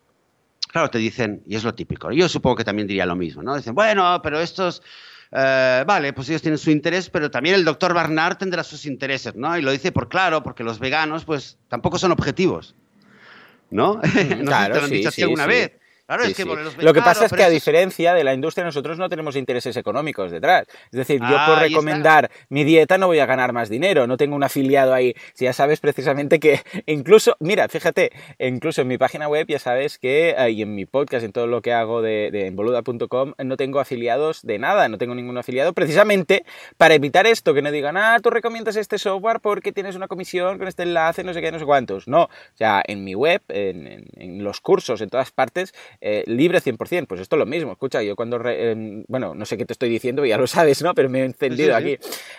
claro, 0.72 0.90
te 0.90 0.98
dicen, 0.98 1.44
y 1.46 1.56
es 1.56 1.64
lo 1.64 1.74
típico, 1.74 2.12
yo 2.12 2.30
supongo 2.30 2.58
que 2.58 2.64
también 2.64 2.88
diría 2.88 3.06
lo 3.06 3.16
mismo, 3.16 3.44
¿no? 3.44 3.56
Dicen, 3.56 3.76
bueno, 3.76 4.22
pero 4.22 4.40
estos... 4.40 4.82
Eh, 5.32 5.84
vale, 5.86 6.12
pues 6.14 6.28
ellos 6.30 6.42
tienen 6.42 6.58
su 6.58 6.72
interés, 6.72 7.12
pero 7.12 7.30
también 7.30 7.54
el 7.54 7.64
doctor 7.64 7.94
Bernard 7.94 8.38
tendrá 8.38 8.64
sus 8.64 8.88
intereses, 8.88 9.36
¿no? 9.36 9.56
Y 9.58 9.62
lo 9.62 9.72
dice 9.72 9.92
por 9.92 10.10
claro, 10.10 10.42
porque 10.42 10.64
los 10.64 10.80
veganos, 10.80 11.24
pues, 11.24 11.60
tampoco 11.68 12.00
son 12.00 12.12
objetivos, 12.12 12.76
¿no? 13.70 14.02
no 14.40 14.46
claro, 14.46 14.74
te 14.74 14.80
lo 14.80 14.86
han 14.86 14.92
dicho 14.92 15.12
alguna 15.22 15.46
vez. 15.46 15.79
Lo 16.80 16.94
que 16.94 17.02
pasa 17.02 17.26
es 17.26 17.34
que 17.34 17.44
a 17.44 17.50
diferencia 17.50 18.16
de 18.16 18.24
la 18.24 18.34
industria, 18.34 18.66
nosotros 18.66 18.98
no 18.98 19.10
tenemos 19.10 19.36
intereses 19.36 19.78
económicos 19.78 20.32
detrás. 20.32 20.66
Es 20.86 20.98
decir, 20.98 21.22
yo 21.22 21.38
por 21.46 21.60
recomendar 21.60 22.32
mi 22.50 22.64
dieta 22.64 22.98
no 22.98 23.06
voy 23.06 23.20
a 23.20 23.28
ganar 23.28 23.54
más 23.54 23.70
dinero, 23.70 24.08
no 24.08 24.18
tengo 24.18 24.36
un 24.36 24.44
afiliado 24.44 24.94
ahí. 24.94 25.14
Si 25.34 25.46
ya 25.46 25.54
sabes 25.54 25.80
precisamente 25.80 26.40
que 26.40 26.62
incluso, 26.88 27.36
mira, 27.40 27.68
fíjate, 27.68 28.12
incluso 28.40 28.82
en 28.82 28.88
mi 28.88 28.98
página 28.98 29.28
web 29.28 29.46
ya 29.48 29.60
sabes 29.60 30.00
que, 30.00 30.32
eh, 30.32 30.50
y 30.50 30.64
en 30.64 30.74
mi 30.74 30.86
podcast, 30.86 31.24
en 31.24 31.32
todo 31.32 31.46
lo 31.46 31.62
que 31.62 31.74
hago 31.74 32.02
de, 32.02 32.32
de 32.32 32.50
boluda.com, 32.50 33.34
no 33.38 33.58
tengo 33.58 33.80
afiliados 33.80 34.42
de 34.42 34.58
nada, 34.58 34.90
no 34.90 34.98
tengo 34.98 35.14
ningún 35.14 35.38
afiliado, 35.38 35.74
precisamente 35.74 36.44
para 36.78 36.96
evitar 36.96 37.28
esto, 37.28 37.54
que 37.54 37.62
no 37.62 37.70
digan, 37.70 37.98
ah, 37.98 38.18
tú 38.22 38.32
recomiendas 38.32 38.76
este 38.78 38.98
software 38.98 39.42
porque 39.42 39.72
tienes 39.72 39.96
una 39.96 40.08
comisión 40.08 40.58
con 40.58 40.68
este 40.68 40.84
enlace, 40.84 41.24
no 41.24 41.34
sé 41.34 41.42
qué, 41.42 41.52
no 41.52 41.60
sé 41.60 41.66
cuántos. 41.66 42.08
No, 42.08 42.24
o 42.24 42.30
sea, 42.56 42.82
en 42.88 43.04
mi 43.04 43.14
web, 43.14 43.42
en 43.50 44.44
los 44.44 44.60
cursos, 44.60 45.02
en 45.02 45.10
todas 45.10 45.32
partes, 45.32 45.74
eh, 46.02 46.24
libre 46.28 46.62
100%. 46.62 47.08
Pues 47.08 47.22
esto 47.22 47.36
es 47.36 47.40
lo 47.40 47.46
mismo. 47.46 47.74
Escucha, 47.74 48.02
yo 48.02 48.16
cuando, 48.16 48.40
em, 48.48 49.04
bueno, 49.08 49.36
no 49.36 49.46
sé 49.46 49.58
qué 49.58 49.66
te 49.66 49.74
estoy 49.74 49.90
diciendo, 49.90 50.26
ya 50.26 50.38
lo 50.38 50.48
sabes, 50.48 50.82
¿no? 50.82 50.94
Pero 50.94 51.10
me 51.10 51.22
he 51.22 51.26
encendido 51.26 51.76
aquí. 51.76 51.98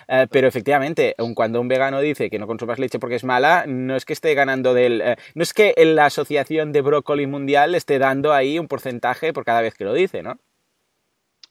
Eh, 0.09 0.27
pero 0.31 0.49
efectivamente, 0.49 1.14
aun 1.18 1.35
cuando 1.35 1.61
un 1.61 1.68
vegano 1.68 2.01
dice 2.01 2.31
que 2.31 2.38
no 2.38 2.46
consumas 2.46 2.79
leche 2.79 2.99
porque 2.99 3.16
es 3.16 3.25
mala, 3.25 3.64
no 3.66 3.96
es 3.96 4.05
que 4.05 4.12
esté 4.12 4.35
ganando 4.35 4.75
del... 4.75 5.01
Eh, 5.03 5.16
no 5.35 5.42
es 5.42 5.53
que 5.53 5.75
la 5.77 6.07
Asociación 6.07 6.73
de 6.73 6.81
Brócoli 6.81 7.27
Mundial 7.27 7.75
esté 7.75 7.99
dando 7.99 8.33
ahí 8.33 8.59
un 8.59 8.68
porcentaje 8.68 9.33
por 9.33 9.44
cada 9.44 9.61
vez 9.61 9.75
que 9.75 9.85
lo 9.85 9.92
dice, 9.92 10.23
¿no? 10.23 10.38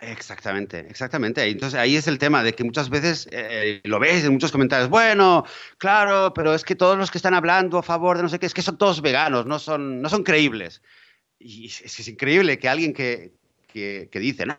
Exactamente, 0.02 0.80
exactamente. 0.89 1.43
Entonces 1.43 1.78
ahí 1.78 1.98
es 1.98 2.08
el 2.08 2.19
tema 2.19 2.41
de 2.41 2.54
que 2.54 2.63
muchas 2.63 2.89
veces 2.89 3.28
lo 3.84 4.00
ves 4.00 4.24
en 4.24 4.32
muchos 4.32 4.50
comentarios. 4.50 4.89
Bueno, 4.89 5.43
claro, 5.78 6.34
pero 6.34 6.54
es 6.54 6.63
que 6.63 6.76
todos 6.76 6.98
los 6.98 7.12
que 7.12 7.17
están 7.17 7.34
hablando 7.34 7.78
a 7.78 7.84
favor 7.84 8.15
de 8.15 8.24
no 8.24 8.30
sé 8.30 8.39
qué, 8.39 8.45
es 8.45 8.54
que 8.54 8.62
son 8.62 8.78
todos 8.78 9.02
veganos, 9.02 9.45
no 9.45 9.60
son, 9.60 10.02
no 10.02 10.08
son 10.08 10.24
creíbles. 10.24 10.82
Y 11.39 11.67
es, 11.67 11.82
es 11.82 12.08
increíble 12.08 12.60
que 12.60 12.67
alguien 12.67 12.93
que, 12.93 13.34
que, 13.71 14.19
dice, 14.19 14.45
no, 14.45 14.56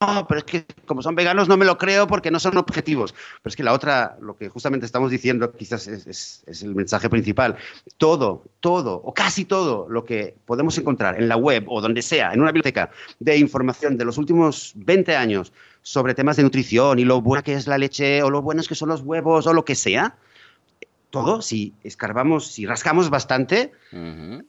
no, 0.00 0.26
pero 0.26 0.38
es 0.38 0.44
que 0.44 0.64
como 0.86 1.02
son 1.02 1.14
veganos 1.14 1.48
no 1.48 1.58
me 1.58 1.66
lo 1.66 1.76
creo 1.76 2.06
porque 2.06 2.30
no 2.30 2.40
son 2.40 2.56
objetivos. 2.56 3.12
Pero 3.12 3.50
es 3.50 3.56
que 3.56 3.62
la 3.62 3.74
otra, 3.74 4.16
lo 4.22 4.34
que 4.36 4.48
justamente 4.48 4.86
estamos 4.86 5.10
diciendo, 5.10 5.52
quizás 5.52 5.86
es, 5.86 6.42
es, 6.46 6.62
el 6.62 6.74
mensaje 6.74 7.10
principal. 7.10 7.56
Todo, 7.98 8.44
todo, 8.60 8.94
o 8.94 9.12
casi 9.12 9.44
todo 9.44 9.86
lo 9.90 10.04
que 10.04 10.34
podemos 10.46 10.78
encontrar 10.78 11.20
en 11.20 11.28
la 11.28 11.36
web 11.36 11.64
o 11.68 11.82
donde 11.82 12.00
sea, 12.00 12.32
en 12.32 12.40
una 12.40 12.52
biblioteca 12.52 12.90
de 13.18 13.36
información 13.36 13.98
de 13.98 14.06
los 14.06 14.16
últimos 14.16 14.72
20 14.76 15.14
años 15.14 15.52
sobre 15.82 16.14
temas 16.14 16.36
de 16.36 16.42
nutrición 16.44 16.98
y 16.98 17.04
lo 17.04 17.20
buena 17.20 17.42
que 17.42 17.52
es 17.52 17.66
la 17.66 17.76
leche 17.76 18.22
o 18.22 18.30
lo 18.30 18.40
buenos 18.40 18.68
que 18.68 18.74
son 18.74 18.88
los 18.88 19.02
huevos 19.02 19.46
o 19.46 19.52
lo 19.52 19.64
que 19.64 19.74
sea, 19.74 20.16
todo, 21.10 21.42
si 21.42 21.74
escarbamos, 21.82 22.52
si 22.52 22.66
rascamos 22.66 23.10
bastante, 23.10 23.72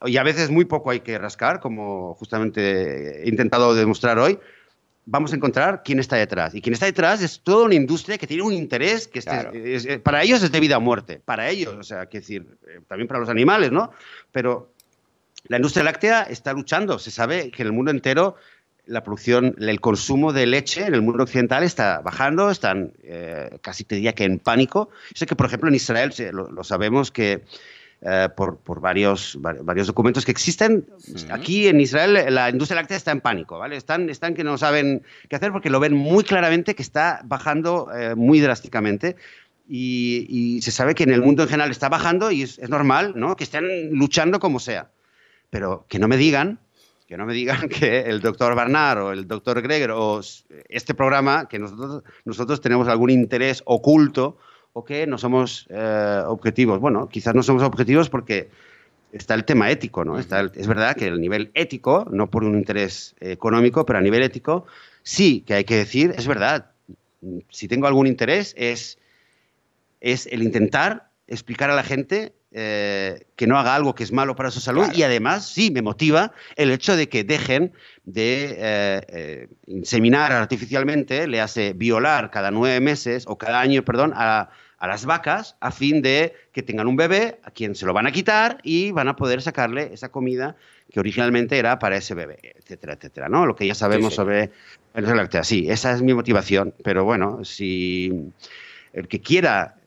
y 0.06 0.18
a 0.18 0.24
veces 0.24 0.50
muy 0.50 0.66
poco 0.66 0.92
hay 0.92 1.02
que 1.02 1.18
rascar, 1.18 1.60
como 1.60 2.14
justamente 2.16 3.24
he 3.24 3.30
intentado 3.30 3.74
demostrar 3.76 4.20
hoy, 4.20 4.40
vamos 5.06 5.34
a 5.34 5.36
encontrar 5.36 5.82
quién 5.84 6.00
está 6.00 6.16
detrás. 6.16 6.56
Y 6.56 6.62
quién 6.62 6.74
está 6.74 6.86
detrás 6.86 7.22
es 7.22 7.42
toda 7.42 7.66
una 7.66 7.76
industria 7.76 8.18
que 8.18 8.28
tiene 8.28 8.44
un 8.44 8.54
interés 8.54 9.08
que 9.08 9.20
este, 9.20 10.00
para 10.00 10.24
ellos 10.24 10.44
es 10.44 10.52
de 10.52 10.60
vida 10.60 10.78
o 10.78 10.82
muerte. 10.82 11.22
Para 11.24 11.50
ellos, 11.50 11.76
o 11.76 11.84
sea, 11.84 12.06
quiero 12.06 12.22
decir, 12.22 12.58
eh, 12.68 12.80
también 12.88 13.08
para 13.08 13.20
los 13.20 13.30
animales, 13.30 13.72
¿no? 13.72 13.92
Pero 14.32 14.72
la 15.48 15.58
industria 15.58 15.84
láctea 15.84 16.24
está 16.24 16.54
luchando. 16.54 17.00
Se 17.00 17.12
sabe 17.12 17.52
que 17.52 17.64
en 17.64 17.68
el 17.68 17.74
mundo 17.74 17.92
entero 17.92 18.36
la 18.86 19.04
producción, 19.04 19.56
el 19.60 19.80
consumo 19.80 20.34
de 20.34 20.46
leche 20.46 20.86
en 20.86 20.94
el 20.94 21.02
mundo 21.02 21.24
occidental 21.24 21.64
está 21.64 22.02
bajando, 22.02 22.50
están 22.50 22.94
eh, 23.04 23.58
casi 23.62 23.84
te 23.84 23.96
diría 23.96 24.14
que 24.14 24.24
en 24.24 24.40
pánico. 24.40 24.90
Yo 25.10 25.20
sé 25.20 25.26
que, 25.26 25.36
por 25.36 25.46
ejemplo, 25.46 25.70
en 25.70 25.76
Israel 25.76 26.14
lo, 26.32 26.64
sabemos 26.64 27.12
que 27.12 27.44
eh, 28.02 28.30
por, 28.36 28.82
varios, 28.82 29.38
varios 29.40 29.88
documentos 29.88 30.26
que 30.26 30.32
existen, 30.32 30.86
aquí 31.30 31.68
en 31.68 31.80
Israel 31.80 32.34
la 32.34 32.50
industria 32.50 32.82
láctea 32.82 32.98
está 32.98 33.12
en 33.12 33.22
pánico, 33.22 33.60
¿vale? 33.60 33.76
Están, 33.78 34.10
están 34.10 34.34
que 34.34 34.44
no 34.44 34.58
saben 34.58 35.04
qué 35.30 35.36
hacer 35.36 35.52
porque 35.52 35.70
lo 35.70 35.80
ven 35.80 35.94
muy 35.94 36.24
claramente 36.24 36.74
que 36.76 36.82
está 36.82 37.22
bajando 37.24 37.90
eh, 37.96 38.16
muy 38.16 38.40
drásticamente. 38.40 39.16
Y, 39.74 40.60
se 40.62 40.72
sabe 40.72 40.96
que 40.96 41.04
en 41.04 41.12
el 41.12 41.22
mundo 41.22 41.44
en 41.44 41.50
general 41.50 41.72
está 41.72 41.88
bajando 41.88 42.30
y 42.30 42.42
es, 42.42 42.60
es 42.60 42.70
normal, 42.70 43.14
¿no? 43.16 43.38
Que 43.38 43.46
estén 43.46 43.92
luchando 43.94 44.40
como 44.40 44.60
sea. 44.60 44.90
Pero 45.50 45.86
que 45.88 45.98
no 45.98 46.10
me 46.10 46.18
digan 46.18 46.60
que 47.12 47.18
no 47.18 47.26
me 47.26 47.34
digan 47.34 47.68
que 47.70 48.00
el 48.04 48.22
doctor 48.22 48.56
Barnard 48.56 49.00
o 49.00 49.12
el 49.12 49.28
doctor 49.28 49.62
Greger 49.62 49.92
o 49.92 50.22
este 50.70 50.94
programa, 50.94 51.50
que 51.50 51.60
nosotros, 51.60 52.62
tenemos 52.62 52.88
algún 52.88 53.10
interés 53.10 53.62
oculto 53.66 54.38
o 54.72 54.86
que 54.86 55.06
no 55.06 55.18
somos 55.18 55.68
eh, 55.70 56.24
objetivos. 56.26 56.80
Bueno, 56.80 57.10
quizás 57.10 57.36
no 57.36 57.44
somos 57.44 57.64
objetivos 57.64 58.10
porque 58.10 58.50
está 59.12 59.34
el 59.34 59.44
tema 59.44 59.70
ético, 59.70 60.06
¿no? 60.06 60.20
Está 60.20 60.40
es 60.56 60.68
verdad 60.68 60.96
que 60.96 61.08
el 61.08 61.20
nivel 61.20 61.52
ético, 61.54 62.08
no 62.10 62.30
por 62.30 62.46
un 62.46 62.58
interés 62.58 63.14
económico, 63.20 63.86
pero 63.86 64.00
a 64.00 64.02
nivel 64.02 64.24
ético, 64.24 64.66
sí 65.04 65.42
que 65.42 65.56
hay 65.56 65.66
que 65.66 65.76
decir, 65.76 66.14
es 66.18 66.28
verdad, 66.28 66.72
si 67.50 67.68
tengo 67.68 67.88
algún 67.88 68.08
interés, 68.08 68.54
es, 68.58 69.00
es 70.00 70.28
el 70.28 70.44
intentar 70.44 71.10
explicar 71.28 71.70
a 71.72 71.76
la 71.76 71.84
gente 71.84 72.32
eh, 72.54 73.28
que 73.38 73.48
no 73.48 73.58
haga 73.58 73.76
algo 73.76 73.96
que 73.96 74.04
es 74.04 74.12
malo 74.12 74.36
para 74.36 74.52
su 74.52 74.60
salud 74.60 74.88
y 74.94 75.04
además 75.04 75.48
sí 75.48 75.72
me 75.72 75.82
motiva 75.82 76.34
el 76.58 76.70
hecho 76.70 76.98
de 76.98 77.08
que 77.08 77.24
dejen 77.24 77.72
de 78.04 78.58
eh, 78.58 79.02
eh, 79.08 79.48
inseminar 79.68 80.34
artificialmente, 80.34 81.28
le 81.28 81.40
hace 81.40 81.72
violar 81.72 82.30
cada 82.30 82.52
nueve 82.52 82.82
meses 82.82 83.24
o 83.26 83.38
cada 83.38 83.62
año, 83.62 83.86
perdón, 83.86 84.12
a, 84.18 84.50
a, 84.80 84.88
las 84.88 85.06
vacas 85.06 85.56
a 85.62 85.72
fin 85.72 86.02
de 86.02 86.36
que 86.52 86.62
tengan 86.62 86.88
un 86.88 86.98
bebé 86.98 87.40
a 87.46 87.52
quien 87.52 87.74
se 87.74 87.86
lo 87.86 87.94
van 87.94 88.06
a 88.06 88.12
quitar 88.12 88.58
y 88.64 88.92
van 88.92 89.08
a 89.08 89.16
poder 89.16 89.42
sacarle 89.42 89.94
esa 89.94 90.10
comida 90.10 90.58
que 90.92 91.00
originalmente 91.00 91.58
era 91.58 91.80
para 91.80 91.96
ese 91.96 92.16
bebé, 92.16 92.38
etcétera, 92.58 92.96
etcétera, 92.96 93.30
¿no? 93.30 93.46
Lo 93.46 93.56
que 93.56 93.66
ya 93.66 93.76
sabemos 93.76 94.14
sobre 94.14 94.52
el 94.94 95.06
láctea. 95.06 95.46
Sí, 95.46 95.70
esa 95.70 95.94
es 95.94 96.02
mi 96.02 96.14
motivación, 96.14 96.74
pero 96.84 97.06
bueno, 97.06 97.46
si 97.46 98.34
el 98.92 99.08
que 99.08 99.22
quiera 99.22 99.78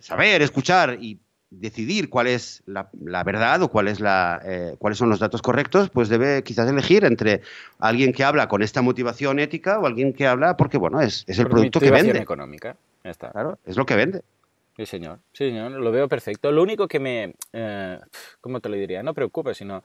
saber, 0.00 0.42
escuchar 0.42 0.98
y 1.00 1.18
decidir 1.50 2.10
cuál 2.10 2.26
es 2.26 2.62
la, 2.66 2.90
verdad 3.24 3.62
o 3.62 3.68
cuál 3.68 3.88
es 3.88 4.00
la, 4.00 4.40
eh, 4.44 4.76
cuáles 4.78 4.98
son 4.98 5.08
los 5.08 5.18
datos 5.18 5.42
correctos, 5.42 5.90
pues 5.90 6.08
debe 6.08 6.42
quizás 6.42 6.68
elegir 6.68 7.04
entre 7.04 7.40
alguien 7.78 8.12
que 8.12 8.24
habla 8.24 8.48
con 8.48 8.62
esta 8.62 8.82
motivación 8.82 9.38
ética 9.38 9.78
o 9.78 9.86
alguien 9.86 10.12
que 10.12 10.26
habla 10.26 10.56
porque, 10.56 10.78
bueno, 10.78 11.00
es, 11.00 11.24
es 11.26 11.38
el 11.38 11.48
producto 11.48 11.80
que 11.80 11.90
vende. 11.90 12.18
económica, 12.18 12.76
está. 13.02 13.30
Claro, 13.30 13.58
es 13.64 13.76
lo 13.76 13.86
que 13.86 13.96
vende. 13.96 14.22
Sí, 14.76 14.86
señor. 14.86 15.18
Sí, 15.32 15.48
señor, 15.48 15.72
lo 15.72 15.90
veo 15.90 16.08
perfecto. 16.08 16.52
Lo 16.52 16.62
único 16.62 16.86
que 16.86 17.00
me, 17.00 17.34
eh, 17.52 17.98
¿cómo 18.40 18.60
te 18.60 18.68
lo 18.68 18.76
diría? 18.76 19.02
No 19.02 19.14
preocupa, 19.14 19.54
sino... 19.54 19.82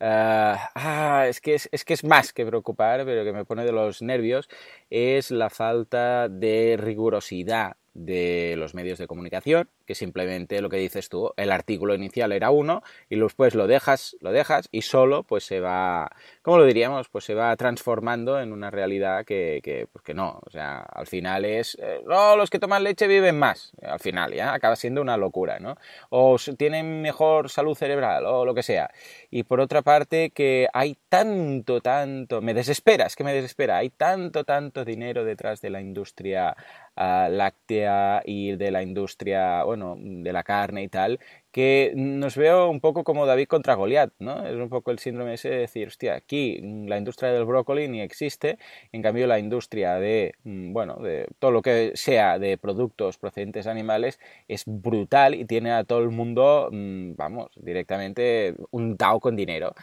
Eh, 0.00 0.54
ah, 0.74 1.24
es, 1.28 1.40
que 1.40 1.54
es, 1.54 1.68
es, 1.70 1.84
que 1.84 1.94
es 1.94 2.04
más 2.04 2.32
que 2.32 2.44
preocupar, 2.44 3.04
pero 3.04 3.24
que 3.24 3.32
me 3.32 3.44
pone 3.44 3.64
de 3.64 3.72
los 3.72 4.02
nervios, 4.02 4.50
es 4.90 5.30
la 5.30 5.48
falta 5.48 6.28
de 6.28 6.76
rigurosidad 6.78 7.76
de 7.94 8.56
los 8.58 8.74
medios 8.74 8.98
de 8.98 9.06
comunicación, 9.06 9.70
que 9.86 9.94
simplemente 9.94 10.60
lo 10.60 10.68
que 10.68 10.76
dices 10.76 11.08
tú, 11.08 11.32
el 11.36 11.52
artículo 11.52 11.94
inicial 11.94 12.32
era 12.32 12.50
uno 12.50 12.82
y 13.08 13.16
después 13.16 13.54
lo 13.54 13.66
dejas, 13.66 14.16
lo 14.20 14.32
dejas 14.32 14.68
y 14.72 14.82
solo 14.82 15.22
pues 15.22 15.44
se 15.44 15.60
va, 15.60 16.10
¿cómo 16.44 16.58
lo 16.58 16.66
diríamos? 16.66 17.08
Pues 17.08 17.24
se 17.24 17.34
va 17.34 17.56
transformando 17.56 18.38
en 18.38 18.52
una 18.52 18.70
realidad 18.70 19.24
que, 19.24 19.88
pues 19.90 20.04
que 20.04 20.12
no, 20.12 20.40
o 20.44 20.50
sea, 20.50 20.80
al 20.80 21.06
final 21.06 21.46
es, 21.46 21.74
eh, 21.80 22.02
no, 22.06 22.36
los 22.36 22.50
que 22.50 22.58
toman 22.58 22.84
leche 22.84 23.06
viven 23.06 23.38
más, 23.38 23.72
al 23.82 23.98
final 23.98 24.34
ya 24.34 24.52
acaba 24.52 24.76
siendo 24.76 25.00
una 25.00 25.16
locura, 25.16 25.58
¿no? 25.58 25.76
O 26.10 26.36
tienen 26.58 27.00
mejor 27.00 27.48
salud 27.48 27.74
cerebral 27.74 28.26
o 28.26 28.44
lo 28.44 28.54
que 28.54 28.62
sea. 28.62 28.90
Y 29.30 29.44
por 29.44 29.58
otra 29.58 29.80
parte 29.80 30.30
que 30.30 30.68
hay 30.74 30.98
tanto, 31.08 31.80
tanto, 31.80 32.42
me 32.42 32.52
desespera, 32.52 33.06
es 33.06 33.16
que 33.16 33.24
me 33.24 33.32
desespera, 33.32 33.78
hay 33.78 33.88
tanto, 33.88 34.44
tanto 34.44 34.84
dinero 34.84 35.24
detrás 35.24 35.62
de 35.62 35.70
la 35.70 35.80
industria 35.80 36.54
uh, 36.96 37.30
láctea 37.30 38.22
y 38.24 38.54
de 38.56 38.70
la 38.70 38.82
industria, 38.82 39.64
bueno, 39.64 39.96
de 39.98 40.32
la 40.32 40.42
carne 40.42 40.82
y 40.82 40.88
tal, 40.88 41.18
que 41.54 41.92
nos 41.94 42.36
veo 42.36 42.68
un 42.68 42.80
poco 42.80 43.04
como 43.04 43.26
David 43.26 43.46
contra 43.46 43.74
Goliat, 43.74 44.12
¿no? 44.18 44.44
Es 44.44 44.56
un 44.56 44.68
poco 44.68 44.90
el 44.90 44.98
síndrome 44.98 45.34
ese 45.34 45.50
de 45.50 45.58
decir, 45.58 45.86
hostia, 45.86 46.16
aquí 46.16 46.60
la 46.88 46.98
industria 46.98 47.30
del 47.30 47.44
brócoli 47.44 47.86
ni 47.86 48.00
existe, 48.00 48.58
en 48.90 49.02
cambio 49.02 49.28
la 49.28 49.38
industria 49.38 49.94
de, 50.00 50.32
mm, 50.42 50.72
bueno, 50.72 50.96
de 50.96 51.28
todo 51.38 51.52
lo 51.52 51.62
que 51.62 51.92
sea 51.94 52.40
de 52.40 52.58
productos 52.58 53.18
procedentes 53.18 53.68
animales 53.68 54.18
es 54.48 54.64
brutal 54.66 55.36
y 55.36 55.44
tiene 55.44 55.70
a 55.70 55.84
todo 55.84 56.00
el 56.00 56.10
mundo, 56.10 56.70
mm, 56.72 57.14
vamos, 57.14 57.52
directamente 57.54 58.56
un 58.72 58.96
tao 58.96 59.20
con 59.20 59.36
dinero. 59.36 59.74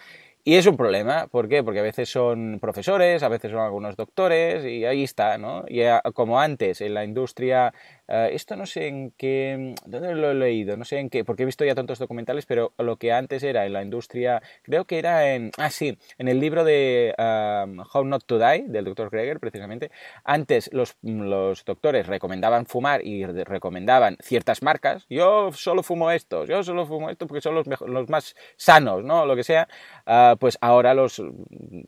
Y 0.43 0.55
es 0.55 0.65
un 0.65 0.75
problema, 0.75 1.27
¿por 1.27 1.47
qué? 1.47 1.63
Porque 1.63 1.81
a 1.81 1.83
veces 1.83 2.09
son 2.09 2.57
profesores, 2.59 3.21
a 3.21 3.29
veces 3.29 3.51
son 3.51 3.59
algunos 3.59 3.95
doctores 3.95 4.65
y 4.65 4.85
ahí 4.85 5.03
está, 5.03 5.37
¿no? 5.37 5.63
Y 5.67 5.81
como 6.15 6.39
antes 6.39 6.81
en 6.81 6.95
la 6.95 7.03
industria 7.03 7.73
eh, 8.13 8.31
esto 8.33 8.57
no 8.57 8.65
sé 8.65 8.87
en 8.87 9.11
qué, 9.11 9.73
¿dónde 9.85 10.13
lo 10.15 10.31
he 10.31 10.33
leído? 10.33 10.75
No 10.75 10.83
sé 10.83 10.99
en 10.99 11.09
qué, 11.09 11.23
porque 11.23 11.43
he 11.43 11.45
visto 11.45 11.63
ya 11.63 11.75
tantos 11.75 11.97
documentales, 11.97 12.45
pero 12.45 12.73
lo 12.77 12.97
que 12.97 13.13
antes 13.13 13.41
era 13.41 13.65
en 13.65 13.71
la 13.71 13.81
industria, 13.81 14.41
creo 14.63 14.83
que 14.83 14.99
era 14.99 15.33
en, 15.33 15.51
ah 15.57 15.69
sí, 15.69 15.97
en 16.17 16.27
el 16.27 16.41
libro 16.41 16.65
de 16.65 17.15
um, 17.17 17.79
How 17.93 18.03
Not 18.03 18.25
to 18.25 18.37
Die, 18.37 18.65
del 18.67 18.83
doctor 18.83 19.09
Greger, 19.09 19.39
precisamente, 19.39 19.91
antes 20.25 20.69
los, 20.73 20.97
los 21.01 21.63
doctores 21.63 22.05
recomendaban 22.07 22.65
fumar 22.65 23.05
y 23.05 23.25
recomendaban 23.25 24.17
ciertas 24.21 24.61
marcas, 24.61 25.05
yo 25.09 25.53
solo 25.53 25.81
fumo 25.81 26.11
estos, 26.11 26.49
yo 26.49 26.63
solo 26.63 26.85
fumo 26.85 27.09
estos 27.09 27.29
porque 27.29 27.39
son 27.41 27.55
los, 27.55 27.65
los 27.87 28.09
más 28.09 28.35
sanos, 28.57 29.05
¿no? 29.05 29.25
Lo 29.25 29.37
que 29.37 29.45
sea, 29.45 29.69
uh, 30.05 30.35
pues 30.35 30.57
ahora 30.59 30.93
los, 30.93 31.23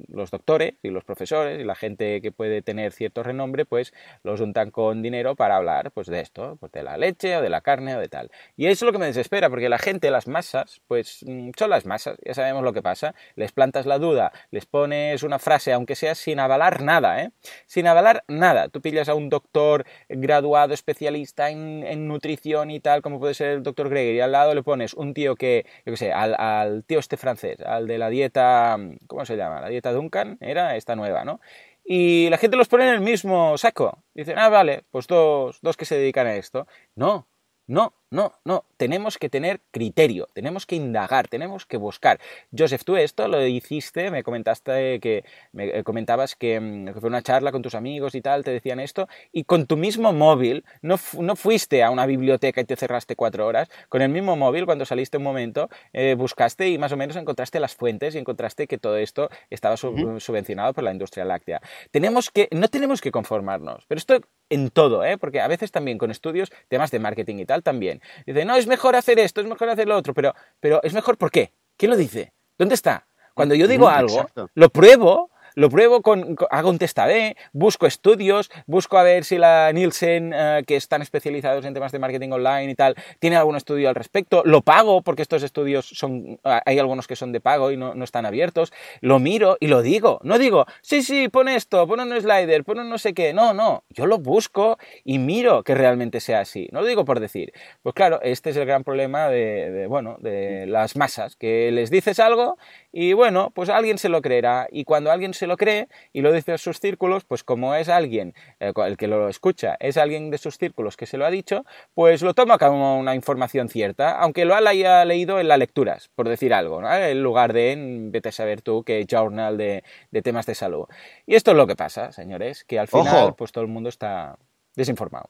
los 0.08 0.32
doctores 0.32 0.76
y 0.82 0.90
los 0.90 1.04
profesores 1.04 1.60
y 1.60 1.66
la 1.66 1.76
gente 1.76 2.22
que 2.22 2.32
puede 2.32 2.62
tener 2.62 2.94
cierto 2.94 3.24
renombre, 3.24 3.66
pues 3.66 3.94
los 4.24 4.40
untan 4.40 4.72
con 4.72 5.02
dinero 5.02 5.36
para 5.36 5.58
hablar, 5.58 5.92
pues 5.92 6.13
de 6.14 6.22
esto, 6.22 6.58
pues 6.60 6.72
de 6.72 6.84
la 6.84 6.98
leche 6.98 7.36
o 7.38 7.42
de 7.42 7.50
la 7.50 7.62
carne 7.62 7.96
o 7.96 8.00
de 8.00 8.08
tal. 8.08 8.32
Y 8.56 8.68
eso 8.68 8.86
es 8.86 8.88
lo 8.88 8.92
que 8.94 9.00
me 9.00 9.08
desespera, 9.08 9.50
porque 9.50 9.68
la 9.68 9.78
gente, 9.78 10.10
las 10.12 10.28
masas, 10.28 10.82
pues 10.88 11.20
mm, 11.28 11.52
son 11.58 11.70
las 11.70 11.86
masas, 11.86 12.18
ya 12.26 12.34
sabemos 12.34 12.64
lo 12.64 12.72
que 12.72 12.82
pasa, 12.82 13.16
les 13.36 13.52
plantas 13.52 13.86
la 13.86 14.00
duda, 14.00 14.32
les 14.52 14.66
pones 14.66 15.24
una 15.24 15.40
frase, 15.40 15.74
aunque 15.74 15.96
sea 15.96 16.16
sin 16.16 16.40
avalar 16.40 16.82
nada, 16.82 17.22
¿eh? 17.22 17.32
Sin 17.66 17.88
avalar 17.88 18.24
nada. 18.28 18.70
Tú 18.70 18.82
pillas 18.82 19.10
a 19.10 19.16
un 19.16 19.30
doctor 19.30 19.86
graduado, 20.08 20.74
especialista 20.74 21.50
en, 21.50 22.08
nutrición 22.08 22.72
y 22.72 22.80
tal, 22.80 23.02
como 23.02 23.20
puede 23.20 23.34
ser 23.34 23.50
el 23.50 23.64
doctor 23.64 23.90
Greger, 23.90 24.16
y 24.16 24.20
al 24.20 24.32
lado 24.32 24.54
le 24.54 24.64
pones 24.64 24.94
un 24.94 25.14
tío 25.14 25.36
que, 25.36 25.66
yo 25.86 25.94
qué 25.94 25.98
sé, 25.98 26.14
al, 26.14 26.36
al 26.38 26.84
tío 26.86 27.00
este 27.00 27.18
francés, 27.18 27.60
al 27.62 27.88
de 27.88 27.98
la 27.98 28.10
dieta, 28.10 28.78
¿cómo 29.08 29.26
se 29.26 29.36
llama? 29.38 29.62
La 29.62 29.70
dieta 29.70 29.92
Duncan, 29.92 30.38
era 30.42 30.76
esta 30.76 30.96
nueva, 30.96 31.26
¿no? 31.26 31.40
Y 31.84 32.30
la 32.30 32.38
gente 32.38 32.58
los 32.58 32.68
pone 32.68 32.88
en 32.88 32.96
el 32.96 33.02
mismo 33.02 33.58
saco. 33.58 34.04
Dicen, 34.14 34.38
ah, 34.38 34.50
vale, 34.50 34.86
pues 34.92 35.08
dos, 35.08 35.60
dos 35.62 35.78
que 35.78 35.86
se 35.86 35.98
dedican 35.98 36.28
a 36.28 36.36
esto. 36.36 36.68
No, 36.96 37.28
no, 37.68 37.94
no, 38.14 38.34
no, 38.46 38.64
tenemos 38.78 39.18
que 39.18 39.28
tener 39.28 39.60
criterio, 39.72 40.30
tenemos 40.34 40.68
que 40.68 40.76
indagar, 40.76 41.28
tenemos 41.28 41.66
que 41.66 41.78
buscar. 41.78 42.20
Joseph, 42.56 42.84
tú 42.86 42.96
esto 42.96 43.28
lo 43.28 43.44
hiciste, 43.46 44.12
me 44.12 44.22
comentaste 44.22 45.00
que 45.00 45.26
me 45.52 45.80
eh, 45.80 45.84
comentabas 45.84 46.36
mm, 46.36 46.38
que, 46.38 46.94
fue 47.00 47.10
una 47.10 47.24
charla 47.24 47.52
con 47.52 47.64
tus 47.64 47.74
amigos 47.74 48.14
y 48.14 48.22
tal, 48.22 48.44
te 48.44 48.52
decían 48.52 48.80
esto, 48.80 49.08
y 49.32 49.46
con 49.46 49.66
tu 49.66 49.78
mismo 49.78 50.14
móvil, 50.14 50.64
no, 50.84 51.00
no 51.20 51.36
fuiste 51.36 51.82
a 51.82 51.90
una 51.90 52.06
biblioteca 52.06 52.62
y 52.62 52.66
te 52.66 52.76
cerraste 52.76 53.16
cuatro 53.16 53.48
horas, 53.48 53.68
con 53.90 54.04
el 54.04 54.10
mismo 54.10 54.36
móvil, 54.36 54.66
cuando 54.66 54.86
saliste 54.86 55.18
un 55.18 55.24
momento, 55.24 55.70
eh, 55.92 56.14
buscaste 56.16 56.70
y 56.70 56.78
más 56.78 56.92
o 56.92 56.98
menos 56.98 57.16
encontraste 57.16 57.60
las 57.60 57.74
fuentes 57.74 58.14
y 58.14 58.20
encontraste 58.20 58.68
que 58.68 58.78
todo 58.78 58.98
esto 58.98 59.30
estaba 59.50 59.76
subvencionado 59.76 60.74
por 60.74 60.84
la 60.84 60.92
industria 60.92 61.26
láctea. 61.26 61.62
Tenemos 61.90 62.30
que, 62.30 62.48
no 62.52 62.68
tenemos 62.68 63.02
que 63.02 63.12
conformarnos, 63.12 63.86
pero 63.88 63.98
esto 63.98 64.20
en 64.50 64.70
todo, 64.70 65.04
¿eh? 65.04 65.18
porque 65.18 65.42
a 65.42 65.48
veces 65.48 65.72
también 65.72 65.98
con 65.98 66.12
estudios, 66.12 66.52
temas 66.68 66.92
de 66.92 67.00
marketing 67.00 67.38
y 67.38 67.46
tal 67.46 67.64
también. 67.64 68.03
Dice, 68.26 68.46
no, 68.46 68.56
es 68.56 68.68
mejor 68.68 68.96
hacer 68.96 69.20
esto, 69.20 69.42
es 69.42 69.48
mejor 69.48 69.70
hacer 69.70 69.88
lo 69.88 69.96
otro, 69.96 70.14
pero, 70.14 70.34
pero 70.60 70.82
es 70.84 70.94
mejor 70.94 71.18
¿por 71.18 71.32
qué? 71.32 71.54
¿Quién 71.78 71.92
lo 71.92 71.98
dice? 71.98 72.34
¿Dónde 72.58 72.76
está? 72.76 73.08
Cuando 73.34 73.56
yo 73.56 73.68
digo 73.68 73.90
algo, 73.90 74.30
lo 74.54 74.70
pruebo 74.70 75.32
lo 75.56 75.70
pruebo 75.70 76.02
con, 76.02 76.36
hago 76.50 76.70
un 76.70 76.78
test 76.78 76.98
A-B, 77.00 77.36
busco 77.52 77.88
estudios, 77.88 78.52
busco 78.66 78.98
a 78.98 79.04
ver 79.04 79.24
si 79.24 79.38
la 79.38 79.72
Nielsen, 79.72 80.34
eh, 80.34 80.64
que 80.66 80.76
están 80.76 81.02
especializados 81.02 81.66
en 81.66 81.74
temas 81.74 81.92
de 81.92 82.00
marketing 82.00 82.32
online 82.32 82.72
y 82.72 82.76
tal, 82.76 82.96
tiene 83.20 83.36
algún 83.36 83.56
estudio 83.56 83.90
al 83.90 83.96
respecto, 83.96 84.44
lo 84.46 84.62
pago 84.62 85.02
porque 85.02 85.22
estos 85.22 85.44
estudios 85.44 85.86
son, 85.86 86.40
hay 86.44 86.80
algunos 86.80 87.08
que 87.08 87.16
son 87.16 87.32
de 87.32 87.40
pago 87.40 87.72
y 87.72 87.78
no, 87.78 87.96
no 87.96 88.04
están 88.04 88.26
abiertos, 88.26 88.74
lo 89.02 89.20
miro 89.20 89.58
y 89.60 89.68
lo 89.68 89.82
digo, 89.82 90.20
no 90.24 90.38
digo, 90.38 90.66
sí, 90.82 91.04
sí, 91.04 91.30
pon 91.30 91.50
esto, 91.50 91.88
pon 91.88 92.00
un 92.00 92.20
slider, 92.20 92.64
pon 92.64 92.80
un 92.80 92.90
no 92.90 92.98
sé 92.98 93.14
qué, 93.14 93.34
no, 93.34 93.54
no, 93.54 93.84
yo 93.90 94.06
lo 94.06 94.20
busco 94.20 94.78
y 95.04 95.20
miro 95.20 95.64
que 95.64 95.76
realmente 95.76 96.20
sea 96.20 96.42
así, 96.42 96.68
no 96.72 96.82
lo 96.82 96.88
digo 96.88 97.06
por 97.06 97.20
decir, 97.20 97.54
pues 97.82 97.96
claro, 97.96 98.20
este 98.22 98.50
es 98.50 98.58
el 98.58 98.66
gran 98.66 98.84
problema 98.84 99.30
de, 99.30 99.72
de 99.72 99.88
bueno, 99.88 100.18
de 100.20 100.66
las 100.68 100.96
masas, 100.96 101.36
que 101.36 101.72
les 101.72 101.90
dices 101.90 102.20
algo 102.20 102.58
y 102.92 103.14
bueno, 103.14 103.52
pues 103.54 103.70
alguien 103.70 103.98
se 103.98 104.10
lo 104.10 104.22
creerá. 104.22 104.68
Y 104.72 104.84
cuando 104.84 105.12
alguien 105.12 105.34
se 105.34 105.43
lo 105.48 105.58
cree 105.58 105.88
y 106.12 106.22
lo 106.22 106.32
dice 106.32 106.54
a 106.54 106.58
sus 106.58 106.80
círculos, 106.80 107.26
pues 107.26 107.44
como 107.44 107.76
es 107.76 107.90
alguien, 107.90 108.34
eh, 108.60 108.74
el 108.76 108.98
que 108.98 109.08
lo 109.08 109.30
escucha, 109.30 109.76
es 109.80 109.98
alguien 109.98 110.32
de 110.32 110.38
sus 110.38 110.58
círculos 110.58 110.98
que 110.98 111.06
se 111.06 111.18
lo 111.18 111.26
ha 111.26 111.30
dicho, 111.30 111.66
pues 111.94 112.22
lo 112.22 112.34
toma 112.34 112.58
como 112.58 113.00
una 113.00 113.16
información 113.16 113.70
cierta, 113.70 114.18
aunque 114.20 114.46
lo 114.46 114.56
haya 114.56 115.06
leído 115.06 115.40
en 115.40 115.48
las 115.48 115.60
lecturas, 115.60 116.10
por 116.16 116.30
decir 116.30 116.54
algo, 116.54 116.82
¿no? 116.82 116.94
en 116.94 117.24
lugar 117.24 117.54
de 117.54 117.72
en, 117.72 118.12
vete 118.12 118.30
a 118.30 118.32
saber 118.32 118.62
tú 118.62 118.84
que 118.84 119.06
journal 119.10 119.58
de, 119.58 119.84
de 120.12 120.22
temas 120.22 120.46
de 120.46 120.56
salud. 120.56 120.86
Y 121.26 121.36
esto 121.36 121.52
es 121.52 121.58
lo 121.58 121.68
que 121.68 121.76
pasa, 121.76 122.12
señores, 122.12 122.64
que 122.64 122.80
al 122.80 122.88
final 122.88 123.36
pues 123.36 123.52
todo 123.52 123.64
el 123.64 123.70
mundo 123.70 123.90
está 123.90 124.38
desinformado. 124.76 125.30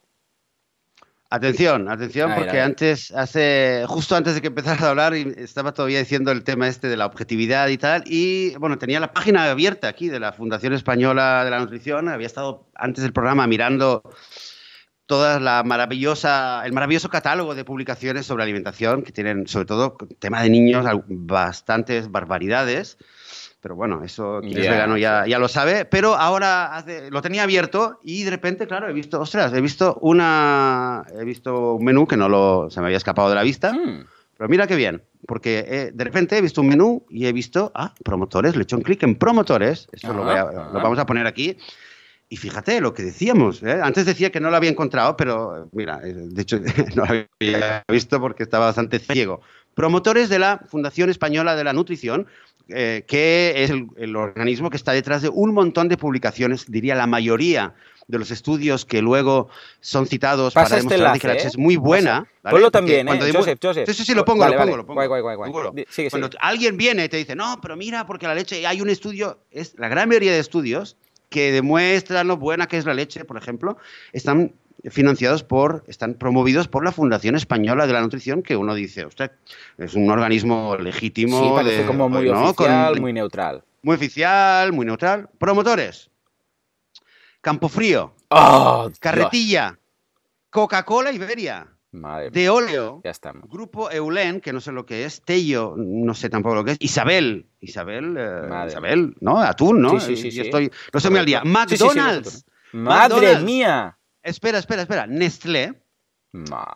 Atención, 1.36 1.90
atención, 1.90 2.32
porque 2.36 2.62
antes, 2.62 3.12
hace, 3.12 3.86
justo 3.88 4.16
antes 4.16 4.36
de 4.36 4.42
que 4.42 4.50
empezara 4.50 4.86
a 4.86 4.90
hablar, 4.92 5.16
estaba 5.16 5.74
todavía 5.74 5.98
diciendo 5.98 6.32
el 6.32 6.44
tema 6.44 6.68
este 6.68 6.88
de 6.88 6.96
la 6.96 7.08
objetividad 7.08 7.70
y 7.70 7.80
tal, 7.80 8.04
y 8.06 8.56
bueno, 8.58 8.78
tenía 8.78 9.00
la 9.00 9.14
página 9.14 9.50
abierta 9.50 9.88
aquí 9.88 10.10
de 10.10 10.20
la 10.20 10.34
Fundación 10.34 10.74
Española 10.74 11.44
de 11.44 11.50
la 11.50 11.58
Nutrición, 11.58 12.08
había 12.08 12.28
estado 12.28 12.70
antes 12.76 13.02
del 13.02 13.14
programa 13.14 13.48
mirando 13.48 14.04
toda 15.08 15.40
la 15.40 15.64
maravillosa, 15.64 16.62
el 16.68 16.74
maravilloso 16.74 17.10
catálogo 17.10 17.56
de 17.56 17.66
publicaciones 17.66 18.28
sobre 18.28 18.44
alimentación, 18.44 19.02
que 19.02 19.12
tienen 19.12 19.48
sobre 19.48 19.66
todo 19.66 19.98
tema 20.20 20.40
de 20.44 20.52
niños 20.52 20.86
bastantes 21.08 22.12
barbaridades 22.12 23.00
pero 23.64 23.78
bueno, 23.78 24.04
eso 24.04 24.42
quien 24.42 24.58
es 24.58 24.70
vegano 24.70 24.98
ya, 24.98 25.26
ya, 25.26 25.40
lo 25.40 25.48
sabe. 25.48 25.86
Pero 25.86 26.16
ahora 26.16 26.84
lo 27.10 27.22
tenía 27.22 27.44
abierto 27.44 28.02
y 28.04 28.24
de 28.24 28.30
repente, 28.30 28.68
claro, 28.68 28.90
he 28.90 28.94
visto, 28.94 29.22
ostras, 29.22 29.54
he 29.54 29.62
visto 29.62 29.98
una, 30.02 31.06
he 31.18 31.24
visto 31.24 31.76
un 31.76 31.86
menú 31.86 32.06
que 32.06 32.18
no 32.18 32.28
lo, 32.28 32.70
se 32.70 32.82
me 32.82 32.88
había 32.88 32.98
escapado 32.98 33.30
de 33.30 33.36
la 33.36 33.44
vista. 33.44 33.72
Hmm. 33.72 34.04
Pero 34.38 34.50
mira 34.50 34.68
qué 34.68 34.76
bien, 34.76 35.02
porque 35.26 35.64
eh, 35.66 35.92
de 35.94 36.04
repente 36.04 36.38
he 36.38 36.42
visto 36.42 36.60
un 36.60 36.68
menú 36.68 37.06
y 37.10 37.26
he 37.26 37.32
visto, 37.32 37.72
ah, 37.74 37.94
promotores, 38.04 38.58
le 38.58 38.62
he 38.62 38.64
hecho 38.64 38.76
un 38.76 38.82
clic 38.82 39.02
en 39.04 39.16
promotores, 39.16 39.88
esto 39.94 40.12
lo, 40.12 40.26
lo, 40.26 40.74
vamos 40.74 41.00
a 41.00 41.06
poner 41.06 41.26
aquí. 41.26 41.56
Y 42.28 42.36
fíjate 42.36 42.82
lo 42.82 42.94
que 42.94 43.04
decíamos, 43.04 43.64
¿eh? 43.64 43.80
antes 43.82 44.06
decía 44.06 44.30
que 44.30 44.42
no 44.42 44.50
lo 44.50 44.58
había 44.58 44.72
encontrado, 44.72 45.16
pero 45.16 45.70
mira, 45.72 46.02
eh, 46.04 46.14
de 46.14 46.42
hecho 46.42 46.60
no 46.96 47.06
lo 47.06 47.26
había 47.40 47.86
visto 47.88 48.20
porque 48.20 48.44
estaba 48.44 48.66
bastante 48.66 49.00
ciego. 49.00 49.40
Promotores 49.76 50.30
de 50.30 50.40
la 50.40 50.60
Fundación 50.68 51.10
Española 51.10 51.56
de 51.56 51.64
la 51.64 51.74
Nutrición, 51.74 52.28
eh, 52.70 53.04
que 53.08 53.64
es 53.64 53.70
el, 53.70 54.16
organismo 54.16 54.70
que 54.70 54.78
está 54.78 54.94
detrás 54.94 55.22
de 55.22 55.30
un 55.30 55.54
montón 55.54 55.90
de 55.90 55.98
publicaciones, 55.98 56.70
diría 56.70 56.96
la 56.96 57.08
mayoría 57.08 57.74
de 58.08 58.20
los 58.20 58.32
estudios 58.32 58.86
que 58.86 59.02
luego 59.02 59.50
son 59.80 60.08
citados 60.08 60.54
para 60.54 60.66
este 60.66 60.78
demostrar 60.78 61.20
que 61.20 61.28
la 61.28 61.34
leche 61.34 61.48
es 61.48 61.58
muy 61.58 61.76
buena. 61.76 62.28
Ponlo 62.42 62.72
también, 62.72 63.08
¿eh? 63.08 63.32
Joseph, 63.34 63.60
Joseph. 63.62 63.90
Sí, 63.90 64.06
sí, 64.06 64.14
lo 64.14 64.26
pongo, 64.26 64.46
lo 64.48 64.58
pongo, 64.58 64.78
lo 64.78 64.86
pongo. 64.86 65.02
Cuando 66.10 66.30
alguien 66.40 66.78
viene 66.78 67.06
y 67.06 67.10
te 67.10 67.18
dice, 67.18 67.36
no, 67.36 67.60
pero 67.62 67.76
mira, 67.76 68.06
porque 68.06 68.28
la 68.28 68.36
leche, 68.36 68.66
hay 68.66 68.82
un 68.82 68.90
estudio, 68.90 69.40
es 69.52 69.76
la 69.78 69.88
gran 69.88 70.08
mayoría 70.10 70.32
de 70.32 70.40
estudios 70.40 70.98
que 71.30 71.52
demuestran 71.52 72.28
lo 72.28 72.38
buena 72.38 72.68
que 72.68 72.78
es 72.78 72.86
la 72.86 72.94
leche, 72.94 73.26
por 73.26 73.38
ejemplo, 73.38 73.78
están 74.12 74.54
financiados 74.90 75.44
por, 75.44 75.84
están 75.88 76.16
promovidos 76.16 76.68
por 76.68 76.84
la 76.84 76.92
Fundación 76.92 77.36
Española 77.36 77.88
de 77.88 77.94
la 77.94 78.02
Nutrición, 78.02 78.44
que 78.44 78.56
uno 78.56 78.74
dice, 78.74 79.06
usted 79.06 79.32
es 79.78 79.94
un 79.94 80.10
organismo 80.10 80.76
legítimo. 80.78 81.62
Sí, 81.64 81.84
como 81.88 82.10
muy 82.10 82.28
oficial, 82.30 83.00
muy 83.00 83.14
neutral. 83.14 83.64
Muy 83.82 83.96
oficial, 83.96 84.72
muy 84.74 84.86
neutral. 84.86 85.30
Promotores. 85.38 86.10
Campofrío. 87.42 88.14
Oh, 88.30 88.90
Carretilla. 89.00 89.78
Coca-Cola 90.50 91.12
Iberia. 91.12 91.68
de 92.32 92.50
óleo. 92.50 93.02
Ya 93.04 93.12
estamos. 93.12 93.50
Grupo 93.50 93.92
Eulen, 93.92 94.40
que 94.40 94.54
no 94.54 94.62
sé 94.62 94.72
lo 94.72 94.86
que 94.86 95.04
es. 95.04 95.22
Tello, 95.22 95.74
no 95.76 96.14
sé 96.14 96.30
tampoco 96.30 96.56
lo 96.56 96.64
que 96.64 96.72
es. 96.72 96.78
Isabel. 96.80 97.48
Isabel. 97.60 98.16
Eh, 98.18 98.68
Isabel, 98.68 99.16
¿no? 99.20 99.42
Atún, 99.42 99.82
¿no? 99.82 100.00
Sí, 100.00 100.16
sí, 100.16 100.32
sí. 100.32 100.42
Estoy, 100.42 100.72
no 100.94 101.00
sé 101.00 101.10
muy 101.10 101.20
al 101.20 101.26
día. 101.26 101.42
McDonald's. 101.44 102.46
Madre 102.72 103.40
mía. 103.40 103.98
Espera, 104.24 104.58
espera, 104.58 104.84
espera. 104.84 105.06
Nestlé. 105.08 105.74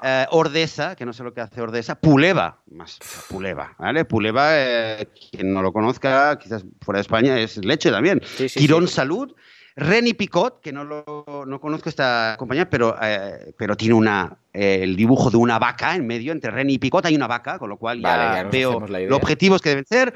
Eh, 0.03 0.25
Ordesa, 0.29 0.95
que 0.95 1.03
no 1.03 1.13
sé 1.13 1.23
lo 1.23 1.33
que 1.33 1.41
hace 1.41 1.61
Ordesa, 1.61 1.95
Puleva, 1.99 2.61
más 2.69 2.99
Puleva, 3.27 3.73
¿vale? 3.79 4.05
Puleva, 4.05 4.49
eh, 4.51 5.07
quien 5.31 5.51
no 5.51 5.63
lo 5.63 5.73
conozca, 5.73 6.37
quizás 6.37 6.63
fuera 6.81 6.99
de 6.99 7.01
España, 7.01 7.39
es 7.39 7.57
leche 7.65 7.89
también. 7.89 8.21
Quirón 8.53 8.87
Salud, 8.87 9.33
Reni 9.75 10.13
Picot, 10.13 10.61
que 10.61 10.71
no 10.71 10.83
lo 10.83 11.43
no 11.47 11.59
conozco 11.59 11.89
esta 11.89 12.35
compañía, 12.37 12.69
pero, 12.69 12.97
eh, 13.01 13.51
pero 13.57 13.75
tiene 13.75 13.95
una, 13.95 14.37
el 14.53 14.95
dibujo 14.95 15.31
de 15.31 15.37
una 15.37 15.57
vaca 15.57 15.95
en 15.95 16.05
medio, 16.05 16.33
entre 16.33 16.51
Reni 16.51 16.73
y 16.73 16.77
Picot 16.77 17.07
hay 17.07 17.15
una 17.15 17.27
vaca, 17.27 17.57
con 17.57 17.69
lo 17.69 17.77
cual 17.77 17.99
ya, 17.99 18.47
veo 18.51 18.79
los 18.79 19.17
objetivos 19.17 19.63
que 19.63 19.69
deben 19.69 19.85
ser, 19.87 20.13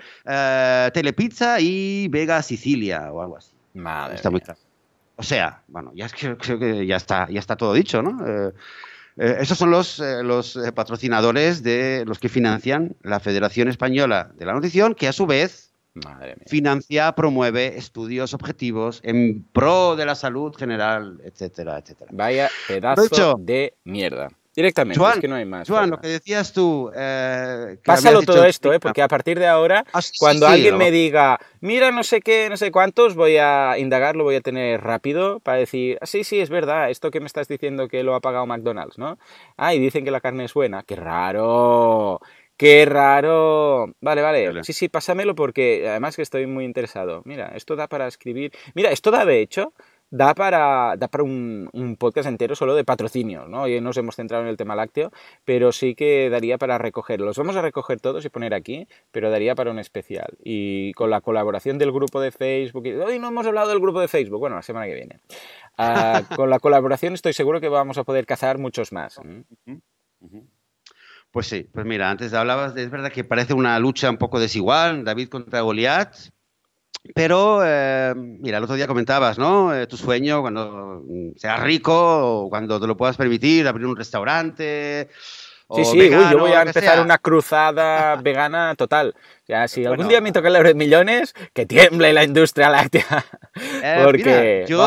Telepizza 0.94 1.60
y 1.60 2.08
Vega 2.10 2.44
Sicilia 2.44 3.12
o 3.12 3.24
algo 3.24 3.38
así. 3.38 3.54
Está 4.14 4.30
muy 4.30 4.42
claro. 4.42 4.60
O 5.16 5.24
sea, 5.24 5.64
bueno, 5.68 5.92
ya 5.96 6.10
creo, 6.38 6.38
que 6.38 6.86
ya 6.86 6.96
está, 6.96 7.28
ya 7.30 7.40
está 7.40 7.56
todo 7.56 7.74
dicho, 7.74 8.02
¿no? 8.02 8.26
Eh, 8.26 8.54
eh, 9.18 9.38
esos 9.40 9.58
son 9.58 9.72
los, 9.72 10.00
eh, 10.00 10.24
los 10.24 10.58
patrocinadores 10.74 11.64
de 11.64 12.04
los 12.06 12.20
que 12.20 12.30
financian 12.30 12.96
la 13.02 13.20
Federación 13.20 13.68
Española 13.68 14.32
de 14.36 14.46
la 14.46 14.54
Nutrición, 14.54 14.96
que 14.96 15.08
a 15.08 15.14
su 15.14 15.26
vez 15.26 15.72
financia, 16.48 17.12
promueve 17.14 17.78
estudios 17.78 18.34
objetivos 18.34 19.02
en 19.04 19.44
pro 19.52 19.98
de 19.98 20.06
la 20.06 20.16
salud 20.16 20.56
general, 20.56 21.20
etcétera, 21.26 21.80
etcétera. 21.80 22.10
Vaya 22.14 22.50
pedazo 22.68 23.36
de 23.38 23.76
mierda. 23.84 24.30
Directamente, 24.56 25.02
es 25.02 25.20
que 25.20 25.28
no 25.30 25.36
hay 25.36 25.46
más. 25.46 25.70
Juan, 25.70 25.92
lo 25.92 26.00
que 26.00 26.10
decías 26.10 26.52
tú. 26.52 26.92
Eh, 26.94 27.78
Pásalo 27.86 28.22
todo 28.22 28.44
esto, 28.44 28.74
¿eh? 28.74 28.82
porque 28.82 29.02
a 29.02 29.08
partir 29.08 29.40
de 29.40 29.48
ahora, 29.48 29.86
ah, 29.94 30.02
cuando 30.20 30.46
alguien 30.46 30.78
me 30.78 30.92
diga, 30.92 31.40
mira, 31.62 31.92
no 31.92 32.04
sé 32.04 32.20
qué, 32.20 32.50
no 32.50 32.58
sé 32.58 32.70
cuántos, 32.70 33.16
voy 33.16 33.38
a 33.38 33.78
indagarlo, 33.78 34.26
voy 34.26 34.36
a 34.36 34.42
tener 34.42 34.82
rápido 34.82 35.40
para 35.40 35.58
decir, 35.58 35.98
ah, 36.02 36.06
sí, 36.06 36.26
sí, 36.26 36.42
es 36.42 36.50
verdad, 36.50 36.90
esto 36.90 37.12
que 37.12 37.22
me 37.22 37.28
estás 37.28 37.48
diciendo 37.48 37.88
que 37.88 38.04
lo 38.04 38.14
ha 38.14 38.20
pagado 38.20 38.46
McDonald's, 38.46 38.98
¿no? 38.98 39.18
Ah, 39.56 39.74
y 39.74 39.80
dicen 39.80 40.04
que 40.04 40.12
la 40.12 40.20
carne 40.20 40.44
es 40.44 40.54
buena. 40.54 40.84
¡Qué 40.84 40.98
raro! 40.98 42.20
¡Qué 42.58 42.86
raro! 42.86 43.94
Vale, 44.02 44.22
vale. 44.22 44.64
Sí, 44.66 44.74
sí, 44.74 44.90
pásamelo 44.90 45.34
porque 45.34 45.88
además 45.90 46.18
que 46.18 46.22
estoy 46.22 46.46
muy 46.46 46.66
interesado. 46.66 47.22
Mira, 47.26 47.54
esto 47.56 47.76
da 47.78 47.88
para 47.88 48.06
escribir. 48.06 48.52
Mira, 48.76 48.92
esto 48.92 49.12
da 49.12 49.26
de 49.26 49.42
hecho 49.42 49.74
da 50.12 50.36
para, 50.36 50.96
da 50.98 51.08
para 51.08 51.24
un, 51.24 51.96
podcast 51.98 52.28
entero 52.28 52.56
solo 52.56 52.76
de 52.76 52.84
patrocinios, 52.84 53.48
¿no? 53.50 53.64
Hoy 53.64 53.80
nos 53.80 53.98
hemos 53.98 54.16
centrado 54.16 54.44
en 54.44 54.50
el 54.50 54.58
tema 54.58 54.76
lácteo, 54.76 55.12
pero 55.46 55.72
sí 55.72 55.96
que 55.96 56.30
daría 56.30 56.58
para 56.58 56.78
recogerlos. 56.78 57.38
Vamos 57.38 57.56
a 57.56 57.62
recoger 57.62 58.00
todos 58.00 58.24
y 58.26 58.30
poner 58.30 58.54
aquí, 58.54 58.88
pero 59.12 59.32
daría 59.32 59.56
para 59.56 59.72
un 59.72 59.80
especial. 59.80 60.38
Y 60.44 60.92
con 60.94 61.10
la 61.10 61.22
colaboración 61.22 61.78
del 61.78 61.92
grupo 61.92 62.20
de 62.20 62.32
Facebook, 62.32 62.86
hoy 62.86 63.20
no 63.20 63.30
hemos 63.30 63.48
hablado 63.48 63.70
del 63.70 63.80
grupo 63.80 64.02
de 64.02 64.10
Facebook, 64.10 64.40
bueno, 64.40 64.58
la 64.58 64.62
semana 64.62 64.86
que 64.86 64.96
viene. 64.96 65.20
Ah, 65.78 66.22
con 66.36 66.50
la 66.50 66.60
colaboración 66.60 67.14
estoy 67.14 67.34
seguro 67.34 67.62
que 67.62 67.70
vamos 67.70 67.98
a 67.98 68.04
poder 68.04 68.26
cazar 68.26 68.58
muchos 68.58 68.92
más. 68.92 69.20
Pues 71.32 71.48
sí, 71.48 71.70
pues 71.72 71.86
mira, 71.86 72.12
antes 72.12 72.34
hablabas, 72.34 72.76
de, 72.76 72.84
es 72.84 72.92
verdad 72.92 73.12
que 73.12 73.24
parece 73.24 73.54
una 73.54 73.80
lucha 73.80 74.10
un 74.10 74.18
poco 74.18 74.42
desigual, 74.42 75.06
David 75.06 75.30
contra 75.30 75.62
Goliat, 75.62 76.14
pero, 77.16 77.62
eh, 77.66 78.14
mira, 78.16 78.60
el 78.60 78.64
otro 78.64 78.76
día 78.76 78.88
comentabas, 78.88 79.40
¿no? 79.40 79.76
Eh, 79.76 79.88
tu 79.88 79.98
sueño 79.98 80.42
cuando 80.42 81.04
seas 81.36 81.60
rico 81.62 81.94
o 82.44 82.50
cuando 82.50 82.80
te 82.80 82.88
lo 82.88 82.96
puedas 82.96 83.18
permitir, 83.18 83.68
abrir 83.68 83.88
un 83.88 83.96
restaurante. 83.96 85.10
Sí, 85.74 85.86
sí, 85.86 86.10
yo 86.10 86.38
voy 86.38 86.52
a 86.52 86.64
empezar 86.64 87.02
una 87.02 87.18
cruzada 87.18 88.16
vegana 88.22 88.76
total. 88.76 89.16
Ya, 89.48 89.68
si 89.68 89.86
algún 89.86 90.10
día 90.10 90.22
me 90.22 90.32
toca 90.32 90.50
el 90.50 90.56
euro 90.58 90.68
de 90.68 90.76
millones, 90.76 91.34
que 91.54 91.66
tiemble 91.66 92.12
la 92.14 92.24
industria 92.24 92.70
láctea. 92.70 93.26
Eh, 93.82 94.02
porque 94.04 94.66
yo 94.68 94.78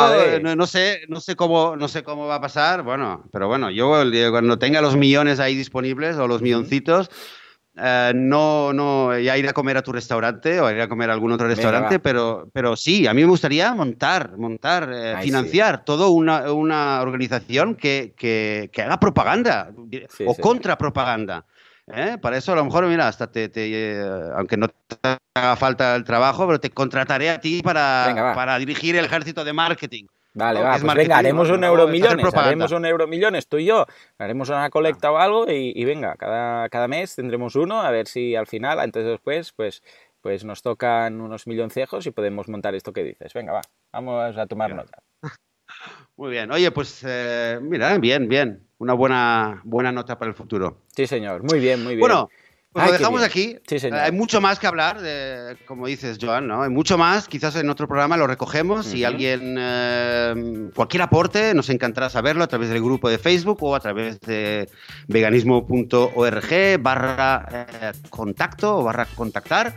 no, 0.41 0.67
sé, 0.67 1.03
no 1.09 1.21
sé 1.21 1.37
cómo, 1.37 1.75
no 1.77 1.89
sé 1.89 2.03
cómo 2.03 2.27
va 2.27 2.37
a 2.37 2.41
pasar, 2.41 2.83
bueno, 2.83 3.25
pero 3.33 3.49
bueno, 3.49 3.71
yo 3.71 3.89
cuando 4.31 4.59
tenga 4.59 4.81
los 4.83 4.97
millones 4.97 5.41
ahí 5.41 5.55
disponibles 5.55 6.17
o 6.17 6.29
los 6.29 6.43
milloncitos, 6.43 7.11
eh, 7.77 8.12
no, 8.14 8.72
no, 8.72 9.18
ya 9.18 9.37
ir 9.37 9.49
a 9.49 9.53
comer 9.53 9.77
a 9.77 9.83
tu 9.83 9.91
restaurante 9.91 10.61
o 10.61 10.70
ir 10.70 10.81
a 10.81 10.89
comer 10.89 11.11
a 11.11 11.12
algún 11.12 11.33
otro 11.33 11.49
restaurante, 11.49 11.99
pero, 11.99 12.49
pero 12.53 12.77
sí, 12.77 13.07
a 13.09 13.14
mí 13.14 13.22
me 13.22 13.29
gustaría 13.29 13.75
montar, 13.75 14.37
montar, 14.39 14.91
eh, 14.95 15.16
financiar 15.20 15.85
toda 15.85 16.09
una, 16.09 16.53
una, 16.53 17.03
organización 17.03 17.75
que, 17.75 18.14
que, 18.16 18.70
que, 18.72 18.83
haga 18.83 19.01
propaganda 19.01 19.72
o 20.25 20.35
contra 20.37 20.79
propaganda. 20.79 21.47
¿eh? 21.93 22.16
Para 22.22 22.37
eso 22.37 22.53
a 22.53 22.57
lo 22.57 22.64
mejor, 22.64 22.87
mira, 22.87 23.09
hasta 23.09 23.27
te, 23.27 23.51
aunque 24.37 24.57
no 24.57 24.68
te 24.68 25.18
haga 25.35 25.57
falta 25.57 25.97
el 25.97 26.05
trabajo, 26.05 26.47
pero 26.47 26.61
te 26.61 26.70
contrataré 26.70 27.31
a 27.31 27.41
ti 27.41 27.61
para, 27.61 28.33
para 28.37 28.57
dirigir 28.59 28.95
el 28.95 29.07
ejército 29.07 29.45
de 29.45 29.53
marketing. 29.53 30.05
Vale, 30.35 30.61
va, 30.61 30.78
pues 30.78 30.95
venga, 30.95 31.18
haremos 31.18 31.49
un 31.49 31.62
euro 31.62 31.87
millones, 31.87 32.35
haremos 32.35 32.72
un 32.72 32.85
euro 32.85 33.07
millones, 33.07 33.47
tú 33.47 33.59
y 33.59 33.66
yo, 33.66 33.87
haremos 34.18 34.49
una 34.49 34.68
colecta 34.68 35.12
o 35.12 35.16
algo 35.16 35.47
y, 35.49 35.85
venga, 35.85 36.16
cada, 36.16 36.68
cada 36.68 36.89
mes 36.89 37.14
tendremos 37.14 37.55
uno, 37.55 37.80
a 37.80 37.91
ver 37.93 38.09
si 38.09 38.35
al 38.35 38.49
final, 38.49 38.80
antes 38.80 39.05
o 39.05 39.11
después, 39.11 39.53
pues, 39.53 39.82
pues 40.20 40.45
nos 40.45 40.62
tocan 40.62 41.20
unos 41.20 41.47
milloncejos 41.47 42.07
y 42.07 42.11
podemos 42.11 42.49
montar 42.49 42.74
esto 42.74 42.93
que 42.93 43.05
dices. 43.05 43.32
Venga, 43.32 43.53
va, 43.53 43.61
vamos 43.93 44.37
a 44.37 44.47
tomar 44.47 44.74
nota. 44.74 44.99
Muy 46.16 46.30
bien, 46.30 46.51
oye, 46.51 46.70
pues 46.72 47.05
eh, 47.07 47.59
mira, 47.62 47.97
bien, 47.99 48.28
bien, 48.28 48.66
una 48.78 48.95
buena, 48.95 49.61
buena 49.64 49.93
nota 49.93 50.18
para 50.18 50.30
el 50.30 50.37
futuro. 50.37 50.82
Sí, 50.95 51.07
señor, 51.07 51.43
muy 51.43 51.59
bien, 51.59 51.82
muy 51.82 51.97
bien. 51.97 52.01
Bueno, 52.01 52.28
pues 52.75 52.87
lo 52.87 52.93
dejamos 52.93 53.22
aquí. 53.22 53.57
Hay 53.93 54.11
mucho 54.11 54.41
más 54.41 54.59
que 54.59 54.66
hablar, 54.66 54.99
como 55.64 55.87
dices, 55.87 56.18
Joan, 56.20 56.49
¿no? 56.49 56.64
Hay 56.64 56.70
mucho 56.70 56.99
más. 56.99 57.29
Quizás 57.29 57.55
en 57.55 57.70
otro 57.70 57.87
programa 57.87 58.16
lo 58.16 58.27
recogemos. 58.27 58.85
Si 58.85 59.05
alguien, 59.05 59.55
eh, 59.57 60.70
cualquier 60.75 61.03
aporte, 61.03 61.55
nos 61.55 61.70
encantará 61.70 62.11
saberlo 62.11 62.43
a 62.43 62.49
través 62.49 62.70
del 62.70 62.83
grupo 62.83 63.09
de 63.09 63.18
Facebook 63.18 63.62
o 63.62 63.77
a 63.77 63.81
través 63.81 64.20
de 64.22 64.68
veganismo.org 65.07 66.81
barra 66.81 67.47
eh, 67.53 67.93
contacto 68.11 68.79
o 68.79 68.83
barra 68.83 69.07
contactar. 69.14 69.72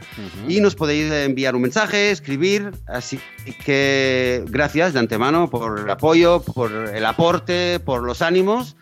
Y 0.47 0.59
nos 0.59 0.73
podéis 0.73 1.11
enviar 1.11 1.55
un 1.55 1.61
mensaje, 1.61 2.09
escribir. 2.09 2.71
Así 2.87 3.19
que 3.63 4.43
gracias 4.47 4.93
de 4.93 4.99
antemano 4.99 5.51
por 5.51 5.81
el 5.81 5.89
apoyo, 5.91 6.41
por 6.41 6.71
el 6.71 7.05
aporte, 7.05 7.79
por 7.79 8.01
los 8.01 8.23
ánimos. 8.23 8.75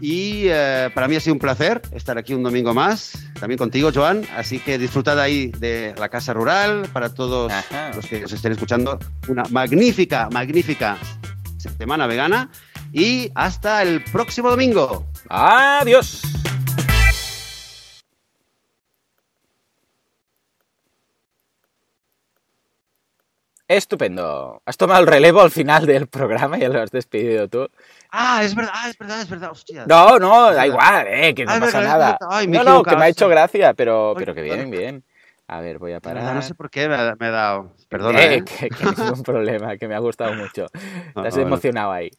Y 0.00 0.44
eh, 0.46 0.90
para 0.94 1.08
mí 1.08 1.16
ha 1.16 1.20
sido 1.20 1.34
un 1.34 1.40
placer 1.40 1.82
estar 1.92 2.16
aquí 2.16 2.32
un 2.32 2.42
domingo 2.42 2.72
más, 2.72 3.12
también 3.38 3.58
contigo, 3.58 3.90
Joan. 3.94 4.24
Así 4.36 4.58
que 4.58 4.78
disfrutad 4.78 5.20
ahí 5.20 5.48
de 5.58 5.94
la 5.98 6.08
Casa 6.08 6.32
Rural, 6.32 6.88
para 6.92 7.12
todos 7.12 7.52
los 7.94 8.06
que 8.06 8.24
os 8.24 8.32
estén 8.32 8.52
escuchando, 8.52 8.98
una 9.28 9.42
magnífica, 9.50 10.28
magnífica 10.30 10.96
semana 11.78 12.06
vegana. 12.06 12.50
Y 12.92 13.30
hasta 13.34 13.82
el 13.82 14.02
próximo 14.04 14.50
domingo. 14.50 15.06
Adiós. 15.28 16.39
Estupendo. 23.70 24.60
Has 24.66 24.76
tomado 24.76 25.00
el 25.00 25.06
relevo 25.06 25.40
al 25.40 25.52
final 25.52 25.86
del 25.86 26.08
programa 26.08 26.58
y 26.58 26.62
ya 26.62 26.68
lo 26.68 26.82
has 26.82 26.90
despedido 26.90 27.46
tú. 27.46 27.68
Ah, 28.10 28.42
es 28.42 28.56
verdad, 28.56 28.72
ah, 28.74 28.90
es 28.90 28.98
verdad, 28.98 29.20
es 29.20 29.30
verdad, 29.30 29.50
hostia. 29.52 29.84
No, 29.86 30.18
no, 30.18 30.52
da 30.52 30.66
igual, 30.66 31.06
eh, 31.06 31.32
que 31.36 31.44
no 31.44 31.52
ah, 31.52 31.60
pasa 31.60 31.80
nada. 31.80 32.18
no, 32.48 32.64
no, 32.64 32.82
que 32.82 32.96
me 32.96 33.04
ha 33.04 33.08
hecho 33.08 33.28
gracia, 33.28 33.72
pero, 33.74 34.14
pero 34.18 34.34
que 34.34 34.42
bien, 34.42 34.72
bien. 34.72 35.04
A 35.46 35.60
ver, 35.60 35.78
voy 35.78 35.92
a 35.92 36.00
parar. 36.00 36.34
No 36.34 36.42
sé 36.42 36.56
por 36.56 36.68
qué 36.68 36.88
me 36.88 36.96
ha, 36.96 37.14
dado. 37.14 37.72
Perdona. 37.88 38.20
Eh, 38.20 38.38
¿eh? 38.38 38.44
Que, 38.44 38.70
que 38.70 38.84
ningún 38.84 39.22
problema, 39.22 39.76
que 39.76 39.86
me 39.86 39.94
ha 39.94 40.00
gustado 40.00 40.34
mucho. 40.34 40.66
Te 41.14 41.28
has 41.28 41.36
emocionado 41.36 41.92
ahí. 41.92 42.10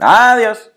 Adiós. 0.00 0.68